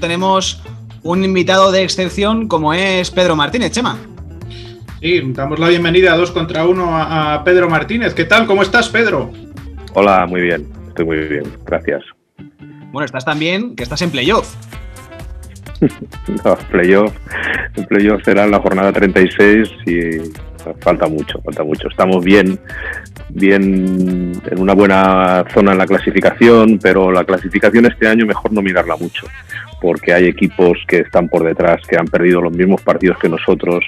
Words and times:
Tenemos 0.00 0.62
un 1.02 1.24
invitado 1.24 1.72
de 1.72 1.82
excepción 1.82 2.48
como 2.48 2.74
es 2.74 3.10
Pedro 3.10 3.36
Martínez, 3.36 3.72
Chema. 3.72 3.96
Sí, 5.00 5.22
damos 5.32 5.58
la 5.58 5.68
bienvenida 5.68 6.12
a 6.12 6.16
dos 6.16 6.30
contra 6.30 6.66
uno 6.66 6.90
a, 6.92 7.42
Pedro 7.44 7.68
Martínez. 7.68 8.14
¿Qué 8.14 8.24
tal? 8.24 8.46
¿Cómo 8.46 8.62
estás, 8.62 8.88
Pedro? 8.88 9.30
Hola, 9.94 10.26
muy 10.26 10.40
bien. 10.40 10.66
Estoy 10.88 11.04
muy 11.04 11.18
bien. 11.18 11.44
Gracias. 11.64 12.02
Bueno, 12.92 13.04
estás 13.04 13.24
también 13.24 13.76
que 13.76 13.82
estás 13.82 14.02
en 14.02 14.10
playoff. 14.10 14.54
no, 16.44 16.56
playoff. 16.70 17.12
El 17.76 17.86
playoff 17.86 18.22
será 18.24 18.46
la 18.46 18.58
jornada 18.58 18.92
36 18.92 19.68
y 19.86 20.32
falta 20.80 21.06
mucho, 21.06 21.40
falta 21.42 21.62
mucho. 21.62 21.88
Estamos 21.88 22.24
bien, 22.24 22.58
bien 23.36 24.32
en 24.50 24.60
una 24.60 24.74
buena 24.74 25.44
zona 25.52 25.72
en 25.72 25.78
la 25.78 25.86
clasificación, 25.86 26.78
pero 26.82 27.12
la 27.12 27.24
clasificación 27.24 27.86
este 27.86 28.08
año 28.08 28.26
mejor 28.26 28.52
no 28.52 28.62
mirarla 28.62 28.96
mucho, 28.96 29.26
porque 29.80 30.12
hay 30.12 30.26
equipos 30.26 30.78
que 30.88 31.00
están 31.00 31.28
por 31.28 31.44
detrás, 31.44 31.80
que 31.86 31.96
han 31.96 32.06
perdido 32.06 32.40
los 32.40 32.52
mismos 32.52 32.80
partidos 32.82 33.18
que 33.18 33.28
nosotros, 33.28 33.84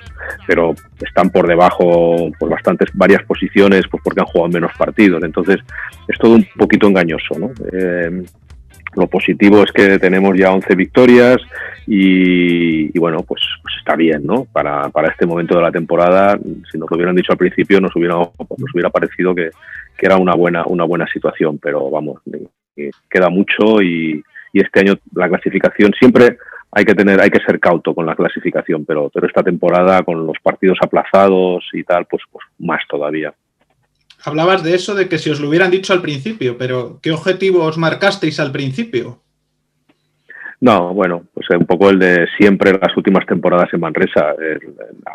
pero 0.47 0.75
están 1.01 1.31
por 1.31 1.49
debajo 1.49 2.31
por 2.39 2.51
bastantes, 2.51 2.91
varias 2.93 3.23
posiciones, 3.25 3.87
pues 3.91 4.03
porque 4.03 4.21
han 4.21 4.27
jugado 4.27 4.53
menos 4.53 4.73
partidos. 4.77 5.23
Entonces 5.23 5.57
es 6.07 6.19
todo 6.19 6.35
un 6.35 6.47
poquito 6.57 6.87
engañoso, 6.87 7.39
¿no? 7.39 7.51
Eh, 7.73 8.25
lo 8.99 9.07
positivo 9.07 9.63
es 9.63 9.73
que 9.73 9.99
tenemos 9.99 10.37
ya 10.37 10.53
11 10.53 10.75
victorias 10.75 11.39
y, 11.87 12.99
bueno, 12.99 13.23
pues, 13.23 13.41
pues, 13.63 13.75
está 13.79 13.97
bien, 13.97 14.27
¿no? 14.27 14.45
Para, 14.53 14.89
para, 14.91 15.09
este 15.09 15.25
momento 15.25 15.57
de 15.57 15.63
la 15.63 15.73
temporada, 15.73 16.39
si 16.71 16.77
nos 16.77 16.91
lo 16.91 16.97
hubieran 16.97 17.15
dicho 17.15 17.33
al 17.33 17.39
principio, 17.39 17.81
nos 17.81 17.95
hubiera, 17.97 18.17
nos 18.17 18.75
hubiera 18.75 18.91
parecido 18.91 19.35
que, 19.35 19.51
que 19.97 20.07
era 20.07 20.17
una 20.17 20.35
buena, 20.35 20.65
una 20.67 20.85
buena 20.85 21.07
situación, 21.07 21.59
pero 21.59 21.91
vamos, 21.91 22.21
queda 23.09 23.31
mucho 23.31 23.81
y, 23.83 24.23
y, 24.53 24.61
este 24.61 24.81
año 24.81 24.95
la 25.15 25.29
clasificación 25.29 25.93
siempre 25.99 26.37
hay 26.71 26.85
que 26.85 26.95
tener, 26.95 27.21
hay 27.21 27.31
que 27.31 27.41
ser 27.41 27.59
cauto 27.59 27.95
con 27.95 28.05
la 28.05 28.15
clasificación, 28.15 28.85
pero, 28.85 29.11
pero 29.13 29.27
esta 29.27 29.43
temporada 29.43 30.03
con 30.03 30.27
los 30.27 30.37
partidos 30.43 30.79
aplazados 30.83 31.65
y 31.73 31.83
tal, 31.85 32.05
pues, 32.07 32.23
pues 32.31 32.45
más 32.59 32.83
todavía. 32.89 33.33
Hablabas 34.25 34.63
de 34.63 34.75
eso, 34.75 34.95
de 34.95 35.09
que 35.09 35.19
si 35.19 35.31
os 35.31 35.41
lo 35.41 35.49
hubieran 35.49 35.71
dicho 35.71 35.93
al 35.93 36.03
principio, 36.03 36.57
pero 36.59 36.99
¿qué 37.03 37.13
objetivo 37.13 37.65
os 37.65 37.79
marcasteis 37.79 38.41
al 38.41 38.53
principio? 38.53 39.21
No, 40.61 40.93
bueno, 40.93 41.23
pues 41.33 41.47
un 41.51 41.67
poco 41.67 41.91
el 41.91 42.01
de 42.01 42.27
siempre 42.37 42.73
las 42.73 42.97
últimas 42.97 43.25
temporadas 43.27 43.69
en 43.73 43.81
Manresa, 43.81 44.35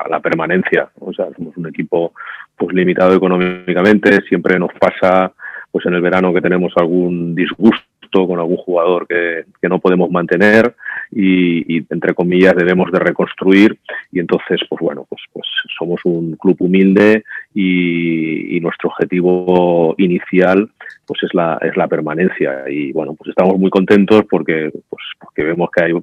la 0.10 0.20
permanencia. 0.22 0.90
O 1.00 1.14
sea, 1.14 1.28
somos 1.36 1.58
un 1.58 1.68
equipo 1.68 2.14
pues 2.56 2.73
limitado 2.73 3.14
económicamente, 3.14 4.22
siempre 4.28 4.58
nos 4.58 4.72
pasa 4.80 5.34
pues 5.70 5.86
en 5.86 5.95
el 5.95 6.02
verano 6.02 6.34
que 6.34 6.42
tenemos 6.42 6.72
algún 6.78 7.36
disgusto 7.36 7.84
con 8.28 8.40
algún 8.40 8.58
jugador 8.58 9.08
que, 9.08 9.45
no 9.67 9.80
podemos 9.80 10.10
mantener 10.12 10.76
y, 11.16 11.78
entre 11.94 12.14
comillas 12.14 12.56
debemos 12.56 12.92
de 12.92 13.00
reconstruir. 13.00 13.78
Y 14.11 14.19
entonces 14.19 14.61
pues 14.69 14.80
bueno 14.81 15.06
pues 15.09 15.22
pues 15.31 15.47
somos 15.78 16.02
un 16.03 16.36
club 16.36 16.58
humilde 16.59 17.23
y, 17.53 18.59
nuestro 18.61 18.92
objetivo 18.92 19.94
inicial 19.97 20.70
pues 21.05 21.22
es 21.23 21.33
la 21.33 21.58
es 21.61 21.75
la 21.75 21.88
permanencia. 21.88 22.64
Y 22.70 22.92
bueno 22.94 23.14
pues 23.14 23.30
estamos 23.30 23.58
muy 23.59 23.70
contentos 23.70 24.23
porque 24.30 24.72
pues 24.89 25.03
porque 25.20 25.44
vemos 25.44 25.70
que 25.75 25.83
hay 25.83 25.94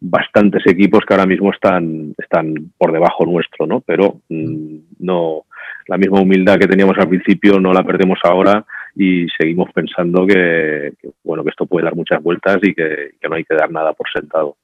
bastantes 0.00 0.66
equipos 0.66 1.04
que 1.06 1.14
ahora 1.14 1.26
mismo 1.26 1.52
están 1.52 2.14
están 2.18 2.72
por 2.76 2.92
debajo 2.92 3.26
nuestro 3.26 3.66
no 3.66 3.80
pero 3.80 4.20
mm, 4.28 4.76
no 5.00 5.44
la 5.88 5.98
misma 5.98 6.20
humildad 6.20 6.56
que 6.56 6.68
teníamos 6.68 6.96
al 6.98 7.08
principio 7.08 7.58
no 7.58 7.72
la 7.72 7.82
perdemos 7.82 8.18
ahora 8.22 8.64
y 8.98 9.28
seguimos 9.38 9.70
pensando 9.72 10.26
que, 10.26 10.92
bueno 11.22 11.44
que 11.44 11.50
esto 11.50 11.66
puede 11.66 11.84
dar 11.84 11.94
muchas 11.94 12.20
vueltas 12.20 12.58
y 12.62 12.74
que, 12.74 13.12
no 13.28 13.36
hay 13.36 13.44
que 13.44 13.54
dar 13.54 13.70
nada 13.70 13.92
por 13.92 14.08
sentado. 14.12 14.56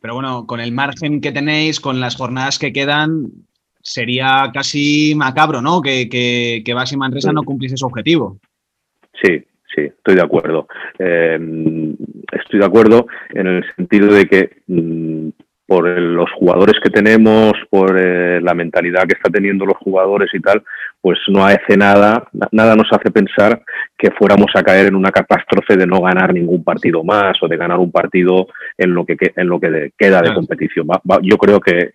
Pero 0.00 0.14
bueno, 0.14 0.46
con 0.46 0.60
el 0.60 0.72
margen 0.72 1.20
que 1.20 1.30
tenéis, 1.30 1.78
con 1.78 2.00
las 2.00 2.16
jornadas 2.16 2.58
que 2.58 2.72
quedan, 2.72 3.26
sería 3.82 4.50
casi 4.54 5.12
macabro, 5.14 5.60
¿no? 5.60 5.82
Que, 5.82 6.08
que, 6.08 6.62
que 6.64 6.96
Manresa 6.96 7.32
no 7.32 7.42
cumpliese 7.42 7.76
su 7.76 7.84
objetivo. 7.84 8.38
Sí, 9.22 9.44
sí, 9.74 9.82
estoy 9.82 10.14
de 10.14 10.22
acuerdo. 10.22 10.66
Eh, 10.98 11.38
estoy 12.32 12.60
de 12.60 12.64
acuerdo 12.64 13.08
en 13.30 13.46
el 13.46 13.64
sentido 13.74 14.12
de 14.12 14.26
que 14.26 14.62
mm, 14.68 15.28
por 15.68 15.86
los 15.86 16.30
jugadores 16.32 16.80
que 16.82 16.88
tenemos, 16.88 17.52
por 17.68 17.94
eh, 18.00 18.40
la 18.40 18.54
mentalidad 18.54 19.02
que 19.06 19.12
están 19.12 19.32
teniendo 19.32 19.66
los 19.66 19.76
jugadores 19.76 20.30
y 20.32 20.40
tal, 20.40 20.62
pues 20.98 21.18
no 21.28 21.44
hace 21.44 21.76
nada, 21.76 22.26
nada 22.52 22.74
nos 22.74 22.88
hace 22.90 23.10
pensar 23.10 23.60
que 23.98 24.10
fuéramos 24.12 24.50
a 24.54 24.62
caer 24.62 24.86
en 24.86 24.94
una 24.94 25.10
catástrofe 25.10 25.76
de 25.76 25.86
no 25.86 26.00
ganar 26.00 26.32
ningún 26.32 26.64
partido 26.64 27.04
más 27.04 27.36
o 27.42 27.48
de 27.48 27.58
ganar 27.58 27.78
un 27.80 27.92
partido 27.92 28.46
en 28.78 28.94
lo 28.94 29.04
que, 29.04 29.18
en 29.36 29.46
lo 29.46 29.60
que 29.60 29.92
queda 29.98 30.22
de 30.22 30.32
competición. 30.32 30.86
Yo 31.20 31.36
creo 31.36 31.60
que, 31.60 31.92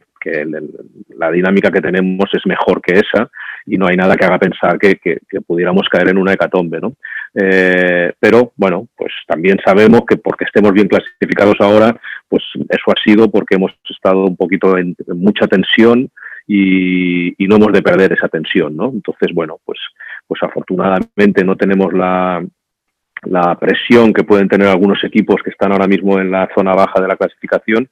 la 1.18 1.32
dinámica 1.32 1.70
que 1.70 1.82
tenemos 1.82 2.30
es 2.32 2.46
mejor 2.46 2.82
que 2.82 2.94
esa 2.94 3.30
y 3.66 3.78
no 3.78 3.88
hay 3.88 3.98
nada 3.98 4.16
que 4.16 4.24
haga 4.24 4.40
pensar 4.40 4.78
que, 4.78 4.98
pudiéramos 5.46 5.90
caer 5.90 6.10
en 6.10 6.18
una 6.18 6.32
hecatombe, 6.32 6.80
¿no? 6.80 6.94
Eh, 7.36 8.14
pero 8.20 8.54
bueno, 8.56 8.88
pues 8.96 9.12
también 9.28 9.58
sabemos 9.66 10.04
que 10.08 10.16
porque 10.16 10.46
estemos 10.46 10.72
bien 10.72 10.88
clasificados 10.88 11.56
ahora, 11.60 12.00
pues 12.34 12.46
eso 12.68 12.86
ha 12.88 13.00
sido 13.04 13.30
porque 13.30 13.58
hemos 13.58 13.74
estado 13.88 14.26
un 14.26 14.36
poquito 14.36 14.76
en, 14.76 14.96
mucha 15.10 15.46
tensión 15.46 16.10
y, 16.48 17.36
no 17.48 17.58
hemos 17.58 17.72
de 17.72 17.84
perder 17.84 18.12
esa 18.12 18.28
tensión, 18.28 18.76
¿no? 18.76 18.90
Entonces, 18.90 19.32
bueno, 19.36 19.60
pues, 19.64 19.78
pues 20.26 20.42
afortunadamente 20.42 21.44
no 21.44 21.56
tenemos 21.56 21.94
la, 21.94 22.44
la 23.22 23.56
presión 23.60 24.14
que 24.14 24.24
pueden 24.24 24.48
tener 24.48 24.68
algunos 24.68 25.04
equipos 25.04 25.44
que 25.44 25.52
están 25.52 25.74
ahora 25.74 25.86
mismo 25.86 26.20
en 26.20 26.32
la 26.32 26.50
zona 26.56 26.74
baja 26.74 27.00
de 27.00 27.08
la 27.08 27.18
clasificación, 27.18 27.88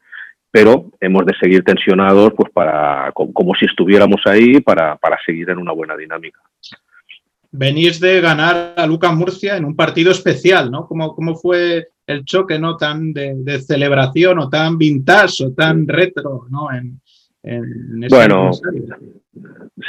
pero 0.49 0.89
hemos 0.99 1.23
de 1.27 1.35
seguir 1.39 1.63
tensionados 1.63 2.33
pues 2.35 2.51
para 2.51 3.11
como, 3.13 3.53
si 3.53 3.65
estuviéramos 3.65 4.21
ahí 4.25 4.59
para, 4.59 4.95
para, 4.95 5.19
seguir 5.23 5.51
en 5.51 5.59
una 5.59 5.71
buena 5.71 5.95
dinámica. 5.95 6.39
Venís 7.51 7.99
de 7.99 8.19
ganar 8.21 8.73
a 8.75 8.87
Lucas 8.87 9.13
Murcia 9.13 9.55
en 9.55 9.65
un 9.65 9.75
partido 9.75 10.11
especial, 10.11 10.71
¿no? 10.71 10.87
¿Cómo, 10.87 11.13
cómo 11.13 11.35
fue 11.35 11.89
el 12.11 12.25
choque, 12.25 12.59
¿no? 12.59 12.77
Tan 12.77 13.13
de, 13.13 13.59
celebración 13.61 14.39
o 14.39 14.49
tan 14.49 14.77
vintage 14.77 15.45
o 15.45 15.53
tan 15.53 15.87
retro, 15.87 16.45
¿no? 16.49 16.67
En, 16.71 16.99
bueno, 18.09 18.51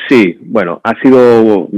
sí, 0.09 0.38
bueno, 0.41 0.81
ha 0.83 0.94
sido... 1.00 1.69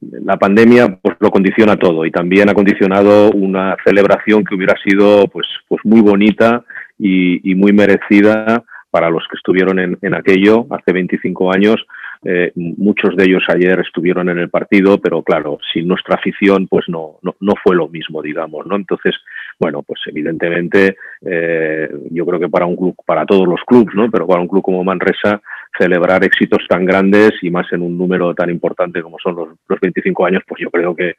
la 0.00 0.36
pandemia 0.36 0.98
pues 1.02 1.16
lo 1.18 1.30
condiciona 1.30 1.76
todo 1.76 2.04
y 2.04 2.10
también 2.10 2.48
ha 2.50 2.54
condicionado 2.54 3.30
una 3.32 3.76
celebración 3.84 4.44
que 4.44 4.54
hubiera 4.54 4.76
sido 4.84 5.26
pues, 5.28 5.46
pues 5.66 5.80
muy 5.84 6.02
bonita 6.02 6.64
y, 6.98 7.54
muy 7.54 7.72
merecida 7.72 8.64
para 8.90 9.10
los 9.10 9.24
que 9.28 9.36
estuvieron 9.36 9.78
en, 9.78 10.14
aquello 10.14 10.66
hace 10.70 10.92
25 10.92 11.52
años. 11.52 11.84
Eh, 12.24 12.52
muchos 12.54 13.14
de 13.16 13.24
ellos 13.24 13.42
ayer 13.48 13.78
estuvieron 13.80 14.28
en 14.30 14.38
el 14.38 14.48
partido, 14.48 14.98
pero 14.98 15.22
claro, 15.22 15.58
sin 15.72 15.86
nuestra 15.86 16.16
afición, 16.16 16.66
pues 16.68 16.88
no, 16.88 17.18
no, 17.22 17.52
fue 17.62 17.76
lo 17.76 17.88
mismo, 17.88 18.22
digamos, 18.22 18.66
¿no? 18.66 18.76
Entonces, 18.76 19.14
bueno, 19.58 19.82
pues 19.82 20.00
evidentemente, 20.06 20.96
eh, 21.24 21.88
yo 22.10 22.24
creo 22.24 22.40
que 22.40 22.48
para 22.48 22.66
un 22.66 22.76
club, 22.76 22.96
para 23.04 23.26
todos 23.26 23.46
los 23.46 23.60
clubes, 23.66 23.94
¿no? 23.94 24.10
Pero 24.10 24.26
para 24.26 24.40
un 24.40 24.48
club 24.48 24.62
como 24.62 24.82
Manresa, 24.84 25.42
celebrar 25.78 26.24
éxitos 26.24 26.66
tan 26.68 26.84
grandes 26.84 27.32
y 27.42 27.50
más 27.50 27.70
en 27.72 27.82
un 27.82 27.98
número 27.98 28.34
tan 28.34 28.48
importante 28.48 29.02
como 29.02 29.18
son 29.18 29.36
los, 29.36 29.48
los 29.68 29.80
25 29.80 30.26
años, 30.26 30.42
pues 30.46 30.62
yo 30.62 30.70
creo 30.70 30.94
que, 30.94 31.14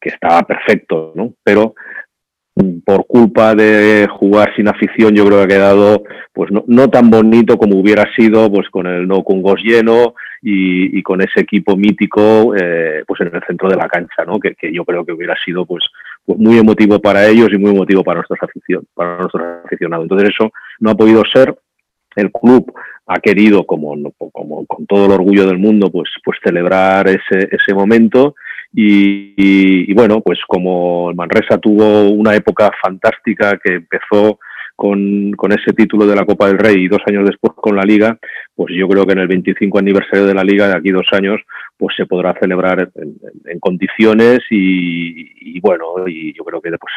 que 0.00 0.08
estaba 0.08 0.42
perfecto, 0.42 1.12
¿no? 1.14 1.34
Pero 1.44 1.74
por 2.84 3.06
culpa 3.06 3.54
de 3.54 4.08
jugar 4.10 4.54
sin 4.56 4.68
afición, 4.68 5.14
yo 5.14 5.24
creo 5.26 5.38
que 5.38 5.44
ha 5.44 5.56
quedado 5.58 6.02
pues 6.32 6.50
no, 6.50 6.88
tan 6.88 7.10
bonito 7.10 7.56
como 7.56 7.78
hubiera 7.78 8.04
sido 8.14 8.50
pues 8.50 8.68
con 8.70 8.86
el 8.86 9.06
no 9.06 9.22
Congos 9.22 9.60
lleno 9.62 10.14
y, 10.42 11.02
con 11.02 11.20
ese 11.20 11.40
equipo 11.40 11.76
mítico 11.76 12.54
eh, 12.54 13.02
pues 13.06 13.20
en 13.20 13.34
el 13.34 13.42
centro 13.46 13.68
de 13.68 13.76
la 13.76 13.88
cancha, 13.88 14.24
¿no? 14.26 14.38
Que, 14.38 14.54
yo 14.72 14.84
creo 14.84 15.04
que 15.04 15.12
hubiera 15.12 15.34
sido 15.44 15.66
pues, 15.66 15.84
pues 16.24 16.38
muy 16.38 16.58
emotivo 16.58 17.00
para 17.00 17.26
ellos 17.26 17.48
y 17.52 17.58
muy 17.58 17.72
emotivo 17.72 18.04
para 18.04 18.20
nuestros 18.20 18.42
afición, 18.42 18.84
para 18.94 19.18
nuestros 19.18 19.42
aficionados. 19.64 20.04
Entonces 20.04 20.30
eso 20.30 20.52
no 20.80 20.90
ha 20.90 20.94
podido 20.94 21.22
ser. 21.32 21.56
El 22.16 22.32
club 22.32 22.72
ha 23.06 23.20
querido, 23.20 23.64
como, 23.64 23.94
como 24.32 24.66
con 24.66 24.86
todo 24.86 25.06
el 25.06 25.12
orgullo 25.12 25.46
del 25.46 25.58
mundo, 25.58 25.90
pues, 25.90 26.10
pues 26.24 26.38
celebrar 26.42 27.08
ese, 27.08 27.48
ese 27.50 27.74
momento 27.74 28.34
y, 28.72 29.92
bueno, 29.94 30.20
pues 30.20 30.38
como 30.46 31.12
Manresa 31.14 31.58
tuvo 31.58 32.10
una 32.10 32.34
época 32.34 32.70
fantástica 32.82 33.58
que 33.62 33.74
empezó 33.74 34.38
con, 34.78 35.34
ese 35.50 35.72
título 35.72 36.06
de 36.06 36.14
la 36.14 36.24
Copa 36.24 36.46
del 36.46 36.56
Rey 36.56 36.84
y 36.84 36.88
dos 36.88 37.02
años 37.06 37.26
después 37.26 37.52
con 37.56 37.74
la 37.74 37.82
Liga, 37.82 38.16
pues 38.54 38.72
yo 38.76 38.86
creo 38.86 39.04
que 39.04 39.12
en 39.12 39.18
el 39.18 39.26
25 39.26 39.76
aniversario 39.76 40.24
de 40.24 40.34
la 40.34 40.44
Liga, 40.44 40.68
de 40.68 40.76
aquí 40.76 40.90
dos 40.90 41.08
años, 41.10 41.40
pues 41.76 41.96
se 41.96 42.06
podrá 42.06 42.32
celebrar 42.40 42.88
en, 42.94 43.58
condiciones 43.58 44.38
y, 44.50 45.58
bueno, 45.58 46.06
y 46.06 46.32
yo 46.32 46.44
creo 46.44 46.60
que 46.60 46.70
pues, 46.70 46.92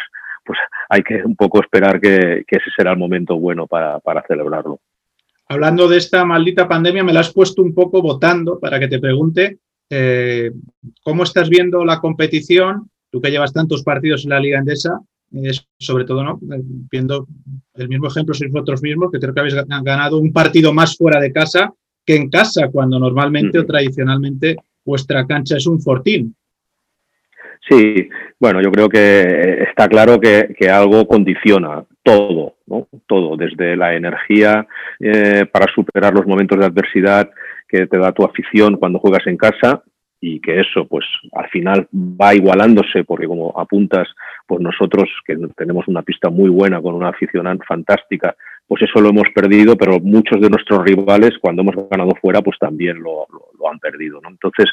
pues 0.45 0.59
hay 0.89 1.01
que 1.01 1.23
un 1.25 1.35
poco 1.35 1.59
esperar 1.59 1.99
que, 1.99 2.45
ese 2.47 2.69
será 2.77 2.91
el 2.91 2.99
momento 2.99 3.35
bueno 3.39 3.65
para, 3.65 3.99
para 3.99 4.21
celebrarlo. 4.27 4.79
Hablando 5.47 5.87
de 5.87 5.97
esta 5.97 6.23
maldita 6.23 6.67
pandemia, 6.67 7.03
me 7.03 7.13
la 7.13 7.21
has 7.21 7.33
puesto 7.33 7.63
un 7.63 7.73
poco 7.73 8.03
votando 8.03 8.59
para 8.59 8.79
que 8.79 8.89
te 8.89 8.99
pregunte 8.99 9.57
eh, 9.89 10.51
cómo 11.01 11.23
estás 11.23 11.49
viendo 11.49 11.83
la 11.83 11.99
competición 11.99 12.91
tú 13.11 13.21
que 13.21 13.29
llevas 13.29 13.53
tantos 13.53 13.83
partidos 13.83 14.23
en 14.23 14.29
la 14.29 14.39
Liga 14.39 14.57
Endesa, 14.57 14.99
sobre 15.77 16.05
todo, 16.05 16.23
¿no? 16.23 16.39
Viendo 16.91 17.27
el 17.75 17.87
mismo 17.87 18.07
ejemplo, 18.07 18.33
sois 18.33 18.51
vosotros 18.51 18.81
mismos, 18.81 19.11
que 19.11 19.19
creo 19.19 19.33
que 19.33 19.39
habéis 19.39 19.55
ganado 19.65 20.17
un 20.17 20.33
partido 20.33 20.73
más 20.73 20.97
fuera 20.97 21.19
de 21.19 21.31
casa 21.31 21.73
que 22.05 22.15
en 22.15 22.29
casa, 22.29 22.69
cuando 22.71 22.99
normalmente 22.99 23.59
o 23.59 23.65
tradicionalmente 23.65 24.57
vuestra 24.83 25.25
cancha 25.25 25.57
es 25.57 25.67
un 25.67 25.79
fortín. 25.79 26.35
Sí, 27.69 28.09
bueno, 28.39 28.59
yo 28.61 28.71
creo 28.71 28.89
que 28.89 29.63
está 29.69 29.87
claro 29.87 30.19
que, 30.19 30.55
algo 30.69 31.07
condiciona 31.07 31.83
todo, 32.03 32.55
¿no? 32.65 32.87
Todo, 33.05 33.37
desde 33.37 33.75
la 33.75 33.95
energía 33.95 34.67
eh, 34.99 35.45
para 35.51 35.71
superar 35.73 36.13
los 36.13 36.25
momentos 36.25 36.57
de 36.57 36.65
adversidad 36.65 37.29
que 37.67 37.85
te 37.85 37.97
da 37.99 38.11
tu 38.11 38.23
afición 38.23 38.77
cuando 38.77 38.99
juegas 38.99 39.25
en 39.27 39.37
casa 39.37 39.83
y 40.23 40.39
que 40.39 40.61
eso 40.61 40.85
pues 40.85 41.03
al 41.33 41.49
final 41.49 41.87
va 41.91 42.35
igualándose 42.35 43.03
porque 43.03 43.27
como 43.27 43.51
apuntas 43.59 44.07
pues 44.45 44.61
nosotros 44.61 45.09
que 45.25 45.35
tenemos 45.57 45.87
una 45.87 46.03
pista 46.03 46.29
muy 46.29 46.49
buena 46.49 46.79
con 46.79 46.93
una 46.93 47.09
afición 47.09 47.47
fantástica 47.67 48.35
pues 48.67 48.83
eso 48.83 49.01
lo 49.01 49.09
hemos 49.09 49.27
perdido 49.33 49.75
pero 49.75 49.99
muchos 49.99 50.39
de 50.39 50.49
nuestros 50.49 50.85
rivales 50.85 51.31
cuando 51.41 51.63
hemos 51.63 51.75
ganado 51.89 52.11
fuera 52.21 52.41
pues 52.41 52.57
también 52.59 53.01
lo, 53.01 53.27
han 53.69 53.79
perdido 53.79 54.21
¿no? 54.21 54.29
entonces 54.29 54.67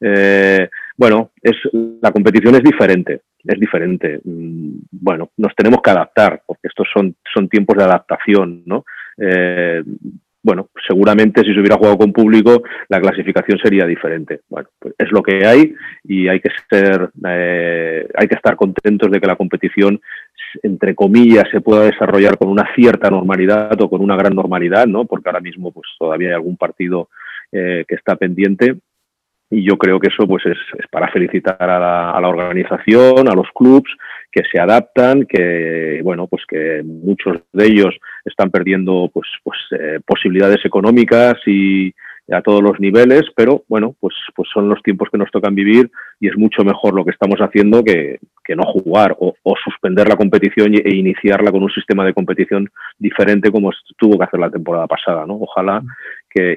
eh, 0.00 0.68
bueno 0.96 1.30
es 1.40 1.56
la 2.02 2.10
competición 2.10 2.56
es 2.56 2.62
diferente 2.64 3.22
es 3.44 3.60
diferente 3.60 4.20
mm, 4.24 4.78
bueno 4.90 5.30
nos 5.36 5.54
tenemos 5.54 5.80
que 5.80 5.90
adaptar 5.90 6.42
porque 6.44 6.66
estos 6.66 6.88
son 6.92 7.14
son 7.32 7.48
tiempos 7.48 7.76
de 7.76 7.84
adaptación 7.84 8.62
no 8.66 8.84
eh, 9.16 9.82
bueno, 10.48 10.70
seguramente 10.86 11.42
si 11.42 11.52
se 11.52 11.60
hubiera 11.60 11.76
jugado 11.76 11.98
con 11.98 12.10
público, 12.10 12.62
la 12.88 13.02
clasificación 13.02 13.58
sería 13.62 13.84
diferente. 13.84 14.40
Bueno, 14.48 14.70
pues 14.78 14.94
es 14.96 15.12
lo 15.12 15.22
que 15.22 15.46
hay 15.46 15.74
y 16.04 16.26
hay 16.26 16.40
que 16.40 16.48
ser, 16.70 17.10
eh, 17.28 18.08
hay 18.14 18.28
que 18.28 18.34
estar 18.34 18.56
contentos 18.56 19.10
de 19.10 19.20
que 19.20 19.26
la 19.26 19.36
competición, 19.36 20.00
entre 20.62 20.94
comillas, 20.94 21.44
se 21.52 21.60
pueda 21.60 21.84
desarrollar 21.84 22.38
con 22.38 22.48
una 22.48 22.66
cierta 22.74 23.10
normalidad 23.10 23.78
o 23.78 23.90
con 23.90 24.00
una 24.00 24.16
gran 24.16 24.34
normalidad, 24.34 24.86
¿no? 24.86 25.04
Porque 25.04 25.28
ahora 25.28 25.40
mismo, 25.40 25.70
pues 25.70 25.86
todavía 25.98 26.28
hay 26.28 26.34
algún 26.36 26.56
partido 26.56 27.10
eh, 27.52 27.84
que 27.86 27.96
está 27.96 28.16
pendiente 28.16 28.76
y 29.50 29.66
yo 29.66 29.78
creo 29.78 29.98
que 29.98 30.08
eso 30.08 30.26
pues 30.26 30.44
es, 30.46 30.58
para 30.90 31.08
felicitar 31.08 31.56
a 31.62 31.78
la, 31.78 32.10
a 32.10 32.20
la, 32.20 32.28
organización, 32.28 33.28
a 33.28 33.34
los 33.34 33.46
clubs 33.54 33.90
que 34.30 34.42
se 34.50 34.60
adaptan, 34.60 35.24
que 35.26 36.00
bueno 36.02 36.26
pues 36.26 36.42
que 36.46 36.82
muchos 36.84 37.38
de 37.52 37.66
ellos 37.66 37.96
están 38.24 38.50
perdiendo 38.50 39.10
pues 39.12 39.28
pues 39.42 39.58
eh, 39.72 40.00
posibilidades 40.06 40.64
económicas 40.64 41.36
y 41.46 41.94
a 42.30 42.42
todos 42.42 42.62
los 42.62 42.78
niveles, 42.78 43.22
pero 43.34 43.64
bueno 43.68 43.94
pues 44.00 44.14
pues 44.36 44.48
son 44.52 44.68
los 44.68 44.82
tiempos 44.82 45.08
que 45.10 45.16
nos 45.16 45.30
tocan 45.30 45.54
vivir 45.54 45.90
y 46.20 46.28
es 46.28 46.36
mucho 46.36 46.62
mejor 46.62 46.94
lo 46.94 47.04
que 47.04 47.12
estamos 47.12 47.38
haciendo 47.40 47.82
que, 47.82 48.18
que 48.44 48.54
no 48.54 48.64
jugar 48.64 49.16
o, 49.18 49.34
o, 49.42 49.54
suspender 49.64 50.08
la 50.08 50.16
competición 50.16 50.74
e 50.74 50.94
iniciarla 50.94 51.50
con 51.50 51.62
un 51.62 51.70
sistema 51.70 52.04
de 52.04 52.12
competición 52.12 52.68
diferente 52.98 53.50
como 53.50 53.70
tuvo 53.96 54.18
que 54.18 54.24
hacer 54.24 54.40
la 54.40 54.50
temporada 54.50 54.86
pasada, 54.86 55.24
¿no? 55.26 55.38
Ojalá 55.40 55.82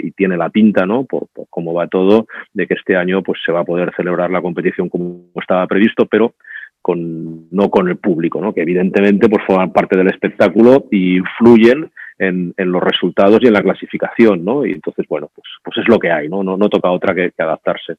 y 0.01 0.11
tiene 0.11 0.37
la 0.37 0.49
pinta, 0.49 0.85
¿no? 0.85 1.05
Por, 1.05 1.27
cómo 1.49 1.73
va 1.73 1.87
todo, 1.87 2.27
de 2.53 2.67
que 2.67 2.75
este 2.75 2.95
año 2.95 3.21
pues 3.21 3.39
se 3.45 3.51
va 3.51 3.61
a 3.61 3.65
poder 3.65 3.91
celebrar 3.95 4.29
la 4.31 4.41
competición 4.41 4.89
como 4.89 5.25
estaba 5.35 5.67
previsto, 5.67 6.05
pero 6.05 6.35
con, 6.81 7.49
no 7.51 7.69
con 7.69 7.87
el 7.89 7.97
público, 7.97 8.41
¿no? 8.41 8.53
que 8.53 8.61
evidentemente 8.61 9.29
pues, 9.29 9.45
forman 9.45 9.71
parte 9.71 9.97
del 9.97 10.07
espectáculo 10.07 10.85
y 10.89 11.17
influyen 11.17 11.91
en, 12.17 12.53
en, 12.57 12.71
los 12.71 12.81
resultados 12.81 13.39
y 13.41 13.47
en 13.47 13.53
la 13.53 13.63
clasificación, 13.63 14.45
¿no? 14.45 14.65
Y 14.65 14.73
entonces, 14.73 15.05
bueno, 15.09 15.29
pues, 15.33 15.47
pues 15.63 15.77
es 15.79 15.87
lo 15.87 15.97
que 15.97 16.11
hay, 16.11 16.29
¿no? 16.29 16.43
No, 16.43 16.55
no 16.55 16.69
toca 16.69 16.91
otra 16.91 17.15
que, 17.15 17.33
adaptarse. 17.35 17.95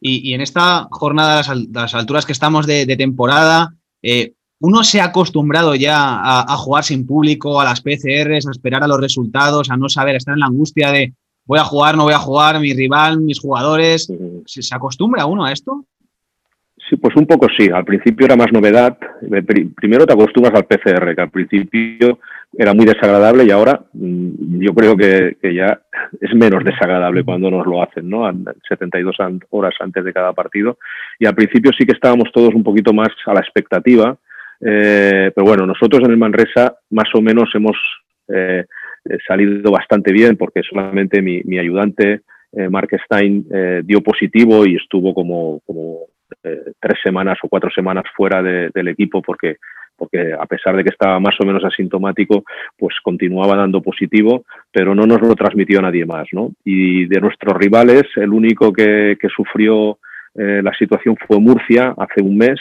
Y, 0.00 0.30
y, 0.30 0.34
en 0.34 0.40
esta 0.40 0.86
jornada, 0.90 1.40
a 1.40 1.54
las, 1.72 1.94
alturas 1.94 2.24
que 2.24 2.32
estamos 2.32 2.66
de, 2.66 2.86
de 2.86 2.96
temporada, 2.96 3.74
eh, 4.02 4.34
uno 4.60 4.84
se 4.84 5.00
ha 5.00 5.06
acostumbrado 5.06 5.74
ya 5.74 6.20
a, 6.42 6.56
jugar 6.56 6.84
sin 6.84 7.06
público, 7.06 7.60
a 7.60 7.64
las 7.64 7.80
PCRs, 7.80 8.46
a 8.46 8.50
esperar 8.50 8.84
a 8.84 8.88
los 8.88 9.00
resultados, 9.00 9.70
a 9.70 9.76
no 9.76 9.88
saber, 9.88 10.14
a 10.14 10.18
estar 10.18 10.34
en 10.34 10.40
la 10.40 10.46
angustia 10.46 10.92
de 10.92 11.14
voy 11.46 11.58
a 11.58 11.64
jugar, 11.64 11.96
no 11.96 12.04
voy 12.04 12.12
a 12.12 12.18
jugar, 12.18 12.60
mi 12.60 12.74
rival, 12.74 13.20
mis 13.20 13.40
jugadores. 13.40 14.12
¿Se, 14.44 14.74
acostumbra 14.74 15.24
uno 15.24 15.46
a 15.46 15.52
esto? 15.52 15.86
Sí, 16.88 16.96
pues 16.96 17.16
un 17.16 17.26
poco 17.26 17.46
sí. 17.56 17.70
Al 17.72 17.86
principio 17.86 18.26
era 18.26 18.36
más 18.36 18.52
novedad. 18.52 18.98
Primero 19.76 20.06
te 20.06 20.12
acostumbras 20.12 20.54
al 20.54 20.66
PCR, 20.66 21.14
que 21.14 21.22
al 21.22 21.30
principio 21.30 22.18
era 22.52 22.74
muy 22.74 22.84
desagradable 22.84 23.44
y 23.44 23.50
ahora 23.52 23.80
mm, 23.94 24.60
yo 24.60 24.74
creo 24.74 24.94
que, 24.96 25.38
ya 25.54 25.80
es 26.20 26.34
menos 26.34 26.64
desagradable 26.64 27.24
cuando 27.24 27.50
nos 27.50 27.66
lo 27.66 27.82
hacen, 27.82 28.10
¿no? 28.10 28.30
72 28.68 29.16
horas 29.48 29.74
antes 29.80 30.04
de 30.04 30.12
cada 30.12 30.34
partido. 30.34 30.76
Y 31.18 31.24
al 31.24 31.34
principio 31.34 31.70
sí 31.72 31.86
que 31.86 31.92
estábamos 31.92 32.30
todos 32.30 32.54
un 32.54 32.62
poquito 32.62 32.92
más 32.92 33.08
a 33.24 33.32
la 33.32 33.40
expectativa 33.40 34.18
eh, 34.60 35.32
pero 35.34 35.46
bueno, 35.46 35.66
nosotros 35.66 36.02
en 36.04 36.10
el 36.10 36.18
Manresa 36.18 36.76
más 36.90 37.08
o 37.14 37.22
menos 37.22 37.50
hemos 37.54 37.76
eh, 38.28 38.64
salido 39.26 39.70
bastante 39.70 40.12
bien 40.12 40.36
porque 40.36 40.62
solamente 40.62 41.22
mi, 41.22 41.58
ayudante, 41.58 42.20
eh, 42.52 42.68
Mark 42.68 42.90
Stein, 43.04 43.46
dio 43.84 44.02
positivo 44.02 44.66
y 44.66 44.76
estuvo 44.76 45.14
como, 45.14 45.60
como 45.66 46.00
tres 46.42 46.98
semanas 47.02 47.38
o 47.42 47.48
cuatro 47.48 47.70
semanas 47.70 48.04
fuera 48.16 48.42
del 48.42 48.88
equipo 48.88 49.20
porque 49.20 49.56
porque 49.96 50.32
a 50.32 50.46
pesar 50.46 50.74
de 50.74 50.82
que 50.82 50.88
estaba 50.88 51.20
más 51.20 51.34
o 51.42 51.44
menos 51.44 51.62
asintomático, 51.62 52.42
pues 52.78 52.94
continuaba 53.02 53.54
dando 53.54 53.82
positivo, 53.82 54.46
pero 54.72 54.94
no 54.94 55.04
nos 55.04 55.20
lo 55.20 55.34
transmitió 55.34 55.82
nadie 55.82 56.06
más, 56.06 56.26
¿no? 56.32 56.52
Y 56.64 57.04
de 57.04 57.20
nuestros 57.20 57.54
rivales, 57.58 58.04
el 58.16 58.32
único 58.32 58.72
que, 58.72 59.18
que 59.20 59.28
sufrió 59.28 59.98
la 60.34 60.72
situación 60.78 61.16
fue 61.28 61.38
Murcia 61.38 61.92
hace 61.98 62.22
un 62.22 62.38
mes, 62.38 62.58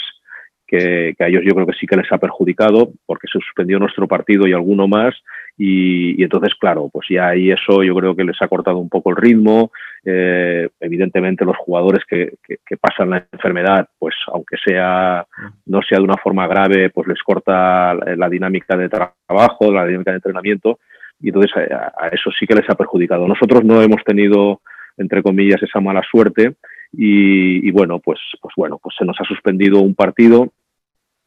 que, 0.69 1.15
a 1.19 1.27
ellos 1.27 1.41
yo 1.43 1.55
creo 1.55 1.65
que 1.65 1.77
sí 1.79 1.87
que 1.87 1.97
les 1.97 2.11
ha 2.11 2.17
perjudicado 2.17 2.91
porque 3.05 3.27
se 3.31 3.39
suspendió 3.39 3.79
nuestro 3.79 4.07
partido 4.07 4.47
y 4.47 4.53
alguno 4.53 4.87
más 4.87 5.15
y, 5.57 6.21
entonces 6.23 6.53
claro 6.59 6.89
pues 6.93 7.07
ya 7.09 7.29
ahí 7.29 7.51
eso 7.51 7.83
yo 7.83 7.95
creo 7.95 8.15
que 8.15 8.23
les 8.23 8.39
ha 8.41 8.47
cortado 8.47 8.77
un 8.77 8.89
poco 8.89 9.09
el 9.09 9.17
ritmo. 9.17 9.71
Eh, 10.05 10.69
evidentemente 10.79 11.43
los 11.43 11.57
jugadores 11.57 12.05
que, 12.05 12.37
pasan 12.79 13.09
la 13.09 13.25
enfermedad 13.31 13.89
pues 13.97 14.15
aunque 14.27 14.55
sea 14.63 15.25
no 15.65 15.81
sea 15.81 15.97
de 15.97 16.05
una 16.05 16.17
forma 16.17 16.47
grave 16.47 16.89
pues 16.89 17.07
les 17.07 17.21
corta 17.21 17.93
la, 17.93 18.29
dinámica 18.29 18.77
de 18.77 18.87
trabajo 18.87 19.73
la 19.73 19.85
dinámica 19.85 20.11
de 20.11 20.17
entrenamiento 20.17 20.79
y 21.19 21.29
entonces 21.29 21.51
a, 21.57 22.07
eso 22.09 22.29
sí 22.31 22.45
que 22.45 22.55
les 22.55 22.69
ha 22.69 22.75
perjudicado. 22.75 23.27
Nosotros 23.27 23.63
no 23.63 23.81
hemos 23.81 24.03
tenido 24.03 24.61
entre 24.97 25.23
comillas 25.23 25.61
esa 25.63 25.79
mala 25.79 26.01
suerte 26.09 26.55
y, 26.91 27.69
bueno, 27.71 27.99
pues, 27.99 28.19
pues 28.41 28.53
bueno, 28.57 28.79
pues 28.81 28.95
se 28.97 29.05
nos 29.05 29.15
ha 29.19 29.23
suspendido 29.25 29.79
un 29.79 29.95
partido 29.95 30.51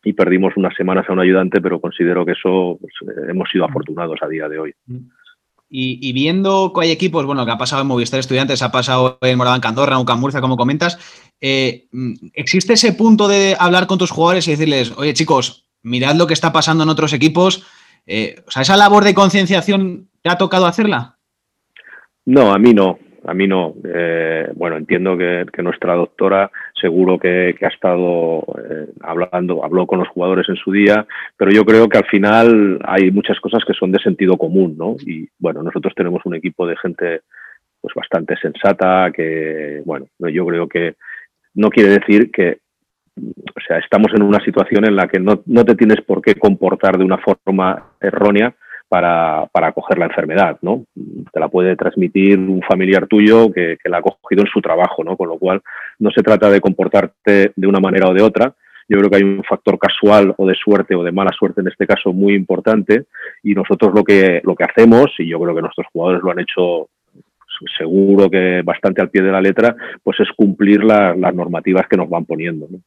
y 0.05 0.13
perdimos 0.13 0.55
unas 0.57 0.75
semanas 0.75 1.07
a 1.09 1.13
un 1.13 1.21
ayudante, 1.21 1.61
pero 1.61 1.81
considero 1.81 2.27
que 2.27 2.33
eso 2.33 2.79
pues, 2.81 2.93
eh, 3.03 3.31
hemos 3.31 3.49
sido 3.51 3.65
afortunados 3.65 4.19
a 4.23 4.29
día 4.29 4.49
de 4.49 4.59
hoy. 4.59 4.75
Y, 5.75 6.13
viendo 6.13 6.71
que 6.75 6.85
hay 6.85 6.91
equipos, 6.91 7.25
bueno, 7.25 7.47
que 7.47 7.53
ha 7.53 7.57
pasado 7.57 7.81
en 7.81 7.89
Movistar 7.89 8.21
Estudiantes, 8.21 8.61
ha 8.61 8.71
pasado 8.71 9.17
en 9.23 9.39
Moraván 9.39 9.63
Candorra, 9.63 9.97
en 9.99 10.21
Murcia, 10.21 10.43
como 10.43 10.59
comentas, 10.59 10.99
eh, 11.41 11.87
¿existe 12.35 12.75
ese 12.75 12.93
punto 12.93 13.27
de 13.27 13.57
hablar 13.59 13.87
con 13.87 13.97
tus 13.97 14.11
jugadores 14.11 14.47
y 14.49 14.51
decirles, 14.51 14.93
oye 14.99 15.15
chicos, 15.15 15.71
mirad 15.83 16.17
lo 16.17 16.27
que 16.27 16.35
está 16.35 16.53
pasando 16.53 16.85
en 16.85 16.91
otros 16.91 17.15
equipos? 17.15 17.65
Eh, 18.07 18.43
o 18.47 18.51
sea, 18.51 18.63
¿esa 18.63 18.77
labor 18.77 19.05
de 19.05 19.15
concienciación 19.15 20.11
te 20.21 20.29
ha 20.29 20.37
tocado 20.37 20.67
hacerla? 20.67 21.17
No, 22.27 22.53
a 22.53 22.59
mí 22.59 22.75
no 22.75 22.99
a 23.25 23.35
mí 23.35 23.47
no. 23.47 23.75
Eh, 23.85 24.49
bueno, 24.55 24.77
entiendo 24.77 25.17
que, 25.17 25.47
nuestra 25.63 25.95
doctora 25.95 26.51
seguro 26.81 27.19
que, 27.19 27.55
ha 27.61 27.69
estado 27.69 28.45
eh, 28.59 28.89
hablando, 29.01 29.65
habló 29.65 29.87
con 29.87 30.01
los 30.01 30.09
jugadores 30.09 30.49
en 30.49 30.57
su 30.57 30.73
día, 30.73 31.07
pero 31.37 31.51
yo 31.51 31.65
creo 31.65 31.89
que 31.89 31.99
al 31.99 32.07
final 32.07 32.81
hay 32.85 33.11
muchas 33.11 33.39
cosas 33.41 33.65
que 33.65 33.75
son 33.75 33.93
de 33.93 34.01
sentido 34.01 34.37
común, 34.37 34.77
¿no? 34.77 34.97
Y 35.07 35.29
bueno, 35.39 35.63
nosotros 35.63 35.95
tenemos 35.95 36.23
un 36.25 36.35
equipo 36.35 36.67
de 36.67 36.77
gente 36.77 37.21
pues 37.81 37.95
bastante 37.95 38.37
sensata, 38.37 39.11
que 39.13 39.83
bueno, 39.85 40.07
yo 40.19 40.47
creo 40.47 40.69
que 40.69 40.95
no 41.55 41.69
quiere 41.69 41.91
decir 41.91 42.31
que 42.31 42.59
o 43.17 43.61
sea, 43.67 43.79
estamos 43.79 44.09
en 44.15 44.23
una 44.23 44.43
situación 44.45 44.87
en 44.87 44.97
la 44.97 45.07
que 45.07 45.21
no, 45.21 45.43
no 45.47 45.65
te 45.65 45.75
tienes 45.75 46.01
por 46.01 46.23
qué 46.23 46.35
comportar 46.35 46.97
de 46.97 47.05
una 47.05 47.19
forma 47.19 47.93
errónea 48.01 48.55
para, 48.93 49.47
para 49.51 49.73
coger 49.73 49.97
la 49.97 50.05
enfermedad, 50.05 50.59
¿no? 50.61 50.85
Te 51.33 51.41
la 51.41 51.49
puede 51.49 51.77
transmitir 51.77 52.39
un 52.39 52.61
familiar 52.61 53.07
tuyo 53.07 53.51
que, 53.51 53.79
la 53.85 53.97
ha 53.97 54.03
cogido 54.03 54.43
en 54.43 54.51
su 54.53 54.61
trabajo, 54.61 55.03
¿no? 55.03 55.17
Con 55.17 55.31
lo 55.31 55.39
cual 55.39 55.63
no 55.99 56.11
se 56.11 56.23
trata 56.23 56.51
de 56.51 56.61
comportarte 56.61 57.53
de 57.57 57.67
una 57.67 57.81
manera 57.81 58.11
o 58.11 58.13
de 58.13 58.21
otra. 58.21 58.55
Yo 58.87 58.99
creo 58.99 59.09
que 59.09 59.17
hay 59.17 59.23
un 59.23 59.43
factor 59.45 59.79
casual 59.79 60.35
o 60.37 60.47
de 60.47 60.55
suerte 60.55 60.95
o 60.95 61.03
de 61.03 61.11
mala 61.11 61.31
suerte 61.33 61.63
en 61.63 61.69
este 61.69 61.87
caso 61.87 62.13
muy 62.13 62.35
importante 62.35 63.05
y 63.43 63.55
nosotros 63.55 63.95
lo 63.95 64.05
que, 64.05 64.43
lo 64.45 64.55
que 64.55 64.65
hacemos, 64.65 65.11
y 65.19 65.27
yo 65.27 65.41
creo 65.41 65.55
que 65.55 65.63
nuestros 65.63 65.87
jugadores 65.91 66.23
lo 66.23 66.31
han 66.31 66.41
hecho 66.41 66.91
seguro 67.79 68.29
que 68.29 68.61
bastante 68.63 69.01
al 69.01 69.09
pie 69.09 69.23
de 69.23 69.33
la 69.33 69.41
letra, 69.41 69.75
pues 70.03 70.21
es 70.21 70.29
cumplir 70.37 70.85
las 70.85 71.35
normativas 71.35 71.89
que 71.89 71.97
nos 71.97 72.11
van 72.11 72.27
poniendo. 72.27 72.67
¿no? 72.71 72.81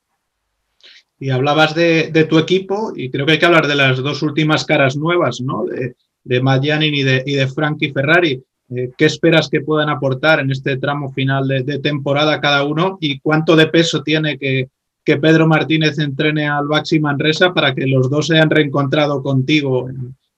Y 1.20 1.30
hablabas 1.30 1.74
de, 1.76 2.28
tu 2.30 2.38
equipo 2.38 2.92
y 2.96 3.10
creo 3.10 3.26
que 3.26 3.34
hay 3.34 3.40
que 3.40 3.46
hablar 3.46 3.68
de 3.68 3.76
las 3.76 3.98
dos 3.98 4.22
últimas 4.22 4.66
caras 4.66 4.98
nuevas, 4.98 5.42
¿no? 5.42 5.66
De, 5.66 5.96
de 6.24 6.90
y 6.92 7.04
de, 7.04 7.24
y 7.26 7.38
Frankie 7.48 7.94
Ferrari. 7.94 8.44
Eh, 8.70 8.92
¿Qué 8.98 9.06
esperas 9.06 9.48
que 9.50 9.62
puedan 9.62 9.90
aportar 9.90 10.40
en 10.40 10.50
este 10.50 10.78
tramo 10.78 11.12
final 11.12 11.48
de, 11.48 11.80
temporada 11.80 12.42
cada 12.42 12.64
uno 12.64 12.98
y 13.00 13.20
cuánto 13.20 13.56
de 13.56 13.68
peso 13.68 14.02
tiene 14.02 14.38
que, 14.38 14.70
Pedro 15.04 15.46
Martínez 15.46 16.00
entrene 16.00 16.48
al 16.48 16.68
Baxi 16.68 17.00
Manresa 17.00 17.54
para 17.54 17.76
que 17.76 17.86
los 17.86 18.10
dos 18.10 18.26
se 18.26 18.38
hayan 18.38 18.50
reencontrado 18.50 19.22
contigo 19.22 19.88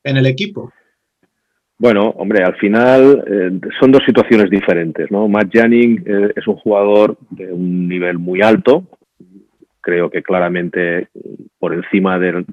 en, 0.04 0.18
el 0.18 0.26
equipo? 0.26 0.74
Bueno, 1.78 2.10
hombre, 2.18 2.44
al 2.44 2.56
final 2.58 3.24
eh, 3.28 3.60
son 3.80 3.94
dos 3.94 4.02
situaciones 4.06 4.50
diferentes, 4.50 5.10
¿no? 5.10 5.30
Matt 5.30 5.56
eh, 5.56 6.34
es 6.36 6.48
un 6.48 6.56
jugador 6.58 7.18
de 7.30 7.54
un 7.54 7.88
nivel 7.88 8.20
muy 8.20 8.42
alto, 8.42 8.84
creo 9.88 10.10
que 10.10 10.22
claramente 10.22 11.08
por 11.58 11.74
encima 11.74 12.20
de, 12.20 12.44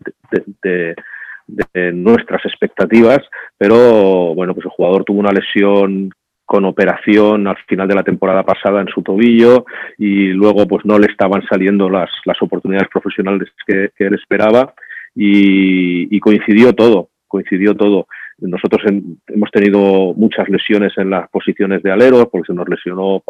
nuestras 1.93 2.45
expectativas, 2.47 3.19
pero 3.59 4.35
bueno, 4.37 4.55
pues 4.55 4.67
el 4.67 4.71
jugador 4.71 5.03
tuvo 5.03 5.19
una 5.19 5.33
lesión 5.33 6.11
con 6.45 6.65
operación 6.65 7.49
al 7.49 7.57
final 7.67 7.89
de 7.89 7.97
la 7.97 8.05
temporada 8.05 8.45
pasada 8.45 8.81
en 8.81 8.87
su 8.87 9.03
tobillo 9.03 9.67
y 9.99 10.29
luego 10.29 10.69
pues 10.69 10.85
no 10.85 10.97
le 10.97 11.07
estaban 11.07 11.43
saliendo 11.49 11.91
las, 11.91 12.09
las 12.25 12.41
oportunidades 12.41 12.89
profesionales 12.89 13.49
que, 13.67 13.91
él 13.99 14.15
esperaba 14.15 14.73
y, 15.17 16.21
coincidió 16.21 16.73
todo, 16.73 17.09
coincidió 17.27 17.75
todo. 17.75 18.07
Nosotros 18.39 18.83
hemos 19.27 19.51
tenido 19.51 20.15
muchas 20.15 20.49
lesiones 20.49 20.93
en 20.99 21.11
las 21.11 21.29
posiciones 21.31 21.83
de 21.83 21.91
alero 21.91 22.29
porque 22.31 22.47
se 22.47 22.55
nos 22.55 22.69
lesionó 22.69 23.25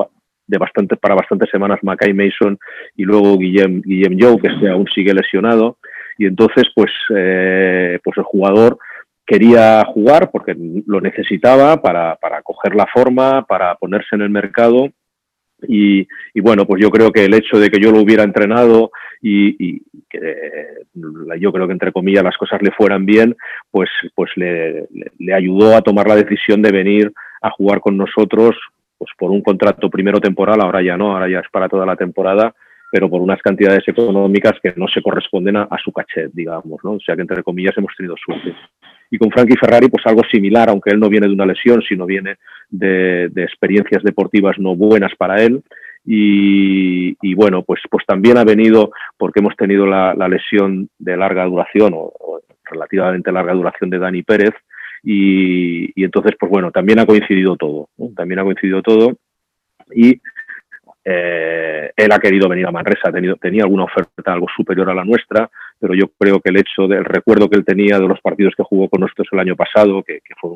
de 0.47 0.59
bastante, 0.59 0.97
para 0.97 1.15
bastantes 1.15 1.51
semanas 1.51 1.81
Mackay 1.83 2.13
Mason 2.13 2.59
y 2.97 3.05
luego 3.05 3.39
Guillem, 3.39 3.83
Guillem 3.83 4.17
Joe, 4.21 4.39
que 4.39 4.69
aún 4.69 4.87
sigue 4.95 5.15
lesionado. 5.15 5.79
Y 6.19 6.27
entonces, 6.27 6.65
pues, 6.75 6.93
eh, 7.15 7.99
pues 8.03 8.17
el 8.19 8.25
jugador 8.25 8.79
quería 9.27 9.85
jugar 9.87 10.31
porque 10.31 10.55
lo 10.87 11.01
necesitaba 11.01 11.81
para, 11.81 12.17
para 12.17 12.43
coger 12.43 12.75
la 12.75 12.87
forma, 12.87 13.45
para 13.47 13.75
ponerse 13.77 14.15
en 14.15 14.23
el 14.23 14.31
mercado. 14.31 14.91
Y, 15.67 16.07
bueno, 16.41 16.67
pues 16.67 16.83
yo 16.83 16.91
creo 16.91 17.11
que 17.11 17.25
el 17.25 17.35
hecho 17.35 17.59
de 17.59 17.71
que 17.71 17.81
yo 17.81 17.91
lo 17.91 18.01
hubiera 18.01 18.23
entrenado 18.23 18.91
y, 19.23 19.81
que 20.11 20.21
yo 21.41 21.53
creo 21.53 21.67
que 21.67 21.73
entre 21.73 21.93
comillas 21.93 22.23
las 22.23 22.37
cosas 22.37 22.61
le 22.61 22.71
fueran 22.73 23.07
bien, 23.07 23.35
pues, 23.71 23.89
pues 24.15 24.31
le, 24.37 24.87
ayudó 25.35 25.75
a 25.75 25.81
tomar 25.81 26.07
la 26.07 26.17
decisión 26.17 26.61
de 26.61 26.71
venir 26.71 27.13
a 27.41 27.51
jugar 27.51 27.81
con 27.81 27.97
nosotros 27.97 28.57
pues 28.99 29.11
por 29.19 29.31
un 29.31 29.43
contrato 29.43 29.91
primero 29.91 30.21
temporal, 30.21 30.61
ahora 30.61 30.83
ya 30.83 30.97
no, 30.97 31.13
ahora 31.13 31.29
ya 31.29 31.41
es 31.41 31.49
para 31.51 31.69
toda 31.69 31.87
la 31.87 31.97
temporada, 31.97 32.55
pero 32.95 33.11
por 33.11 33.21
unas 33.21 33.43
cantidades 33.43 33.83
económicas 33.89 34.53
que 34.63 34.73
no 34.77 34.87
se 34.87 35.03
corresponden 35.03 35.57
a, 35.57 35.69
su 35.83 35.93
cachet, 35.93 36.31
digamos, 36.33 36.79
¿no? 36.85 36.93
O 36.93 37.01
sea 37.01 37.17
que 37.17 37.23
entre 37.23 37.43
comillas 37.43 37.77
hemos 37.77 37.93
tenido 37.97 38.15
suerte. 38.25 38.55
Y 39.11 39.19
con 39.19 39.33
Frankie 39.33 39.57
Ferrari, 39.59 39.89
pues 39.89 40.07
algo 40.07 40.23
similar, 40.31 40.69
aunque 40.69 40.91
él 40.91 41.01
no 41.01 41.09
viene 41.09 41.27
de 41.27 41.35
una 41.35 41.45
lesión, 41.45 41.83
sino 41.83 42.07
viene 42.07 42.37
de, 42.71 43.25
experiencias 43.35 44.03
deportivas 44.05 44.61
no 44.61 44.77
buenas 44.77 45.13
para 45.17 45.43
él. 45.43 45.63
Y, 46.07 47.35
bueno, 47.35 47.65
pues, 47.65 47.81
pues 47.91 48.07
también 48.07 48.39
ha 48.39 48.45
venido 48.45 48.93
porque 49.19 49.41
hemos 49.41 49.57
tenido 49.57 49.87
la, 49.87 50.15
lesión 50.29 50.89
de 50.97 51.17
larga 51.17 51.47
duración 51.47 51.95
o, 51.97 52.13
relativamente 52.65 53.33
larga 53.33 53.55
duración 53.55 53.91
de 53.91 53.99
Dani 53.99 54.23
Pérez, 54.23 54.55
y, 55.05 56.03
entonces, 56.03 56.33
pues 56.39 56.51
bueno, 56.51 56.71
también 56.71 56.99
ha 56.99 57.07
coincidido 57.07 57.57
todo, 57.57 57.89
también 58.17 58.41
ha 58.41 58.45
coincidido 58.45 58.81
todo 58.81 59.17
y 59.95 60.19
eh, 61.05 61.93
él 61.95 62.13
ha 62.13 62.19
querido 62.19 62.49
venir 62.49 62.67
a 62.67 62.73
Manresa, 62.73 63.13
tenido, 63.13 63.37
tenía 63.37 63.65
alguna 63.65 63.85
oferta 63.85 64.33
algo 64.33 64.47
superior 64.57 64.89
a 64.91 64.95
la 64.95 65.05
nuestra, 65.05 65.51
pero 65.79 65.93
yo 65.95 66.09
creo 66.19 66.41
que 66.41 66.49
el 66.49 66.57
hecho 66.57 66.89
del 66.89 67.05
recuerdo 67.05 67.51
que 67.51 67.57
él 67.57 67.65
tenía 67.67 67.99
de 67.99 68.09
los 68.09 68.21
partidos 68.23 68.55
que 68.57 68.63
jugó 68.63 68.89
con 68.89 69.03
nosotros 69.03 69.29
el 69.33 69.41
año 69.41 69.57
pasado, 69.57 70.03
que, 70.03 70.21
fue 70.41 70.53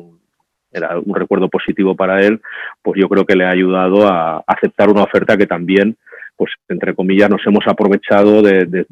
era 0.71 0.99
un 0.99 1.15
recuerdo 1.15 1.49
positivo 1.49 1.95
para 1.95 2.21
él, 2.21 2.41
pues 2.81 2.99
yo 2.99 3.09
creo 3.09 3.25
que 3.25 3.35
le 3.35 3.43
ha 3.43 3.49
ayudado 3.49 4.07
a 4.07 4.43
aceptar 4.45 4.89
una 4.89 5.03
oferta 5.03 5.35
que 5.35 5.47
también 5.47 5.97
pues 6.39 6.53
entre 6.69 6.95
comillas 6.95 7.29
nos 7.29 7.45
hemos 7.45 7.67
aprovechado 7.67 8.41
de, 8.41 8.85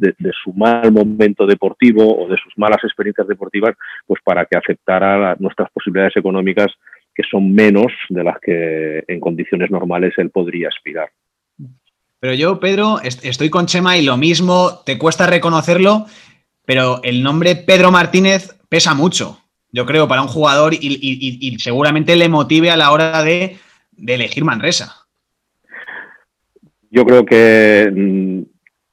su 0.44 0.52
mal 0.52 0.92
momento 0.92 1.46
deportivo 1.46 2.22
o 2.22 2.28
de 2.28 2.36
sus 2.44 2.52
malas 2.58 2.84
experiencias 2.84 3.26
deportivas, 3.26 3.74
pues 4.06 4.22
para 4.22 4.46
que 4.46 4.58
aceptara 4.58 5.38
nuestras 5.40 5.72
posibilidades 5.72 6.18
económicas 6.18 6.68
que 7.16 7.24
son 7.24 7.54
menos 7.54 7.88
de 8.10 8.22
las 8.26 8.38
que 8.42 9.02
en 9.08 9.22
condiciones 9.22 9.72
normales 9.72 10.14
él 10.18 10.30
podría 10.30 10.68
aspirar. 10.68 11.10
Pero 12.20 12.34
yo, 12.34 12.60
Pedro, 12.60 13.00
estoy 13.02 13.50
con 13.50 13.66
Chema 13.66 13.98
y 13.98 14.04
lo 14.04 14.18
mismo, 14.18 14.82
te 14.86 14.98
cuesta 14.98 15.26
reconocerlo, 15.26 16.06
pero 16.66 17.00
el 17.02 17.24
nombre 17.24 17.56
Pedro 17.56 17.92
Martínez 17.92 18.60
pesa 18.68 18.94
mucho, 18.94 19.40
yo 19.72 19.86
creo, 19.86 20.10
para 20.10 20.22
un 20.22 20.28
jugador 20.28 20.74
y, 20.74 21.58
seguramente 21.60 22.18
le 22.18 22.28
motive 22.28 22.72
a 22.72 22.78
la 22.78 22.92
hora 22.92 23.24
de, 23.24 23.58
de 23.94 24.14
elegir 24.16 24.44
Manresa. 24.44 25.07
Yo 26.90 27.06
creo 27.06 27.26
que, 27.26 27.92
mm, 27.94 28.42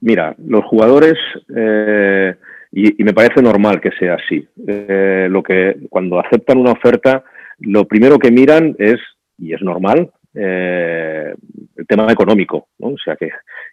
mira, 0.00 0.34
los 0.46 0.64
jugadores, 0.64 1.14
eh, 1.54 2.34
y, 2.72 3.04
me 3.04 3.12
parece 3.12 3.40
normal 3.40 3.80
que 3.80 3.90
sea 3.92 4.14
así, 4.14 4.46
eh, 4.66 5.28
lo 5.30 5.42
que 5.42 5.76
cuando 5.88 6.18
aceptan 6.18 6.58
una 6.58 6.72
oferta, 6.72 7.24
lo 7.60 7.86
primero 7.86 8.18
que 8.18 8.30
miran 8.30 8.74
es, 8.78 8.96
y 9.38 9.54
es 9.54 9.62
normal, 9.62 10.10
eh, 10.34 11.34
el 11.76 11.86
tema 11.86 12.10
económico, 12.10 12.68
¿no? 12.78 12.88
o 12.88 12.98
sea, 12.98 13.14
que, 13.14 13.30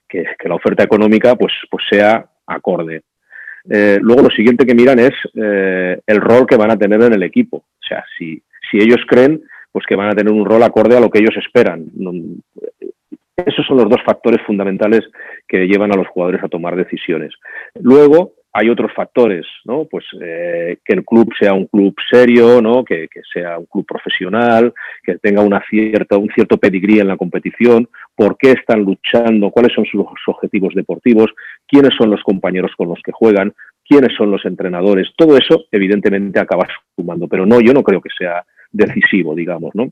que, 0.07 0.25
la 0.47 0.55
oferta 0.55 0.83
económica 0.83 1.35
pues, 1.35 1.53
pues 1.69 1.83
sea 1.89 2.25
acorde. 2.45 3.01
luego 3.65 4.23
lo 4.23 4.29
siguiente 4.29 4.65
que 4.65 4.75
miran 4.75 4.99
es 4.99 5.13
el 5.33 6.17
rol 6.17 6.45
que 6.45 6.57
van 6.57 6.71
a 6.71 6.77
tener 6.77 7.01
en 7.01 7.13
el 7.13 7.23
equipo. 7.23 7.57
O 7.57 7.83
sea, 7.87 8.03
si, 8.17 8.43
si 8.69 8.77
ellos 8.77 9.01
creen 9.07 9.41
pues 9.71 9.85
que 9.85 9.95
van 9.95 10.09
a 10.09 10.15
tener 10.15 10.33
un 10.33 10.45
rol 10.45 10.61
acorde 10.63 10.97
a 10.97 10.99
lo 10.99 11.09
que 11.09 11.19
ellos 11.19 11.35
esperan. 11.37 11.85
Esos 13.37 13.65
son 13.65 13.77
los 13.77 13.89
dos 13.89 14.01
factores 14.05 14.41
fundamentales 14.45 15.01
que 15.47 15.65
llevan 15.65 15.91
a 15.93 15.97
los 15.97 16.07
jugadores 16.07 16.43
a 16.43 16.49
tomar 16.49 16.75
decisiones. 16.75 17.33
Luego, 17.79 18.33
hay 18.53 18.69
otros 18.69 18.91
factores, 18.93 19.45
¿no? 19.63 19.85
Pues 19.85 20.03
eh, 20.21 20.77
que 20.83 20.93
el 20.93 21.05
club 21.05 21.31
sea 21.39 21.53
un 21.53 21.67
club 21.67 21.95
serio, 22.09 22.61
¿no? 22.61 22.83
Que, 22.83 23.07
sea 23.33 23.57
un 23.57 23.65
club 23.65 23.85
profesional, 23.85 24.73
que 25.03 25.17
tenga 25.19 25.41
una 25.41 25.63
cierta, 25.69 26.17
un 26.17 26.29
cierto 26.35 26.57
pedigrí 26.57 26.99
en 26.99 27.07
la 27.07 27.15
competición, 27.15 27.87
por 28.13 28.37
qué 28.37 28.51
están 28.51 28.81
luchando, 28.81 29.51
cuáles 29.51 29.73
son 29.73 29.85
sus 29.85 30.05
objetivos 30.27 30.73
deportivos, 30.75 31.31
quiénes 31.65 31.91
son 31.97 32.09
los 32.09 32.21
compañeros 32.23 32.71
con 32.75 32.89
los 32.89 32.99
que 33.03 33.13
juegan, 33.13 33.53
quiénes 33.87 34.13
son 34.17 34.31
los 34.31 34.45
entrenadores. 34.45 35.07
Todo 35.15 35.37
eso, 35.37 35.65
evidentemente, 35.71 36.39
acaba 36.39 36.67
sumando, 36.95 37.27
pero 37.29 37.45
no, 37.45 37.61
yo 37.61 37.73
no 37.73 37.83
creo 37.83 38.01
que 38.01 38.09
sea 38.17 38.43
decisivo, 38.71 39.33
digamos, 39.33 39.73
¿no? 39.75 39.91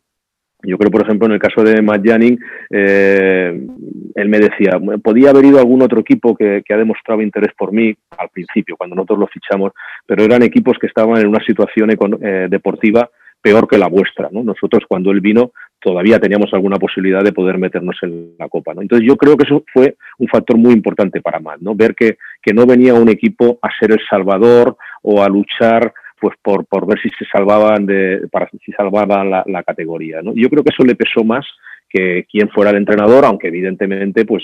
Yo 0.62 0.78
creo, 0.78 0.92
por 0.92 1.04
ejemplo, 1.04 1.25
en 1.25 1.34
el 1.34 1.39
caso 1.39 1.63
de 1.63 1.82
Matt 1.82 2.06
Janning, 2.06 2.38
eh, 2.70 3.68
él 4.16 4.30
me 4.30 4.39
decía, 4.39 4.78
podía 5.01 5.30
haber 5.30 5.46
ido 5.46 5.60
algún 5.60 5.82
otro 5.82 6.01
equipo 6.01 6.36
que, 6.36 6.62
ha 6.70 6.78
demostrado 6.78 7.22
interés 7.22 7.54
por 7.58 7.72
mí 7.72 7.96
al 8.18 8.30
principio, 8.30 8.75
cuando 8.75 8.96
nosotros 8.96 9.20
lo 9.20 9.28
fichamos, 9.28 9.72
pero 10.06 10.24
eran 10.24 10.44
equipos 10.44 10.78
que 10.80 10.88
estaban 10.88 11.18
en 11.18 11.28
una 11.28 11.44
situación 11.46 11.92
eh, 12.22 12.48
deportiva 12.50 13.10
peor 13.42 13.70
que 13.70 13.78
la 13.78 13.88
vuestra. 13.88 14.28
Nosotros, 14.34 14.84
cuando 14.86 15.12
él 15.12 15.22
vino, 15.22 15.54
todavía 15.80 16.20
teníamos 16.20 16.54
alguna 16.54 16.75
posibilidad 16.75 17.24
de 17.24 17.32
poder 17.32 17.58
meternos 17.58 17.98
en 18.01 18.34
la 18.38 18.50
Copa. 18.50 18.74
Entonces, 18.74 19.08
yo 19.08 19.16
creo 19.16 19.38
que 19.38 19.46
eso 19.46 19.63
fue 19.74 19.96
un 20.18 20.28
factor 20.28 20.58
muy 20.58 20.74
importante 20.74 21.22
para 21.22 21.39
Matt, 21.39 21.62
¿no? 21.62 21.74
ver 21.74 21.96
que, 21.96 22.18
que 22.42 22.54
no 22.54 22.66
venía 22.66 22.94
un 22.94 23.08
equipo 23.08 23.60
a 23.62 23.70
ser 23.80 23.92
el 23.92 24.00
salvador 24.10 24.75
o 25.04 25.24
a 25.24 25.30
luchar 25.30 25.94
pues 26.19 26.35
por, 26.41 26.65
por 26.65 26.85
ver 26.85 26.99
si 27.01 27.09
se 27.09 27.25
salvaban 27.31 27.85
de, 27.85 28.27
para 28.31 28.49
si 28.49 28.71
salvaban 28.73 29.29
la, 29.29 29.43
la 29.45 29.63
categoría. 29.63 30.21
¿no? 30.21 30.33
Yo 30.35 30.49
creo 30.49 30.63
que 30.63 30.73
eso 30.73 30.83
le 30.83 30.95
pesó 30.95 31.23
más 31.23 31.45
que 31.89 32.25
quien 32.31 32.49
fuera 32.49 32.71
el 32.71 32.77
entrenador, 32.77 33.25
aunque 33.25 33.47
evidentemente, 33.47 34.25
pues, 34.25 34.43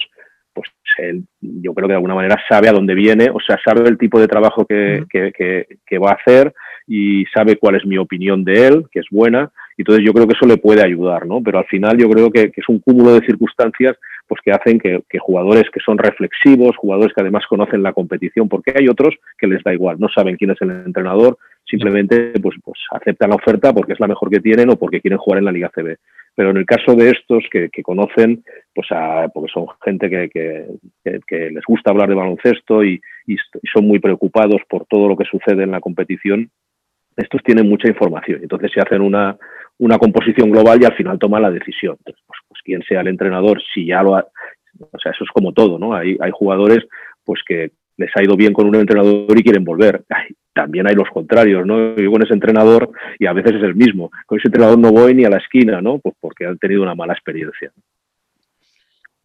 pues 0.54 0.70
él, 0.98 1.24
yo 1.42 1.74
creo 1.74 1.88
que 1.88 1.94
de 1.94 1.98
alguna 1.98 2.16
manera 2.16 2.42
sabe 2.50 2.70
a 2.70 2.74
dónde 2.74 2.96
viene, 2.96 3.30
o 3.30 3.40
sea, 3.40 3.58
sabe 3.64 3.88
el 3.88 3.98
tipo 3.98 4.20
de 4.20 4.28
trabajo 4.28 4.66
que, 4.66 5.06
que, 5.10 5.68
que, 5.86 5.98
va 5.98 6.12
a 6.12 6.14
hacer 6.16 6.54
y 6.88 7.26
sabe 7.26 7.58
cuál 7.58 7.76
es 7.76 7.86
mi 7.86 7.98
opinión 7.98 8.44
de 8.44 8.68
él, 8.68 8.86
que 8.92 9.00
es 9.00 9.06
buena, 9.12 9.52
y 9.78 9.82
entonces 9.82 10.06
yo 10.06 10.14
creo 10.14 10.28
que 10.28 10.34
eso 10.34 10.46
le 10.46 10.58
puede 10.58 10.84
ayudar, 10.84 11.26
¿no? 11.26 11.42
Pero 11.44 11.60
al 11.60 11.66
final 11.66 11.98
yo 11.98 12.10
creo 12.10 12.32
que, 12.32 12.52
que 12.52 12.62
es 12.62 12.70
un 12.70 12.80
cúmulo 12.80 13.14
de 13.14 13.26
circunstancias 13.26 13.98
pues 14.28 14.42
que 14.44 14.52
hacen 14.52 14.80
que, 14.80 15.04
jugadores 15.20 15.66
que 15.72 15.80
son 15.86 15.98
reflexivos, 15.98 16.76
jugadores 16.78 17.14
que 17.14 17.22
además 17.22 17.46
conocen 17.48 17.84
la 17.84 17.94
competición, 17.94 18.50
porque 18.50 18.74
hay 18.76 18.88
otros 18.88 19.16
que 19.38 19.48
les 19.48 19.64
da 19.64 19.74
igual, 19.74 19.98
no 20.00 20.08
saben 20.10 20.36
quién 20.36 20.52
es 20.52 20.62
el 20.62 20.72
entrenador, 20.72 21.38
simplemente 21.66 22.34
pues, 22.42 22.56
pues 22.64 22.80
aceptan 22.92 23.30
la 23.30 23.36
oferta 23.36 23.74
porque 23.74 23.94
es 23.94 24.00
la 24.00 24.08
mejor 24.08 24.30
que 24.30 24.40
tienen 24.40 24.70
o 24.70 24.76
porque 24.76 25.02
quieren 25.02 25.18
jugar 25.18 25.40
en 25.40 25.46
la 25.46 25.52
Liga 25.52 25.72
CB. 25.74 25.98
Pero 26.36 26.50
en 26.50 26.58
el 26.58 26.66
caso 26.66 26.96
de 26.96 27.12
estos 27.12 27.44
que, 27.50 27.70
conocen, 27.82 28.44
pues 28.74 28.88
porque 29.34 29.52
son 29.52 29.68
gente 29.84 30.10
que, 30.10 30.68
les 31.30 31.64
gusta 31.66 31.92
hablar 31.92 32.10
de 32.10 32.16
baloncesto 32.16 32.84
y, 32.84 33.02
son 33.74 33.88
muy 33.88 34.00
preocupados 34.00 34.62
por 34.70 34.86
todo 34.86 35.08
lo 35.08 35.18
que 35.18 35.26
sucede 35.26 35.64
en 35.64 35.72
la 35.72 35.80
competición, 35.80 36.52
estos 37.16 37.42
tienen 37.44 37.70
mucha 37.70 37.88
información. 37.88 38.42
Entonces 38.42 38.72
se 38.74 38.82
hacen 38.82 39.02
una, 39.02 39.38
una 39.78 39.98
composición 39.98 40.52
global 40.52 40.80
y 40.82 40.86
al 40.86 40.96
final 40.96 41.18
toman 41.18 41.42
la 41.42 41.52
decisión. 41.52 41.96
Entonces, 42.00 42.24
pues, 42.28 42.40
pues, 42.50 42.62
quien 42.64 42.84
sea 42.84 43.02
el 43.02 43.08
entrenador, 43.08 43.62
si 43.74 43.86
ya 43.86 44.04
lo 44.04 44.16
ha, 44.16 44.28
o 44.80 45.00
sea, 45.00 45.14
eso 45.14 45.24
es 45.24 45.30
como 45.32 45.54
todo, 45.54 45.80
¿no? 45.80 45.96
Hay, 45.96 46.18
hay 46.20 46.32
jugadores 46.32 46.80
pues 47.24 47.42
que 47.48 47.72
les 47.98 48.10
ha 48.16 48.24
ido 48.24 48.36
bien 48.36 48.54
con 48.54 48.68
un 48.68 48.76
entrenador 48.76 49.38
y 49.38 49.44
quieren 49.44 49.64
volver. 49.64 50.04
También 50.56 50.88
hay 50.88 50.96
los 50.96 51.10
contrarios, 51.10 51.66
¿no? 51.68 51.96
Yo 51.98 52.10
con 52.10 52.24
ese 52.24 52.34
entrenador 52.34 52.90
y 53.20 53.26
a 53.26 53.34
veces 53.34 53.56
es 53.56 53.64
el 53.64 53.76
mismo. 53.76 54.10
Con 54.26 54.40
ese 54.40 54.48
entrenador 54.48 54.80
no 54.80 54.92
voy 54.92 55.14
ni 55.14 55.26
a 55.26 55.30
la 55.30 55.38
esquina, 55.38 55.82
¿no? 55.82 56.00
Pues 56.00 56.16
porque 56.20 56.46
han 56.46 56.58
tenido 56.58 56.82
una 56.82 56.96
mala 56.96 57.14
experiencia. 57.14 57.72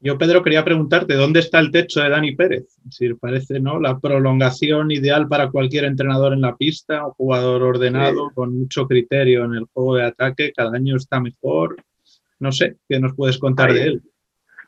Yo, 0.00 0.18
Pedro, 0.18 0.42
quería 0.42 0.64
preguntarte, 0.64 1.14
¿dónde 1.14 1.40
está 1.40 1.60
el 1.60 1.70
techo 1.70 2.00
de 2.00 2.08
Dani 2.08 2.34
Pérez? 2.34 2.78
Si 2.90 3.12
parece, 3.14 3.60
¿no? 3.60 3.78
La 3.78 3.98
prolongación 4.00 4.90
ideal 4.90 5.28
para 5.28 5.50
cualquier 5.50 5.84
entrenador 5.84 6.32
en 6.32 6.40
la 6.40 6.56
pista, 6.56 7.06
un 7.06 7.12
jugador 7.12 7.62
ordenado, 7.62 8.30
con 8.34 8.58
mucho 8.58 8.86
criterio 8.88 9.44
en 9.44 9.54
el 9.54 9.66
juego 9.72 9.96
de 9.96 10.04
ataque, 10.04 10.52
cada 10.56 10.74
año 10.74 10.96
está 10.96 11.20
mejor. 11.20 11.76
No 12.40 12.50
sé, 12.50 12.76
¿qué 12.88 12.98
nos 12.98 13.14
puedes 13.14 13.38
contar 13.38 13.72
de 13.72 13.84
él? 13.84 14.02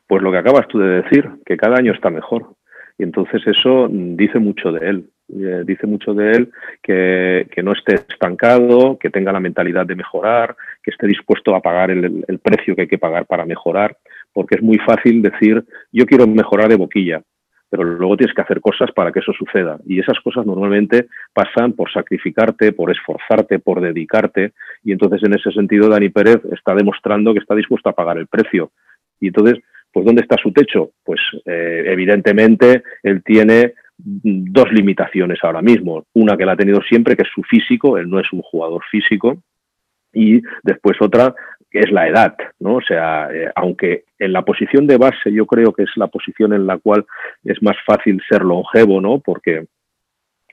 Pues 0.07 0.21
lo 0.21 0.31
que 0.31 0.37
acabas 0.37 0.67
tú 0.67 0.79
de 0.79 1.01
decir, 1.01 1.27
que 1.45 1.57
cada 1.57 1.77
año 1.77 1.93
está 1.93 2.09
mejor. 2.09 2.55
Y 2.97 3.03
entonces 3.03 3.41
eso 3.47 3.89
dice 3.89 4.37
mucho 4.37 4.71
de 4.71 4.87
él. 4.87 5.09
Eh, 5.29 5.63
dice 5.65 5.87
mucho 5.87 6.13
de 6.13 6.31
él 6.31 6.51
que, 6.81 7.47
no 7.63 7.71
esté 7.71 7.95
estancado, 7.95 8.97
que 8.99 9.09
tenga 9.09 9.31
la 9.31 9.39
mentalidad 9.39 9.85
de 9.85 9.95
mejorar, 9.95 10.55
que 10.83 10.91
esté 10.91 11.07
dispuesto 11.07 11.55
a 11.55 11.61
pagar 11.61 11.91
el, 11.91 12.25
el 12.27 12.39
precio 12.39 12.75
que 12.75 12.83
hay 12.83 12.87
que 12.87 12.97
pagar 12.97 13.25
para 13.25 13.45
mejorar, 13.45 13.97
porque 14.33 14.55
es 14.55 14.61
muy 14.61 14.77
fácil 14.79 15.21
decir, 15.21 15.63
yo 15.91 16.05
quiero 16.05 16.27
mejorar 16.27 16.69
de 16.69 16.75
boquilla, 16.75 17.21
pero 17.73 17.85
luego 17.85 18.17
tienes 18.17 18.35
que 18.35 18.41
hacer 18.43 18.61
cosas 18.61 18.91
para 18.91 19.11
que 19.11 19.17
eso 19.17 19.33
suceda. 19.33 19.79
Y 19.87 19.99
esas 19.99 20.19
cosas 20.19 20.45
normalmente 20.45 21.07
pasan 21.33 21.73
por 21.73 21.91
sacrificarte, 21.91 22.71
por 22.71 22.91
esforzarte, 22.91 23.57
por 23.57 23.81
dedicarte. 23.81 24.51
Y 24.83 24.91
entonces, 24.91 25.23
en 25.23 25.33
ese 25.33 25.51
sentido, 25.51 25.89
Dani 25.89 26.09
Pérez 26.09 26.37
está 26.51 26.75
demostrando 26.75 27.33
que 27.33 27.39
está 27.39 27.55
dispuesto 27.55 27.89
a 27.89 27.93
pagar 27.93 28.19
el 28.19 28.27
precio. 28.27 28.73
Y 29.19 29.29
entonces, 29.29 29.57
pues 29.91 30.05
¿dónde 30.05 30.21
está 30.21 30.35
su 30.37 30.51
techo? 30.51 30.91
Pues 31.03 31.19
eh, 31.45 31.85
evidentemente 31.87 32.83
él 33.01 33.23
tiene 33.23 33.73
dos 33.97 34.71
limitaciones 34.71 35.39
ahora 35.43 35.61
mismo. 35.61 36.05
Una 36.13 36.35
que 36.37 36.45
la 36.45 36.53
ha 36.53 36.57
tenido 36.57 36.81
siempre, 36.81 37.15
que 37.15 37.23
es 37.23 37.29
su 37.33 37.43
físico, 37.43 37.97
él 37.97 38.09
no 38.09 38.19
es 38.19 38.31
un 38.31 38.41
jugador 38.41 38.81
físico, 38.89 39.41
y 40.13 40.41
después 40.63 40.97
otra 41.01 41.33
que 41.69 41.79
es 41.79 41.91
la 41.91 42.07
edad, 42.07 42.35
¿no? 42.59 42.75
O 42.75 42.81
sea, 42.81 43.29
eh, 43.33 43.49
aunque 43.55 44.03
en 44.19 44.31
la 44.31 44.43
posición 44.43 44.85
de 44.85 44.97
base 44.97 45.31
yo 45.31 45.47
creo 45.47 45.73
que 45.73 45.83
es 45.83 45.89
la 45.95 46.05
posición 46.05 46.53
en 46.53 46.67
la 46.67 46.77
cual 46.77 47.03
es 47.43 47.61
más 47.63 47.75
fácil 47.83 48.21
ser 48.29 48.43
longevo, 48.43 49.01
¿no? 49.01 49.19
Porque 49.19 49.65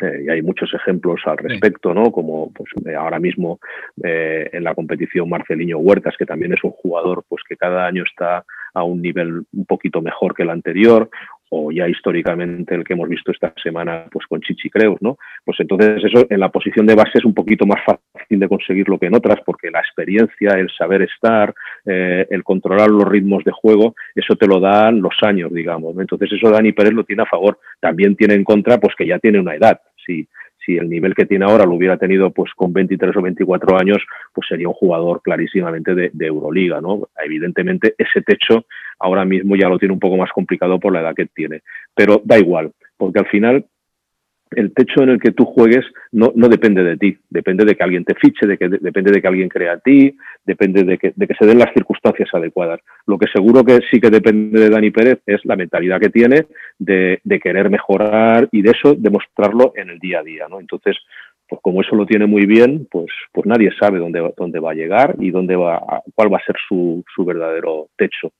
eh, 0.00 0.23
y 0.25 0.30
hay 0.30 0.40
muchos 0.40 0.73
ejemplos 0.73 1.20
al 1.26 1.37
respecto, 1.37 1.92
¿no? 1.92 2.11
Como 2.11 2.50
pues, 2.54 2.70
ahora 2.97 3.18
mismo 3.18 3.61
en 4.02 4.64
la 4.64 4.75
competición 4.75 5.28
Marceliño 5.28 5.76
Huertas, 5.76 6.14
que 6.18 6.25
también 6.25 6.54
es 6.54 6.64
un 6.64 6.70
jugador 6.70 7.23
pues 7.28 7.42
que 7.47 7.56
cada 7.56 7.87
año 7.87 8.04
está 8.04 8.47
a 8.75 8.83
un 8.83 9.03
nivel 9.03 9.43
un 9.53 9.67
poquito 9.67 10.00
mejor 10.00 10.35
que 10.35 10.43
el 10.43 10.50
anterior, 10.50 11.11
o 11.50 11.73
ya 11.73 11.89
históricamente 11.89 12.75
el 12.75 12.85
que 12.85 12.93
hemos 12.93 13.09
visto 13.09 13.33
esta 13.33 13.53
semana 13.62 14.05
pues 14.11 14.25
con 14.27 14.41
Chichi 14.41 14.71
Creus, 14.71 14.99
¿no? 15.03 15.19
Pues 15.45 15.59
entonces 15.61 16.03
eso 16.05 16.25
en 16.31 16.41
la 16.41 16.49
posición 16.49 16.87
de 16.87 16.95
base 16.95 17.19
es 17.19 17.25
un 17.25 17.35
poquito 17.35 17.67
más 17.67 17.81
fácil 17.85 18.39
de 18.39 18.49
conseguirlo 18.49 18.99
que 18.99 19.07
en 19.07 19.17
otras, 19.17 19.41
porque 19.45 19.71
la 19.71 19.81
experiencia, 19.81 20.53
el 20.53 20.71
saber 20.71 21.03
estar, 21.03 21.53
eh, 21.85 22.27
el 22.31 22.45
controlar 22.45 22.89
los 22.89 23.05
ritmos 23.05 23.43
de 23.45 23.50
juego, 23.50 23.97
eso 24.15 24.37
te 24.37 24.47
lo 24.47 24.61
dan 24.61 25.03
los 25.03 25.15
años, 25.23 25.53
digamos. 25.53 25.97
Entonces 25.99 26.33
eso 26.33 26.50
Dani 26.50 26.73
Pérez 26.73 26.93
lo 26.93 27.05
tiene 27.05 27.25
a 27.25 27.27
favor. 27.27 27.59
También 27.81 28.15
tiene 28.15 28.35
en 28.35 28.45
contra 28.45 28.79
pues 28.79 28.95
que 28.97 29.07
ya 29.07 29.19
tiene 29.19 29.41
una 29.41 29.57
edad. 29.57 29.81
Sí, 30.07 30.29
si 30.64 30.76
el 30.76 30.88
nivel 30.88 31.14
que 31.14 31.26
tiene 31.26 31.45
ahora 31.45 31.64
lo 31.64 31.75
hubiera 31.75 31.97
tenido 31.97 32.31
pues 32.31 32.52
con 32.55 32.73
23 32.73 33.17
o 33.17 33.23
24 33.23 33.79
años, 33.79 33.99
pues 34.33 34.47
sería 34.49 34.69
un 34.69 34.75
jugador 34.75 35.23
clarísimamente 35.23 35.95
de, 35.95 36.11
Euroliga, 36.21 36.81
¿no? 36.81 37.09
Evidentemente 37.25 37.95
ese 37.99 38.23
techo 38.23 38.67
ahora 38.99 39.25
mismo 39.25 39.57
ya 39.57 39.69
lo 39.69 39.79
tiene 39.79 39.95
un 39.95 40.00
poco 40.00 40.17
más 40.17 40.31
complicado 40.31 40.79
por 40.79 40.93
la 40.93 41.00
edad 41.00 41.14
que 41.14 41.26
tiene, 41.26 41.62
pero 41.95 42.21
da 42.25 42.38
igual, 42.38 42.73
porque 42.97 43.19
al 43.19 43.26
final 43.26 43.64
el 44.52 44.73
techo 44.73 45.02
en 45.02 45.11
el 45.11 45.21
que 45.21 45.30
tú 45.30 45.45
juegues 45.45 45.85
no, 46.12 46.33
no, 46.35 46.49
depende 46.49 46.83
de 46.83 46.97
ti, 46.97 47.16
depende 47.28 47.64
de 47.64 47.76
que 47.76 47.83
alguien 47.85 48.04
te 48.04 48.14
fiche, 48.14 48.47
depende 48.47 49.12
de 49.12 49.23
que 49.23 49.28
alguien 49.28 49.49
crea 49.49 49.75
a 49.75 49.78
ti, 49.78 50.16
depende 50.45 50.83
de 50.83 50.99
que, 50.99 51.12
de 51.14 51.26
que, 51.26 51.35
se 51.35 51.47
den 51.47 51.59
las 51.59 51.73
circunstancias 51.73 52.28
adecuadas. 52.33 52.80
Lo 53.07 53.16
que 53.19 53.26
seguro 53.33 53.64
que 53.64 53.78
sí 53.90 54.00
que 54.00 54.11
depende 54.11 54.61
de 54.61 54.71
Dani 54.71 54.90
Pérez 54.90 55.21
es 55.26 55.40
la 55.45 55.57
mentalidad 55.57 56.00
que 56.00 56.11
tiene 56.11 56.47
de, 56.78 57.21
querer 57.42 57.71
mejorar 57.71 58.49
y 58.50 58.62
de 58.62 58.73
eso 58.73 58.95
demostrarlo 58.95 59.73
en 59.76 59.90
el 59.90 59.99
día 59.99 60.19
a 60.19 60.25
día. 60.25 60.47
¿no? 60.49 60.61
Entonces, 60.61 60.97
pues 61.49 61.61
como 61.62 61.83
eso 61.83 61.95
lo 61.95 62.04
tiene 62.04 62.26
muy 62.26 62.45
bien, 62.47 62.89
pues, 62.91 63.10
pues 63.32 63.47
nadie 63.47 63.71
sabe 63.78 63.99
dónde, 63.99 64.32
dónde 64.36 64.58
va 64.58 64.73
a 64.73 64.75
llegar 64.75 65.17
y 65.21 65.30
dónde 65.30 65.56
va 65.56 66.02
cuál 66.15 66.32
va 66.32 66.39
a 66.39 66.45
ser 66.45 66.56
su, 66.69 67.04
su 67.15 67.25
verdadero 67.25 67.89
techo. 67.97 68.32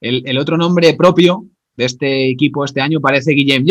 El, 0.00 0.22
el 0.26 0.38
otro 0.38 0.56
nombre 0.56 0.94
propio 0.96 1.44
de 1.76 1.84
este 1.84 2.28
equipo 2.28 2.64
este 2.64 2.80
año 2.80 3.00
parece 3.00 3.32
Guillem 3.32 3.64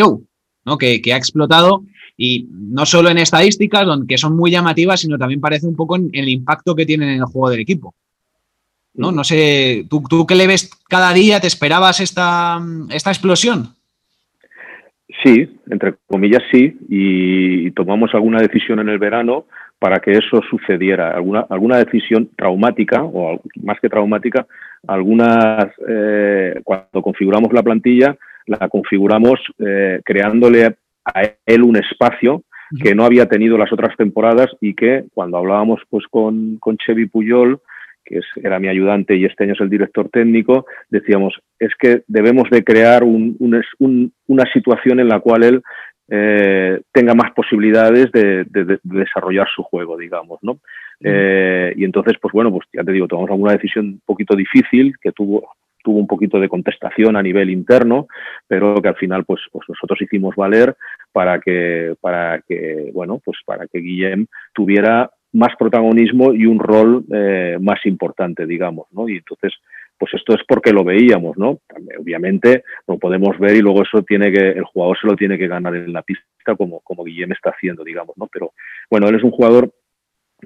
Que, 0.80 1.02
ha 1.14 1.18
explotado 1.18 1.84
y 2.16 2.48
no 2.52 2.86
solo 2.86 3.10
en 3.10 3.18
estadísticas, 3.18 3.88
que 4.08 4.18
son 4.18 4.36
muy 4.36 4.52
llamativas, 4.52 5.02
sino 5.02 5.18
también 5.18 5.42
parece 5.42 5.66
un 5.66 5.76
poco 5.76 5.96
en, 5.96 6.10
el 6.14 6.30
impacto 6.30 6.76
que 6.76 6.86
tienen 6.86 7.10
en 7.10 7.20
el 7.20 7.26
juego 7.26 7.50
del 7.50 7.62
equipo. 7.62 7.96
¿no? 8.94 9.12
No 9.12 9.24
sé, 9.24 9.86
¿tú, 9.90 10.04
¿tú 10.08 10.28
qué 10.28 10.36
le 10.36 10.46
ves 10.46 10.70
cada 10.88 11.14
día? 11.14 11.40
¿Te 11.40 11.48
esperabas 11.48 12.02
esta, 12.02 12.62
esta 12.92 13.10
explosión? 13.10 13.74
Sí, 15.24 15.50
entre 15.70 15.96
comillas 16.08 16.44
sí, 16.52 16.78
y 16.88 17.72
tomamos 17.72 18.14
alguna 18.14 18.40
decisión 18.40 18.80
en 18.80 18.90
el 18.90 19.00
verano 19.00 19.46
para 19.80 20.00
que 20.00 20.12
eso 20.12 20.42
sucediera, 20.50 21.12
alguna, 21.16 21.46
alguna 21.50 21.78
decisión 21.78 22.30
traumática, 22.36 23.02
o 23.04 23.42
más 23.64 23.80
que 23.80 23.90
traumática, 23.90 24.46
algunas, 24.88 25.68
eh, 25.88 26.60
cuando 26.64 27.02
configuramos 27.02 27.52
la 27.54 27.64
plantilla, 27.64 28.18
la 28.50 28.70
configuramos 28.70 29.40
eh, 29.60 30.02
creándole 30.04 30.76
a 31.06 31.22
él 31.46 31.64
un 31.64 31.78
espacio 31.78 32.44
que 32.84 32.94
no 32.94 33.04
había 33.04 33.26
tenido 33.26 33.58
las 33.58 33.74
otras 33.74 33.98
temporadas 33.98 34.48
y 34.62 34.76
que 34.76 35.06
cuando 35.14 35.38
hablábamos 35.38 35.82
pues 35.90 36.06
con, 36.08 36.58
con 36.60 36.78
Chevy 36.78 37.08
Puyol, 37.08 37.60
que 38.06 38.20
era 38.44 38.60
mi 38.60 38.68
ayudante 38.68 39.16
y 39.16 39.26
este 39.26 39.44
año 39.44 39.54
es 39.54 39.62
el 39.62 39.72
director 39.72 40.08
técnico, 40.10 40.68
decíamos, 40.90 41.34
es 41.58 41.72
que 41.80 42.04
debemos 42.08 42.48
de 42.52 42.64
crear 42.64 43.04
un, 43.04 43.36
una 44.28 44.54
situación 44.54 45.00
en 45.00 45.08
la 45.08 45.20
cual 45.20 45.44
él 45.44 45.64
eh, 46.12 46.82
tenga 46.92 47.14
más 47.14 47.32
posibilidades 47.32 48.12
de, 48.12 48.46
desarrollar 48.84 49.48
su 49.56 49.62
juego, 49.64 49.96
digamos, 49.96 50.40
¿no? 50.42 50.60
Eh, 51.02 51.72
y 51.76 51.86
entonces, 51.86 52.16
pues 52.20 52.34
bueno, 52.34 52.52
pues 52.52 52.68
ya 52.74 52.84
te 52.84 52.92
digo, 52.92 53.08
tomamos 53.08 53.30
alguna 53.30 53.54
decisión 53.54 53.86
un 53.86 54.02
poquito 54.06 54.36
difícil 54.36 54.96
que 55.00 55.12
tuvo 55.12 55.50
tuvo 55.84 56.00
un 56.00 56.08
poquito 56.08 56.40
de 56.40 56.50
contestación 56.50 57.16
a 57.16 57.24
nivel 57.24 57.50
interno, 57.50 58.08
pero 58.48 58.76
que 58.76 58.90
al 58.90 58.96
final 58.96 59.26
pues, 59.26 59.42
pues 59.52 59.68
nosotros 59.70 60.02
hicimos 60.02 60.36
valer 60.36 60.76
para 61.12 61.40
que, 61.40 61.96
para 62.02 62.42
que, 62.48 62.92
bueno, 62.94 63.22
pues 63.24 63.38
para 63.46 63.68
que 63.68 63.80
Guillem 63.80 64.28
tuviera 64.54 65.10
más 65.34 65.56
protagonismo 65.58 66.34
y 66.34 66.46
un 66.46 66.60
rol 66.60 67.06
eh, 67.14 67.58
más 67.62 67.86
importante, 67.86 68.46
digamos, 68.46 68.88
¿no? 68.92 69.08
Y 69.08 69.18
entonces, 69.18 69.54
pues 69.98 70.14
esto 70.14 70.34
es 70.34 70.42
porque 70.48 70.72
lo 70.72 70.84
veíamos, 70.84 71.38
¿no? 71.38 71.60
obviamente 72.00 72.64
lo 72.88 72.98
podemos 72.98 73.38
ver 73.38 73.56
y 73.56 73.62
luego 73.62 73.84
eso 73.84 74.02
tiene 74.04 74.32
que, 74.32 74.50
el 74.52 74.64
jugador 74.64 74.98
se 75.00 75.08
lo 75.08 75.16
tiene 75.16 75.38
que 75.38 75.48
ganar 75.48 75.76
en 75.76 75.94
la 75.94 76.02
pista 76.02 76.24
como, 76.58 76.80
como 76.82 77.04
Guillem 77.04 77.32
está 77.32 77.52
haciendo, 77.52 77.84
digamos, 77.84 78.18
¿no? 78.18 78.28
Pero 78.32 78.54
bueno, 78.90 79.08
él 79.08 79.16
es 79.16 79.24
un 79.24 79.32
jugador 79.32 79.72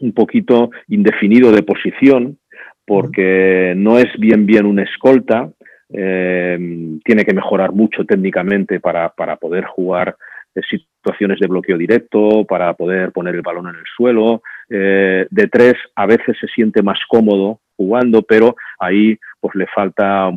un 0.01 0.13
poquito 0.13 0.71
indefinido 0.87 1.51
de 1.51 1.63
posición, 1.63 2.39
porque 2.85 3.73
no 3.75 3.97
es 3.99 4.07
bien 4.17 4.45
bien 4.45 4.65
un 4.65 4.79
escolta, 4.79 5.49
eh, 5.95 6.57
tiene 7.05 7.23
que 7.23 7.33
mejorar 7.35 7.71
mucho 7.71 8.03
técnicamente 8.03 8.79
para, 8.79 9.09
para 9.09 9.35
poder 9.35 9.65
jugar 9.65 10.15
eh, 10.55 10.61
situaciones 10.67 11.39
de 11.39 11.47
bloqueo 11.47 11.77
directo, 11.77 12.45
para 12.45 12.73
poder 12.73 13.11
poner 13.11 13.35
el 13.35 13.43
balón 13.43 13.67
en 13.67 13.75
el 13.75 13.85
suelo. 13.95 14.41
Eh, 14.69 15.27
de 15.29 15.47
tres 15.47 15.75
a 15.95 16.07
veces 16.07 16.35
se 16.39 16.47
siente 16.47 16.81
más 16.81 16.99
cómodo 17.07 17.59
jugando, 17.77 18.23
pero 18.23 18.55
ahí 18.79 19.19
pues 19.39 19.53
le 19.55 19.67
falta 19.67 20.31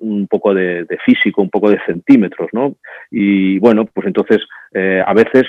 un 0.00 0.26
poco 0.28 0.54
de, 0.54 0.86
físico, 1.04 1.42
un 1.42 1.50
poco 1.50 1.70
de 1.70 1.80
centímetros, 1.86 2.48
¿no? 2.52 2.76
Y 3.10 3.58
bueno, 3.58 3.84
pues 3.84 4.06
entonces 4.06 4.40
a 4.74 5.14
veces 5.14 5.44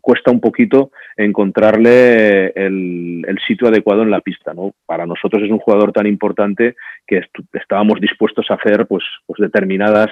cuesta 0.00 0.30
un 0.30 0.40
poquito 0.40 0.90
encontrarle 1.16 2.48
el, 2.54 3.38
sitio 3.46 3.68
adecuado 3.68 4.02
en 4.02 4.10
la 4.10 4.20
pista. 4.20 4.52
¿no? 4.54 4.74
Para 4.86 5.06
nosotros 5.06 5.42
es 5.42 5.50
un 5.50 5.58
jugador 5.58 5.92
tan 5.92 6.06
importante 6.06 6.76
que 7.06 7.22
estábamos 7.52 8.00
dispuestos 8.00 8.46
a 8.50 8.54
hacer 8.54 8.86
pues, 8.86 9.04
pues 9.26 9.40
determinadas 9.40 10.08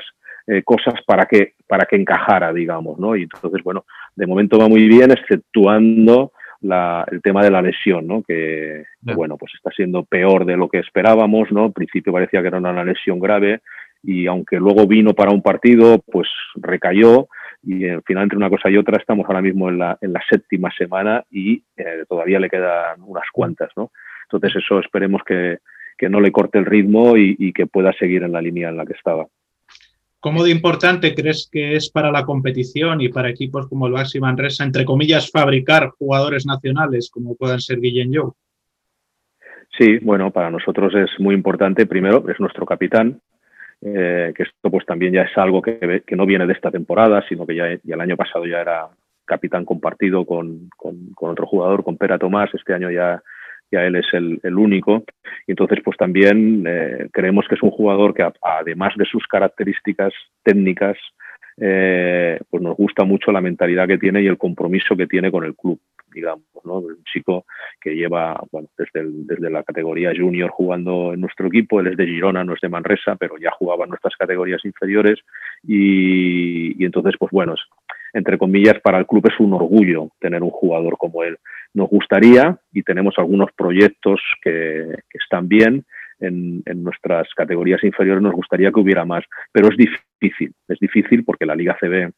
eh, 0.46 0.62
cosas 0.62 0.94
para 1.07 1.26
que, 1.26 1.55
para 1.66 1.87
que 1.87 1.96
encajara, 1.96 2.52
digamos. 2.52 2.98
¿no? 2.98 3.16
Y 3.16 3.22
entonces, 3.22 3.62
bueno, 3.62 3.85
de 4.14 4.26
momento 4.26 4.59
va 4.59 4.68
muy 4.68 4.87
bien, 4.88 5.11
exceptuando 5.11 6.33
el 6.62 7.22
tema 7.22 7.44
de 7.44 7.50
la 7.50 7.62
lesión, 7.62 8.07
¿no? 8.07 8.22
Que, 8.22 8.85
bueno, 9.02 9.37
pues 9.37 9.52
está 9.55 9.70
siendo 9.70 10.05
peor 10.05 10.44
de 10.44 10.57
lo 10.57 10.68
que 10.68 10.79
esperábamos, 10.79 11.52
¿no? 11.52 11.66
Al 11.66 11.72
principio 11.72 12.12
parecía 12.12 12.40
que 12.40 12.48
era 12.48 12.59
una 12.59 12.85
lesión 12.85 13.20
grave 13.20 13.61
y 14.02 14.26
aunque 14.26 14.57
luego 14.57 14.87
vino 14.87 15.14
para 15.14 15.33
un 15.33 15.42
partido, 15.42 16.02
pues 16.11 16.29
recayó 16.55 17.29
y 17.66 17.88
al 17.88 18.02
final 18.02 18.22
entre 18.22 18.38
una 18.38 18.48
cosa 18.48 18.70
y 18.70 18.76
otra 18.76 18.96
estamos 18.96 19.26
ahora 19.26 19.42
mismo 19.42 19.68
en 19.68 19.79
la, 19.79 19.98
en 20.00 20.12
la 20.12 20.22
séptima 20.31 20.70
semana 20.79 21.24
y 21.31 21.64
eh, 21.76 22.05
todavía 22.09 22.38
le 22.38 22.48
quedan 22.48 23.02
unas 23.02 23.24
cuantas, 23.33 23.70
¿no? 23.76 23.90
Entonces 24.22 24.62
eso 24.62 24.79
esperemos 24.79 25.22
que, 25.26 25.59
que 25.98 26.09
no 26.09 26.20
le 26.20 26.31
corte 26.31 26.59
el 26.59 26.64
ritmo 26.64 27.16
y, 27.16 27.35
y, 27.38 27.52
que 27.52 27.66
pueda 27.66 27.92
seguir 27.92 28.22
en 28.22 28.33
la 28.33 28.40
línea 28.40 28.68
en 28.68 28.76
la 28.76 28.87
que 28.87 28.92
estaba. 28.92 29.26
¿Cómo 30.20 30.44
de 30.44 30.50
importante 30.50 31.14
crees 31.14 31.48
que 31.50 31.74
es 31.74 31.90
para 31.90 32.11
la 32.11 32.24
competición 32.24 33.00
y 33.00 33.09
para 33.09 33.31
equipos 33.31 33.68
como 33.68 33.87
el 33.87 33.92
Baxi 33.92 34.20
Manresa, 34.20 34.64
entre 34.64 34.85
comillas, 34.85 35.31
fabricar 35.31 35.90
jugadores 35.98 36.46
nacionales 36.46 37.11
como 37.11 37.35
puedan 37.35 37.61
ser 37.61 37.81
Guillén 37.81 38.12
Joe? 38.14 38.33
Sí, 39.79 39.98
bueno, 39.98 40.31
para 40.31 40.50
nosotros 40.50 40.94
es 40.94 41.11
muy 41.18 41.35
importante. 41.35 41.87
Primero, 41.87 42.24
es 42.29 42.40
nuestro 42.40 42.64
capitán, 42.64 43.20
eh, 43.82 44.32
que 44.34 44.42
esto 44.42 44.70
pues 44.70 44.86
también 44.86 45.12
ya 45.12 45.22
es 45.22 45.36
algo 45.36 45.60
que, 45.60 46.02
que, 46.06 46.16
no 46.16 46.26
viene 46.26 46.46
de 46.46 46.54
esta 46.54 46.70
temporada, 46.70 47.24
sino 47.28 47.46
que 47.46 47.54
ya, 47.54 47.66
el 47.66 48.00
año 48.00 48.16
pasado 48.16 48.46
ya 48.46 48.60
era 48.60 48.88
capitán 49.24 49.64
compartido 49.64 50.24
con, 50.24 50.70
con, 50.76 51.14
otro 51.16 51.46
jugador, 51.46 51.84
con 51.84 51.96
Pera 51.96 52.18
Tomás. 52.18 52.50
Este 52.54 52.72
año 52.72 52.90
ya, 52.90 53.22
ya 53.70 53.84
él 53.84 53.96
es 53.96 54.06
el, 54.12 54.56
único. 54.56 55.04
Y 55.46 55.52
entonces, 55.52 55.80
pues 55.84 55.96
también 55.96 56.64
eh, 56.66 57.08
creemos 57.12 57.46
que 57.48 57.56
es 57.56 57.62
un 57.62 57.70
jugador 57.70 58.14
que, 58.14 58.26
además 58.42 58.94
de 58.96 59.04
sus 59.04 59.26
características 59.26 60.12
técnicas, 60.42 60.96
eh, 61.58 62.38
pues 62.50 62.62
nos 62.62 62.76
gusta 62.76 63.04
mucho 63.04 63.32
la 63.32 63.40
mentalidad 63.40 63.88
que 63.88 63.98
tiene 63.98 64.22
y 64.22 64.26
el 64.26 64.38
compromiso 64.38 64.96
que 64.96 65.06
tiene 65.06 65.30
con 65.30 65.44
el 65.44 65.54
club 65.54 65.80
digamos, 66.16 66.46
¿no? 66.64 66.79
Un 66.79 67.05
chico 67.05 67.44
que 67.79 67.94
lleva, 67.94 68.42
bueno, 68.50 68.68
desde, 68.76 69.07
desde 69.07 69.50
la 69.50 69.62
categoría 69.62 70.12
junior 70.16 70.50
jugando 70.50 71.12
en 71.12 71.20
nuestro 71.20 71.48
equipo, 71.48 71.79
él 71.79 71.88
es 71.88 71.96
de 71.96 72.07
Girona, 72.07 72.42
no 72.42 72.55
es 72.55 72.61
de 72.62 72.70
Manresa, 72.70 73.16
pero 73.16 73.37
ya 73.37 73.50
jugaba 73.50 73.85
en 73.85 73.90
nuestras 73.90 74.16
categorías 74.16 74.64
inferiores 74.64 75.20
y, 75.62 76.83
entonces, 76.83 77.14
pues 77.18 77.31
bueno, 77.31 77.55
entre 78.14 78.38
comillas, 78.38 78.81
para 78.81 78.98
el 78.98 79.07
club 79.07 79.29
es 79.31 79.38
un 79.38 79.52
orgullo 79.52 80.09
tener 80.18 80.42
un 80.42 80.50
jugador 80.50 80.96
como 80.96 81.22
él. 81.22 81.37
Nos 81.74 81.90
gustaría, 81.90 82.59
y 82.72 82.83
tenemos 82.83 83.14
algunos 83.18 83.50
proyectos 83.52 84.20
que, 84.42 84.87
están 85.12 85.48
bien, 85.48 85.85
en, 86.18 86.62
en, 86.64 86.83
nuestras 86.83 87.29
categorías 87.35 87.85
inferiores 87.85 88.22
nos 88.22 88.33
gustaría 88.33 88.72
que 88.72 88.81
hubiera 88.81 89.05
más, 89.05 89.22
pero 89.52 89.68
es 89.68 89.76
difícil, 89.76 90.55
es 90.66 90.79
difícil 90.79 91.24
porque 91.24 91.44
la 91.44 91.55
Liga 91.55 91.76
CB 91.79 92.11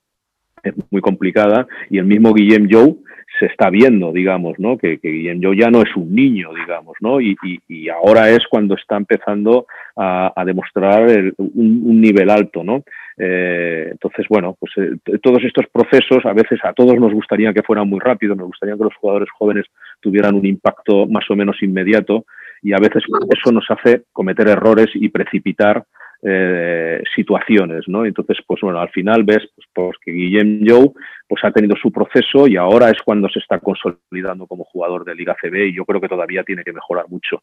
es 0.63 0.75
muy 0.91 1.01
complicada 1.01 1.67
y 1.91 1.99
el 1.99 2.05
mismo 2.05 2.33
Guillem 2.33 2.69
Joe 2.71 2.95
se 3.39 3.47
está 3.47 3.71
viendo, 3.71 4.13
digamos, 4.13 4.59
¿no? 4.59 4.79
Que, 4.79 4.99
que 4.99 5.11
Guillem 5.11 5.41
Joe 5.43 5.57
ya 5.57 5.71
no 5.71 5.83
es 5.83 5.95
un 5.97 6.15
niño, 6.15 6.53
digamos, 6.55 6.97
¿no? 7.01 7.21
Y, 7.21 7.37
y, 7.69 7.89
ahora 7.89 8.31
es 8.31 8.47
cuando 8.51 8.75
está 8.75 8.97
empezando 8.97 9.67
a, 9.97 10.33
demostrar 10.45 11.07
un, 11.37 12.01
nivel 12.01 12.31
alto, 12.31 12.65
¿no? 12.65 12.83
Eh, 13.17 13.89
entonces, 13.91 14.27
bueno, 14.29 14.57
pues 14.59 14.73
eh, 14.77 15.19
todos 15.23 15.43
estos 15.45 15.67
procesos 15.73 16.25
a 16.25 16.33
veces 16.33 16.61
a 16.63 16.73
todos 16.73 16.99
nos 16.99 17.13
gustaría 17.13 17.53
que 17.53 17.63
fueran 17.63 17.89
muy 17.89 18.01
rápidos, 18.01 18.37
nos 18.37 18.47
gustaría 18.47 18.77
que 18.77 18.85
los 18.85 18.95
jugadores 18.95 19.29
jóvenes 19.37 19.67
tuvieran 20.01 20.35
un 20.35 20.47
impacto 20.47 21.07
más 21.07 21.25
o 21.31 21.37
menos 21.37 21.63
inmediato 21.63 22.25
y 22.63 22.73
a 22.73 22.79
veces 22.79 23.03
eso 23.37 23.53
nos 23.53 23.67
hace 23.71 24.03
cometer 24.13 24.49
errores 24.49 24.89
y 24.95 25.09
precipitar 25.09 25.85
eh, 26.23 27.01
situaciones, 27.15 27.85
¿no? 27.87 28.05
Entonces, 28.05 28.39
pues 28.45 28.61
bueno, 28.61 28.81
al 28.81 28.89
final 28.91 29.23
ves 29.23 29.49
pues, 29.55 29.69
pues, 29.73 29.97
que 30.05 30.11
Guillem 30.11 30.65
Joe 30.67 30.91
pues 31.29 31.45
ha 31.45 31.53
tenido 31.53 31.77
su 31.77 31.93
proceso 31.93 32.49
y 32.49 32.57
ahora 32.57 32.91
es 32.91 33.01
cuando 33.05 33.29
se 33.29 33.39
está 33.39 33.61
consolidando 33.61 34.49
como 34.49 34.65
jugador 34.65 35.05
de 35.05 35.15
Liga 35.15 35.37
CB 35.41 35.69
y 35.69 35.77
yo 35.77 35.85
creo 35.85 36.01
que 36.01 36.09
todavía 36.09 36.43
tiene 36.43 36.65
que 36.65 36.73
mejorar 36.73 37.05
mucho. 37.09 37.41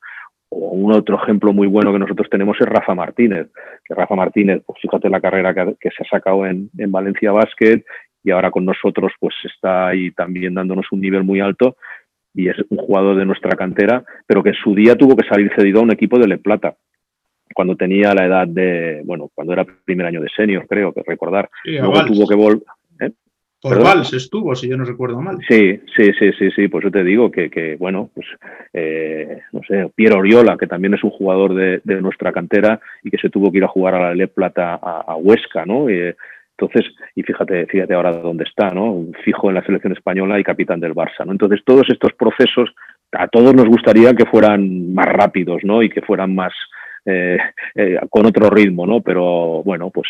O 0.49 0.71
un 0.71 0.91
otro 0.91 1.21
ejemplo 1.23 1.53
muy 1.53 1.67
bueno 1.67 1.93
que 1.93 1.99
nosotros 1.99 2.27
tenemos 2.29 2.57
es 2.59 2.65
Rafa 2.67 2.93
Martínez, 2.93 3.47
que 3.85 3.93
Rafa 3.93 4.15
Martínez, 4.15 4.61
pues 4.65 4.81
fíjate 4.81 5.09
la 5.09 5.21
carrera 5.21 5.53
que, 5.53 5.89
se 5.89 6.03
ha 6.03 6.09
sacado 6.09 6.45
en, 6.45 6.69
en 6.77 6.91
Valencia 6.91 7.31
Basket 7.31 7.81
y 8.25 8.31
ahora 8.31 8.51
con 8.51 8.65
nosotros 8.65 9.13
pues 9.21 9.35
está 9.45 9.87
ahí 9.87 10.11
también 10.11 10.53
dándonos 10.53 10.87
un 10.91 10.99
nivel 10.99 11.23
muy 11.23 11.39
alto 11.39 11.77
y 12.33 12.49
es 12.49 12.57
un 12.67 12.77
jugador 12.77 13.15
de 13.15 13.25
nuestra 13.25 13.55
cantera, 13.55 14.03
pero 14.27 14.43
que 14.43 14.49
en 14.49 14.55
su 14.55 14.75
día 14.75 14.97
tuvo 14.97 15.15
que 15.15 15.25
salir 15.25 15.49
cedido 15.55 15.79
a 15.79 15.83
un 15.83 15.93
equipo 15.93 16.19
de 16.19 16.27
Le 16.27 16.39
Plata 16.39 16.75
cuando 17.55 17.77
tenía 17.77 18.13
la 18.13 18.25
edad 18.25 18.47
de, 18.47 19.01
bueno, 19.05 19.31
cuando 19.33 19.53
era 19.53 19.65
primer 19.85 20.05
año 20.05 20.21
de 20.21 20.27
senior, 20.35 20.67
creo 20.67 20.91
que 20.91 21.01
recordar. 21.07 21.49
Luego 21.63 22.05
tuvo 22.05 22.27
que 22.27 22.35
volver. 22.35 22.63
¿eh? 22.99 23.11
Por 23.61 23.81
Vals 23.81 24.13
estuvo, 24.13 24.53
si 24.55 24.67
yo 24.67 24.75
no 24.75 24.83
recuerdo 24.83 25.21
mal. 25.21 25.37
Sí, 25.47 25.79
sí, 25.95 26.11
sí, 26.19 26.31
sí, 26.37 26.51
sí. 26.51 26.67
Pues 26.67 26.83
yo 26.83 26.91
te 26.91 27.05
digo 27.05 27.31
que, 27.31 27.49
que 27.49 27.77
bueno, 27.77 28.09
pues, 28.13 28.27
eh, 28.73 29.39
no 29.53 29.61
sé, 29.67 29.89
Piero 29.95 30.17
Oriola, 30.17 30.57
que 30.57 30.67
también 30.67 30.95
es 30.95 31.03
un 31.05 31.11
jugador 31.11 31.55
de, 31.55 31.79
de, 31.85 32.01
nuestra 32.01 32.33
cantera 32.33 32.81
y 33.01 33.09
que 33.09 33.17
se 33.17 33.29
tuvo 33.29 33.49
que 33.49 33.59
ir 33.59 33.63
a 33.63 33.69
jugar 33.69 33.95
a 33.95 34.01
la 34.01 34.15
Le 34.15 34.27
Plata 34.27 34.75
a, 34.75 35.15
Huesca, 35.15 35.65
¿no? 35.65 35.87
entonces, 35.89 36.93
y 37.15 37.23
fíjate, 37.23 37.65
fíjate 37.67 37.93
ahora 37.93 38.11
dónde 38.11 38.43
está, 38.43 38.71
¿no? 38.71 39.05
Fijo 39.23 39.49
en 39.49 39.55
la 39.55 39.65
selección 39.65 39.93
española 39.93 40.39
y 40.39 40.43
capitán 40.43 40.79
del 40.79 40.93
Barça, 40.93 41.25
¿no? 41.25 41.31
Entonces, 41.31 41.61
todos 41.65 41.85
estos 41.89 42.13
procesos 42.13 42.69
a 43.11 43.27
todos 43.27 43.53
nos 43.53 43.67
gustaría 43.67 44.13
que 44.13 44.25
fueran 44.25 44.93
más 44.93 45.07
rápidos, 45.07 45.63
¿no? 45.63 45.81
Y 45.81 45.89
que 45.89 46.01
fueran 46.01 46.35
más, 46.35 46.53
eh, 47.05 47.37
eh, 47.75 47.99
con 48.09 48.25
otro 48.25 48.49
ritmo, 48.49 48.85
¿no? 48.85 49.01
Pero 49.01 49.61
bueno, 49.63 49.89
pues 49.91 50.07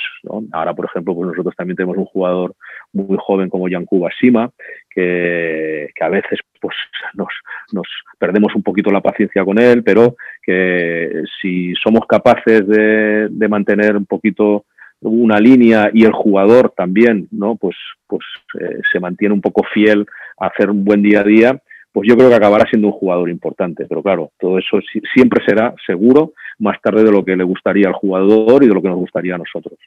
ahora, 0.51 0.73
por 0.73 0.86
ejemplo, 0.86 1.13
pues 1.13 1.29
nosotros 1.29 1.55
también 1.55 1.75
tenemos 1.75 1.97
un 1.97 2.05
jugador 2.05 2.55
muy 2.93 3.17
joven 3.19 3.49
como 3.49 3.67
Yankuba 3.67 4.10
Sima, 4.19 4.49
que, 4.89 5.89
a 5.99 6.10
veces 6.10 6.39
pues 6.62 6.75
nos, 7.13 7.88
perdemos 8.17 8.55
un 8.55 8.63
poquito 8.63 8.91
la 8.91 9.01
paciencia 9.01 9.43
con 9.43 9.60
él, 9.60 9.84
pero 9.84 10.15
que 10.41 11.23
si 11.41 11.73
somos 11.75 12.05
capaces 12.08 12.65
de, 12.67 13.27
de 13.29 13.47
mantener 13.47 13.97
un 13.97 14.05
poquito 14.05 14.65
una 15.01 15.39
línea 15.39 15.89
y 15.93 16.05
el 16.05 16.13
jugador 16.13 16.73
también, 16.75 17.27
¿no? 17.31 17.55
Pues, 17.55 17.75
pues 18.08 18.23
eh, 18.60 18.79
se 18.91 18.99
mantiene 18.99 19.34
un 19.34 19.41
poco 19.41 19.63
fiel 19.73 20.05
a 20.39 20.47
hacer 20.47 20.69
un 20.69 20.84
buen 20.84 21.01
día 21.01 21.21
a 21.21 21.23
día, 21.23 21.62
pues 21.95 22.10
yo 22.10 22.17
creo 22.17 22.27
que 22.27 22.36
acabará 22.36 22.69
siendo 22.69 22.89
un 22.89 22.93
jugador 22.93 23.29
importante. 23.29 23.86
Pero 23.88 24.03
claro, 24.03 24.34
todo 24.38 24.60
eso 24.60 24.79
siempre 25.13 25.41
será 25.45 25.73
seguro 25.88 26.34
más 26.60 26.75
tarde 26.81 27.05
de 27.05 27.12
lo 27.12 27.23
que 27.23 27.38
le 27.38 27.45
gustaría 27.45 27.88
al 27.88 27.93
jugador 27.93 28.65
y 28.65 28.67
de 28.67 28.73
lo 28.73 28.81
que 28.81 28.89
nos 28.89 28.97
gustaría 28.97 29.36
a 29.36 29.38
nosotros. 29.38 29.79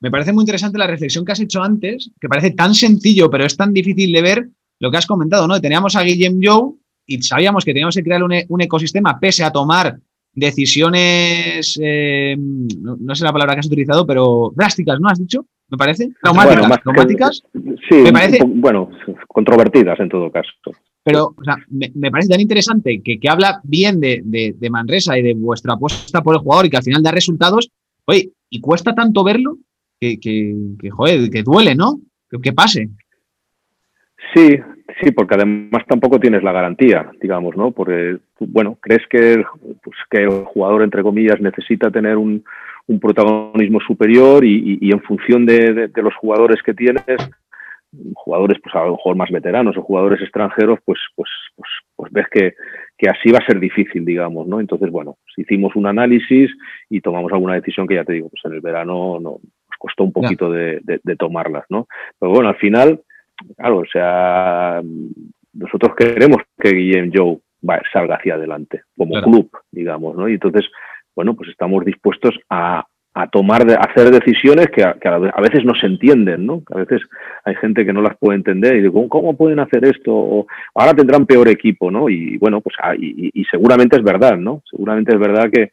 Me 0.00 0.10
parece 0.10 0.32
muy 0.32 0.42
interesante 0.42 0.78
la 0.78 0.88
reflexión 0.88 1.24
que 1.24 1.30
has 1.30 1.38
hecho 1.38 1.62
antes, 1.62 2.10
que 2.20 2.28
parece 2.28 2.50
tan 2.50 2.74
sencillo, 2.74 3.30
pero 3.30 3.44
es 3.44 3.56
tan 3.56 3.72
difícil 3.72 4.10
de 4.10 4.20
ver 4.20 4.48
lo 4.80 4.90
que 4.90 4.96
has 4.96 5.06
comentado, 5.06 5.46
¿no? 5.46 5.60
Teníamos 5.60 5.94
a 5.94 6.02
Guillem 6.02 6.40
Joe 6.42 6.72
y 7.06 7.22
sabíamos 7.22 7.64
que 7.64 7.72
teníamos 7.72 7.94
que 7.94 8.02
crear 8.02 8.24
un, 8.24 8.32
e, 8.32 8.48
ecosistema 8.58 9.20
pese 9.20 9.44
a 9.44 9.52
tomar 9.52 9.96
decisiones, 10.32 11.78
eh, 11.80 12.36
no, 12.36 13.14
sé 13.14 13.22
la 13.22 13.32
palabra 13.32 13.54
que 13.54 13.60
has 13.60 13.66
utilizado, 13.66 14.04
pero 14.04 14.52
drásticas, 14.56 14.98
¿no? 14.98 15.08
¿Has 15.08 15.20
dicho? 15.20 15.46
Me 15.70 15.78
parece. 15.78 16.10
Traumáticas. 16.22 17.42
sí, 17.88 17.94
me 17.96 18.12
parece, 18.12 18.42
bueno, 18.44 18.90
controvertidas 19.28 20.00
en 20.00 20.08
todo 20.08 20.30
caso. 20.30 20.50
Pero 21.02 21.34
o 21.36 21.44
sea, 21.44 21.56
me, 21.68 22.10
parece 22.10 22.28
tan 22.28 22.40
interesante 22.40 23.00
que, 23.02 23.18
que 23.18 23.28
habla 23.28 23.60
bien 23.64 24.00
de, 24.00 24.20
de, 24.24 24.70
Manresa 24.70 25.16
y 25.16 25.22
de 25.22 25.34
vuestra 25.34 25.74
apuesta 25.74 26.22
por 26.22 26.34
el 26.34 26.42
jugador 26.42 26.66
y 26.66 26.70
que 26.70 26.76
al 26.76 26.82
final 26.82 27.02
da 27.02 27.10
resultados. 27.10 27.70
Oye, 28.04 28.30
y 28.50 28.60
cuesta 28.60 28.94
tanto 28.94 29.24
verlo 29.24 29.56
que, 29.98 30.18
que, 30.18 30.54
que 30.78 30.90
joder, 30.90 31.30
que 31.30 31.42
duele, 31.42 31.74
¿no? 31.74 32.00
Que, 32.42 32.52
pase. 32.52 32.90
Sí, 34.34 34.58
sí, 35.02 35.10
porque 35.10 35.34
además 35.34 35.84
tampoco 35.86 36.18
tienes 36.18 36.42
la 36.42 36.52
garantía, 36.52 37.10
digamos, 37.20 37.56
¿no? 37.56 37.70
Porque, 37.70 38.18
bueno, 38.38 38.78
crees 38.80 39.06
que, 39.08 39.42
pues, 39.82 39.96
que 40.10 40.18
el 40.18 40.44
jugador, 40.44 40.82
entre 40.82 41.02
comillas, 41.02 41.40
necesita 41.40 41.90
tener 41.90 42.16
un, 42.16 42.44
un 42.86 43.00
protagonismo 43.00 43.80
superior 43.80 44.44
y, 44.44 44.90
en 44.90 45.00
función 45.02 45.46
de, 45.46 45.90
los 45.94 46.14
jugadores 46.16 46.62
que 46.62 46.74
tienes, 46.74 47.04
jugadores 48.14 48.58
pues 48.62 48.74
a 48.74 48.84
lo 48.84 48.92
mejor 48.92 49.16
más 49.16 49.30
veteranos 49.30 49.76
o 49.76 49.82
jugadores 49.82 50.20
extranjeros, 50.20 50.78
pues, 50.84 50.98
pues, 51.14 51.30
pues, 51.56 51.70
pues 51.96 52.12
ves 52.12 52.26
que, 52.30 52.54
que, 52.98 53.08
así 53.08 53.30
va 53.30 53.38
a 53.38 53.46
ser 53.46 53.60
difícil, 53.60 54.04
digamos, 54.04 54.46
¿no? 54.46 54.60
Entonces, 54.60 54.90
bueno, 54.90 55.16
pues 55.24 55.46
hicimos 55.46 55.76
un 55.76 55.86
análisis 55.86 56.50
y 56.88 57.00
tomamos 57.00 57.32
alguna 57.32 57.54
decisión 57.54 57.86
que 57.86 57.94
ya 57.94 58.04
te 58.04 58.14
digo, 58.14 58.28
pues 58.28 58.44
en 58.44 58.54
el 58.54 58.60
verano 58.60 59.18
no, 59.20 59.38
nos 59.40 59.78
costó 59.78 60.04
un 60.04 60.12
poquito 60.12 60.50
de, 60.50 60.80
tomarlas, 61.18 61.64
¿no? 61.68 61.86
Pero 62.18 62.32
bueno, 62.32 62.48
al 62.48 62.56
final, 62.56 63.00
claro, 63.56 63.78
o 63.78 63.86
sea, 63.86 64.82
nosotros 65.52 65.94
queremos 65.96 66.38
que 66.58 66.70
Guillem 66.70 67.10
Joe 67.14 67.38
salga 67.92 68.16
hacia 68.16 68.34
adelante 68.34 68.82
como 68.96 69.20
club, 69.22 69.50
digamos, 69.70 70.16
¿no? 70.16 70.28
Y 70.28 70.34
entonces, 70.34 70.64
bueno, 71.14 71.34
pues 71.34 71.50
estamos 71.50 71.84
dispuestos 71.84 72.34
a, 72.48 72.86
tomar, 73.32 73.68
a 73.70 73.74
hacer 73.74 74.10
decisiones 74.10 74.68
que, 74.70 74.82
a, 74.82 75.40
veces 75.40 75.64
no 75.64 75.74
se 75.74 75.86
entienden, 75.86 76.46
¿no? 76.46 76.62
Que 76.64 76.74
a 76.74 76.78
veces 76.78 77.02
hay 77.44 77.54
gente 77.56 77.84
que 77.84 77.92
no 77.92 78.00
las 78.00 78.16
puede 78.16 78.38
entender 78.38 78.76
y 78.76 78.82
digo, 78.82 79.08
¿cómo 79.08 79.36
pueden 79.36 79.58
hacer 79.58 79.84
esto? 79.84 80.46
ahora 80.74 80.94
tendrán 80.94 81.26
peor 81.26 81.48
equipo, 81.48 81.90
¿no? 81.90 82.08
Y 82.08 82.38
bueno, 82.38 82.60
pues 82.60 82.76
ah, 82.82 82.94
y, 82.96 83.44
seguramente 83.50 83.96
es 83.96 84.02
verdad, 84.02 84.38
¿no? 84.38 84.62
Seguramente 84.70 85.12
es 85.12 85.20
verdad 85.20 85.50
que, 85.52 85.70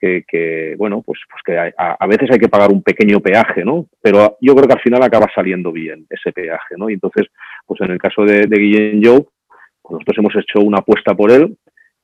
que, 0.00 0.74
bueno, 0.78 1.02
pues, 1.02 1.20
pues 1.30 1.42
que 1.44 1.72
a, 1.76 2.06
veces 2.06 2.30
hay 2.30 2.38
que 2.38 2.48
pagar 2.48 2.70
un 2.70 2.82
pequeño 2.82 3.20
peaje, 3.20 3.64
¿no? 3.64 3.86
Pero 4.02 4.36
yo 4.40 4.54
creo 4.54 4.66
que 4.66 4.74
al 4.74 4.80
final 4.80 5.02
acaba 5.02 5.26
saliendo 5.34 5.70
bien 5.70 6.06
ese 6.08 6.32
peaje, 6.32 6.74
¿no? 6.76 6.88
Y 6.88 6.94
entonces, 6.94 7.26
pues 7.66 7.80
en 7.82 7.90
el 7.90 7.98
caso 7.98 8.22
de, 8.24 8.46
de 8.46 8.58
Guillén 8.58 9.02
Joe, 9.04 9.24
pues 9.82 9.92
nosotros 9.92 10.18
hemos 10.18 10.36
hecho 10.36 10.60
una 10.60 10.78
apuesta 10.78 11.14
por 11.14 11.30
él 11.30 11.56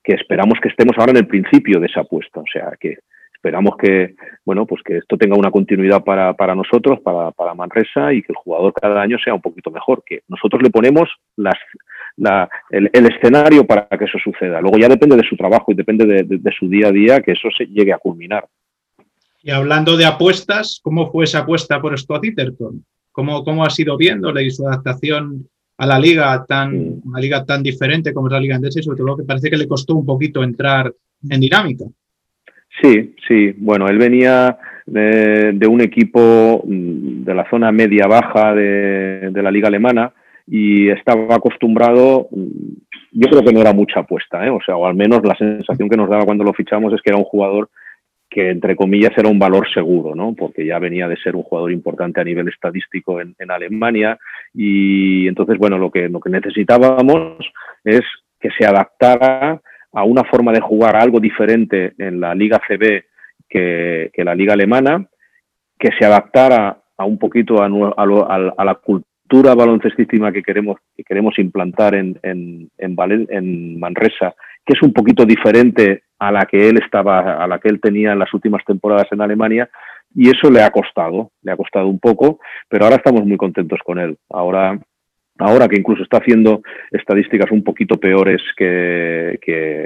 que 0.03 0.13
esperamos 0.13 0.57
que 0.61 0.69
estemos 0.69 0.95
ahora 0.97 1.11
en 1.11 1.17
el 1.17 1.27
principio 1.27 1.81
de 1.81 1.87
esa 1.87 2.01
apuesta. 2.01 2.39
O 2.39 2.45
sea, 2.51 2.71
que 2.79 2.99
esperamos 3.33 3.75
que, 3.77 4.15
bueno, 4.45 4.65
pues 4.65 4.81
que 4.83 4.97
esto 4.97 5.17
tenga 5.17 5.37
una 5.37 5.51
continuidad 5.51 6.03
para, 6.03 6.33
para 6.33 6.55
nosotros, 6.55 6.99
para, 7.01 7.31
para, 7.31 7.53
Manresa 7.53 8.13
y 8.13 8.21
que 8.21 8.31
el 8.31 8.37
jugador 8.37 8.73
cada 8.73 9.01
año 9.01 9.17
sea 9.23 9.33
un 9.33 9.41
poquito 9.41 9.69
mejor, 9.69 10.03
que 10.05 10.21
nosotros 10.27 10.61
le 10.63 10.69
ponemos 10.69 11.09
las, 11.35 11.55
la, 12.17 12.49
el, 12.69 12.89
escenario 12.93 13.65
para 13.65 13.87
que 13.87 14.05
eso 14.05 14.17
suceda. 14.23 14.59
Luego 14.61 14.77
ya 14.77 14.89
depende 14.89 15.15
de 15.15 15.27
su 15.27 15.35
trabajo 15.35 15.71
y 15.71 15.75
depende 15.75 16.05
de, 16.05 16.51
su 16.57 16.67
día 16.67 16.87
a 16.87 16.91
día 16.91 17.21
que 17.21 17.31
eso 17.31 17.49
se 17.57 17.65
llegue 17.65 17.93
a 17.93 17.97
culminar. 17.97 18.47
Y 19.43 19.51
hablando 19.51 19.95
de 19.95 20.05
apuestas, 20.05 20.79
¿cómo 20.83 21.11
fue 21.11 21.25
esa 21.25 21.39
apuesta 21.39 21.79
por 21.81 21.97
Scott 21.97 22.25
Itterton? 22.25 22.83
¿Cómo, 23.11 23.43
¿Cómo 23.43 23.63
ha 23.63 23.69
sido 23.69 23.97
viéndole 23.97 24.43
y 24.43 24.51
su 24.51 24.67
adaptación 24.67 25.47
a 25.77 25.85
la 25.85 25.99
liga 25.99 26.43
tan, 26.45 27.01
una 27.05 27.19
liga 27.19 27.45
tan 27.45 27.61
diferente 27.63 28.13
como 28.13 28.27
es 28.27 28.33
la 28.33 28.39
Liga 28.39 28.55
Andesa 28.55 28.79
y 28.79 28.83
sobre 28.83 28.97
todo 28.97 29.17
que 29.17 29.23
parece 29.23 29.49
que 29.49 29.57
le 29.57 29.67
costó 29.67 29.95
un 29.95 30.05
poquito 30.05 30.43
entrar 30.43 30.91
en 31.29 31.39
dinámica. 31.39 31.85
Sí, 32.81 33.15
sí. 33.27 33.53
Bueno, 33.57 33.87
él 33.87 33.97
venía 33.97 34.57
de, 34.85 35.67
un 35.67 35.81
equipo 35.81 36.63
mm, 36.65 37.23
de 37.23 37.33
la 37.33 37.49
zona 37.49 37.71
media-baja 37.71 38.53
de, 38.53 39.31
la 39.33 39.51
liga 39.51 39.67
alemana 39.67 40.13
y 40.47 40.89
estaba 40.89 41.35
acostumbrado, 41.35 42.29
yo 42.31 43.29
creo 43.29 43.43
que 43.43 43.53
no 43.53 43.59
era 43.59 43.73
mucha 43.73 43.99
apuesta, 43.99 44.45
¿eh? 44.45 44.49
o 44.49 44.59
sea, 44.65 44.77
o 44.77 44.87
al 44.87 44.95
menos 44.95 45.21
la 45.23 45.35
sensación 45.35 45.89
que 45.89 45.97
nos 45.97 46.09
daba 46.09 46.25
cuando 46.25 46.45
lo 46.45 46.53
fichamos 46.53 46.93
es 46.93 47.01
que 47.01 47.09
era 47.09 47.17
un 47.17 47.25
jugador 47.25 47.69
que 48.29 48.49
entre 48.49 48.75
comillas 48.75 49.11
era 49.17 49.29
un 49.29 49.39
valor 49.39 49.67
seguro, 49.73 50.15
¿no? 50.15 50.33
porque 50.33 50.65
ya 50.65 50.79
venía 50.79 51.07
de 51.07 51.17
ser 51.17 51.35
un 51.35 51.43
jugador 51.43 51.71
importante 51.71 52.21
a 52.21 52.23
nivel 52.23 52.47
estadístico 52.47 53.19
en, 53.21 53.35
Alemania 53.49 54.17
y 54.53 55.27
entonces, 55.27 55.57
bueno, 55.57 55.77
lo 55.77 55.91
que, 55.91 56.09
lo 56.09 56.19
que 56.19 56.29
necesitábamos 56.29 57.37
es 57.83 58.01
que 58.39 58.49
se 58.57 58.65
adaptara 58.65 59.61
a 59.93 60.03
una 60.03 60.23
forma 60.23 60.51
de 60.51 60.61
jugar 60.61 60.95
algo 60.95 61.19
diferente 61.19 61.93
en 61.97 62.19
la 62.19 62.35
Liga 62.35 62.61
CB 62.67 63.03
que, 63.49 64.11
la 64.17 64.35
Liga 64.35 64.53
Alemana, 64.53 65.07
que 65.79 65.89
se 65.97 66.05
adaptara 66.05 66.77
a 66.97 67.05
un 67.05 67.17
poquito 67.17 67.61
a, 67.61 67.69
la 67.69 68.75
cultura 69.27 69.55
baloncestística 69.55 70.31
que 70.31 70.41
queremos, 70.41 70.77
que 70.95 71.03
queremos 71.03 71.37
implantar 71.37 71.95
en, 71.95 72.17
en, 72.23 72.69
en 72.77 73.79
Manresa, 73.79 74.33
que 74.65 74.73
es 74.73 74.81
un 74.81 74.93
poquito 74.93 75.25
diferente 75.25 76.03
a 76.19 76.31
la 76.31 76.45
que 76.45 76.69
él 76.69 76.79
estaba, 76.81 77.43
a 77.43 77.47
la 77.47 77.59
que 77.59 77.67
él 77.67 77.81
tenía 77.81 78.13
en 78.13 78.19
las 78.19 78.33
últimas 78.33 78.63
temporadas 78.65 79.07
en 79.11 79.21
Alemania, 79.21 79.69
y 80.15 80.29
eso 80.29 80.49
le 80.49 80.63
ha 80.63 80.71
costado, 80.71 81.31
le 81.41 81.51
ha 81.51 81.57
costado 81.57 81.87
un 81.87 81.99
poco, 81.99 82.39
pero 82.69 82.85
ahora 82.85 82.95
estamos 82.95 83.25
muy 83.25 83.35
contentos 83.35 83.79
con 83.83 83.99
él. 83.99 84.17
Ahora 84.29 84.79
ahora 85.39 85.67
que 85.67 85.77
incluso 85.77 86.03
está 86.03 86.17
haciendo 86.17 86.61
estadísticas 86.91 87.51
un 87.51 87.63
poquito 87.63 87.99
peores 87.99 88.41
que, 88.55 89.39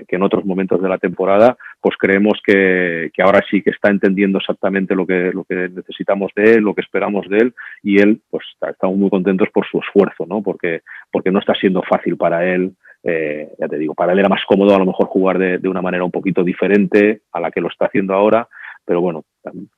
en 0.08 0.24
otros 0.24 0.46
momentos 0.46 0.82
de 0.82 0.90
la 0.90 0.98
temporada, 0.98 1.58
pues 1.80 1.96
creemos 1.98 2.40
que, 2.46 3.12
ahora 3.24 3.42
sí 3.50 3.62
que 3.62 3.72
está 3.72 3.90
entendiendo 3.90 4.40
exactamente 4.40 4.96
lo 4.96 5.06
que, 5.06 5.32
necesitamos 5.74 6.32
de 6.36 6.56
él, 6.56 6.64
lo 6.64 6.74
que 6.74 6.82
esperamos 6.82 7.28
de 7.28 7.38
él, 7.38 7.54
y 7.84 8.00
él, 8.00 8.22
pues 8.30 8.46
estamos 8.70 8.98
muy 8.98 9.10
contentos 9.10 9.50
por 9.54 9.66
su 9.68 9.80
esfuerzo, 9.80 10.26
¿no? 10.26 10.42
Porque, 10.42 10.82
porque 11.12 11.32
no 11.32 11.40
está 11.40 11.54
siendo 11.56 11.82
fácil 11.84 12.18
para 12.18 12.46
él. 12.46 12.74
Eh, 13.04 13.50
ya 13.58 13.68
te 13.68 13.80
digo, 13.80 13.96
para 13.96 14.14
él 14.14 14.20
era 14.20 14.30
más 14.30 14.46
cómodo 14.46 14.76
a 14.76 14.80
lo 14.80 14.86
mejor 14.86 15.08
jugar 15.08 15.40
de, 15.40 15.68
una 15.68 15.82
manera 15.82 16.04
un 16.04 16.12
poquito 16.12 16.44
diferente 16.44 17.22
a 17.32 17.40
la 17.40 17.50
que 17.50 17.62
lo 17.62 17.68
está 17.68 17.86
haciendo 17.86 18.14
ahora, 18.14 18.48
pero 18.86 19.02
bueno, 19.02 19.24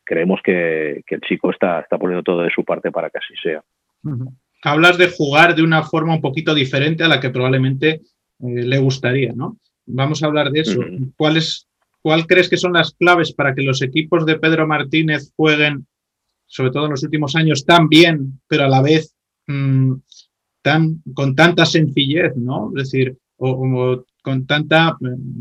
creemos 0.04 0.42
que, 0.44 1.04
el 1.08 1.22
chico 1.22 1.52
está, 1.52 1.80
está 1.80 1.98
poniendo 1.98 2.24
todo 2.24 2.42
de 2.42 2.50
su 2.50 2.66
parte 2.66 2.92
para 2.92 3.10
que 3.10 3.20
así 3.20 3.34
sea 3.42 3.62
hablas 4.63 4.97
de 4.97 5.10
jugar 5.10 5.56
de 5.56 5.63
una 5.63 5.84
forma 5.84 6.15
un 6.15 6.21
poquito 6.21 6.54
diferente 6.54 7.04
a 7.04 7.08
la 7.08 7.19
que 7.19 7.30
probablemente 7.30 7.89
eh, 7.89 8.02
le 8.39 8.80
gustaría, 8.80 9.34
¿no? 9.34 9.58
Vamos 9.86 10.23
a 10.23 10.28
hablar 10.28 10.52
de 10.52 10.62
eso. 10.62 10.80
¿Cuál 11.17 12.28
crees 12.28 12.49
que 12.49 12.58
son 12.58 12.73
las 12.73 12.93
claves 12.93 13.34
para 13.34 13.54
que 13.54 13.62
los 13.62 13.82
equipos 13.82 14.26
de 14.26 14.39
Pedro 14.39 14.65
Martínez 14.65 15.32
jueguen, 15.36 15.86
sobre 16.45 16.71
todo 16.71 16.86
en 16.86 16.91
los 16.91 17.04
últimos 17.04 17.36
años, 17.36 17.65
tan 17.65 17.89
bien, 17.89 18.41
pero 18.47 18.63
a 18.63 18.69
la 18.69 18.82
vez 18.82 19.15
mm, 19.47 19.93
tan, 20.62 21.02
con 21.13 21.36
tanta 21.36 21.65
sencillez, 21.65 22.36
¿no? 22.36 22.71
Es 22.76 22.91
decir, 22.91 23.17
o, 23.38 24.06
con 24.21 24.45
tanta, 24.45 24.97
mm, 24.99 25.39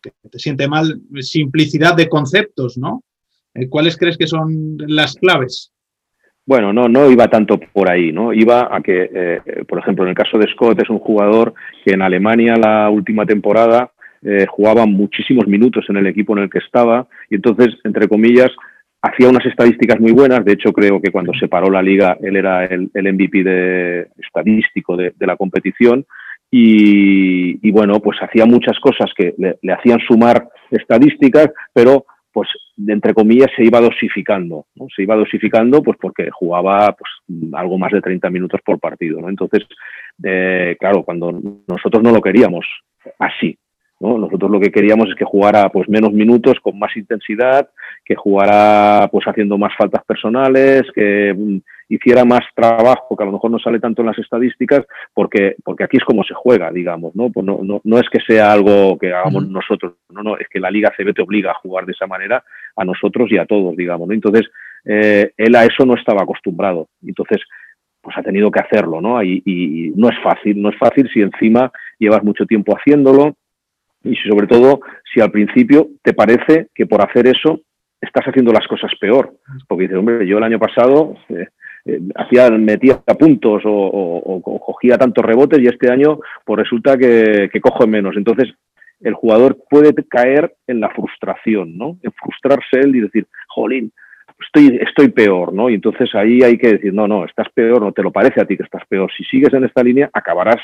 que 0.00 0.12
te 0.30 0.38
siente 0.38 0.66
mal, 0.68 1.02
simplicidad 1.20 1.94
de 1.94 2.08
conceptos, 2.08 2.78
¿no? 2.78 3.04
Eh, 3.52 3.68
¿Cuáles 3.68 3.96
crees 3.96 4.16
que 4.16 4.26
son 4.26 4.76
las 4.78 5.16
claves? 5.16 5.72
Bueno, 6.46 6.72
no, 6.72 6.88
no 6.88 7.10
iba 7.10 7.26
tanto 7.26 7.58
por 7.58 7.90
ahí, 7.90 8.12
¿no? 8.12 8.32
Iba 8.32 8.68
a 8.70 8.80
que, 8.80 9.10
eh, 9.12 9.40
por 9.68 9.80
ejemplo, 9.80 10.04
en 10.04 10.10
el 10.10 10.14
caso 10.14 10.38
de 10.38 10.46
Scott 10.52 10.80
es 10.80 10.88
un 10.88 11.00
jugador 11.00 11.54
que 11.84 11.92
en 11.92 12.02
Alemania 12.02 12.54
la 12.54 12.88
última 12.88 13.26
temporada 13.26 13.90
eh, 14.22 14.46
jugaba 14.48 14.86
muchísimos 14.86 15.48
minutos 15.48 15.84
en 15.88 15.96
el 15.96 16.06
equipo 16.06 16.36
en 16.36 16.44
el 16.44 16.50
que 16.50 16.60
estaba 16.60 17.08
y 17.28 17.34
entonces, 17.34 17.74
entre 17.82 18.06
comillas, 18.06 18.52
hacía 19.02 19.28
unas 19.28 19.44
estadísticas 19.44 19.98
muy 19.98 20.12
buenas. 20.12 20.44
De 20.44 20.52
hecho, 20.52 20.72
creo 20.72 21.00
que 21.02 21.10
cuando 21.10 21.32
se 21.34 21.48
paró 21.48 21.68
la 21.68 21.82
liga, 21.82 22.16
él 22.22 22.36
era 22.36 22.64
el, 22.64 22.90
MVP 22.94 23.42
de, 23.42 24.06
estadístico 24.16 24.96
de, 24.96 25.12
la 25.18 25.36
competición. 25.36 26.06
Y, 26.48 27.70
bueno, 27.72 27.98
pues 27.98 28.18
hacía 28.22 28.46
muchas 28.46 28.78
cosas 28.78 29.10
que 29.16 29.34
le, 29.36 29.58
le 29.62 29.72
hacían 29.72 29.98
sumar 30.06 30.48
estadísticas, 30.70 31.50
pero 31.72 32.06
pues 32.36 32.50
entre 32.86 33.14
comillas 33.14 33.48
se 33.56 33.64
iba 33.64 33.80
dosificando, 33.80 34.66
¿no? 34.74 34.88
se 34.94 35.04
iba 35.04 35.16
dosificando 35.16 35.82
pues 35.82 35.96
porque 35.98 36.28
jugaba 36.30 36.94
pues 36.94 37.10
algo 37.54 37.78
más 37.78 37.90
de 37.92 38.02
30 38.02 38.28
minutos 38.28 38.60
por 38.62 38.78
partido. 38.78 39.26
Entonces, 39.26 39.62
eh, 40.22 40.76
claro, 40.78 41.02
cuando 41.02 41.32
nosotros 41.66 42.02
no 42.02 42.12
lo 42.12 42.20
queríamos 42.20 42.66
así, 43.18 43.56
¿no? 44.00 44.18
Nosotros 44.18 44.50
lo 44.50 44.60
que 44.60 44.70
queríamos 44.70 45.08
es 45.08 45.14
que 45.14 45.24
jugara 45.24 45.70
pues 45.70 45.88
menos 45.88 46.12
minutos 46.12 46.60
con 46.60 46.78
más 46.78 46.94
intensidad, 46.94 47.70
que 48.04 48.16
jugara 48.16 49.08
pues 49.10 49.26
haciendo 49.26 49.56
más 49.56 49.72
faltas 49.74 50.04
personales, 50.04 50.82
que 50.94 51.32
mm, 51.34 51.56
hiciera 51.88 52.24
más 52.24 52.40
trabajo, 52.54 53.16
que 53.16 53.22
a 53.22 53.26
lo 53.26 53.32
mejor 53.32 53.50
no 53.50 53.58
sale 53.58 53.78
tanto 53.78 54.02
en 54.02 54.08
las 54.08 54.18
estadísticas, 54.18 54.84
porque, 55.14 55.56
porque 55.64 55.84
aquí 55.84 55.96
es 55.98 56.04
como 56.04 56.24
se 56.24 56.34
juega, 56.34 56.70
digamos, 56.70 57.14
¿no? 57.14 57.30
Pues 57.30 57.46
no, 57.46 57.60
no, 57.62 57.80
no 57.84 57.98
es 57.98 58.08
que 58.10 58.20
sea 58.20 58.52
algo 58.52 58.98
que 58.98 59.12
hagamos 59.12 59.48
nosotros, 59.48 59.94
no, 60.10 60.22
no, 60.22 60.36
es 60.36 60.48
que 60.48 60.60
la 60.60 60.70
Liga 60.70 60.92
CB 60.96 61.14
te 61.14 61.22
obliga 61.22 61.52
a 61.52 61.60
jugar 61.60 61.86
de 61.86 61.92
esa 61.92 62.06
manera 62.06 62.42
a 62.76 62.84
nosotros 62.84 63.30
y 63.30 63.38
a 63.38 63.46
todos, 63.46 63.76
digamos, 63.76 64.08
¿no? 64.08 64.14
Entonces, 64.14 64.48
eh, 64.84 65.32
él 65.36 65.54
a 65.54 65.64
eso 65.64 65.84
no 65.84 65.94
estaba 65.94 66.22
acostumbrado. 66.22 66.88
Entonces, 67.04 67.40
pues 68.00 68.16
ha 68.16 68.22
tenido 68.22 68.50
que 68.50 68.60
hacerlo, 68.60 69.00
¿no? 69.00 69.22
Y, 69.22 69.42
y, 69.44 69.92
no 69.96 70.08
es 70.08 70.16
fácil, 70.22 70.62
no 70.62 70.70
es 70.70 70.78
fácil 70.78 71.10
si 71.12 71.20
encima 71.20 71.72
llevas 71.98 72.22
mucho 72.22 72.46
tiempo 72.46 72.76
haciéndolo 72.76 73.34
y 74.04 74.14
sobre 74.16 74.46
todo 74.46 74.80
si 75.12 75.20
al 75.20 75.32
principio 75.32 75.88
te 76.02 76.14
parece 76.14 76.68
que 76.72 76.86
por 76.86 77.02
hacer 77.02 77.26
eso 77.26 77.60
estás 78.00 78.24
haciendo 78.26 78.52
las 78.52 78.66
cosas 78.68 78.92
peor. 79.00 79.34
Porque 79.66 79.82
dices, 79.82 79.98
hombre, 79.98 80.26
yo 80.26 80.38
el 80.38 80.44
año 80.44 80.58
pasado 80.58 81.16
eh, 81.30 81.48
hacía, 82.14 82.50
metía 82.50 82.98
puntos 83.18 83.62
o, 83.64 84.40
cogía 84.64 84.98
tantos 84.98 85.24
rebotes 85.24 85.60
y 85.60 85.66
este 85.66 85.90
año 85.90 86.18
pues 86.44 86.58
resulta 86.58 86.96
que, 86.96 87.48
que 87.52 87.60
cojo 87.60 87.86
menos. 87.86 88.16
Entonces, 88.16 88.52
el 89.00 89.14
jugador 89.14 89.58
puede 89.68 89.92
caer 90.08 90.54
en 90.66 90.80
la 90.80 90.90
frustración, 90.90 91.76
¿no? 91.76 91.98
En 92.02 92.12
frustrarse 92.12 92.80
él 92.80 92.96
y 92.96 93.00
decir, 93.00 93.26
jolín, 93.48 93.92
estoy, 94.44 94.78
estoy 94.82 95.08
peor, 95.08 95.52
¿no? 95.52 95.70
Y 95.70 95.74
entonces 95.74 96.14
ahí 96.14 96.42
hay 96.42 96.58
que 96.58 96.72
decir, 96.72 96.92
no, 96.92 97.06
no, 97.06 97.24
estás 97.24 97.48
peor, 97.54 97.80
no 97.80 97.92
te 97.92 98.02
lo 98.02 98.10
parece 98.10 98.40
a 98.40 98.44
ti 98.44 98.56
que 98.56 98.62
estás 98.62 98.82
peor. 98.88 99.10
Si 99.16 99.24
sigues 99.24 99.52
en 99.52 99.64
esta 99.64 99.82
línea, 99.82 100.10
acabarás 100.12 100.60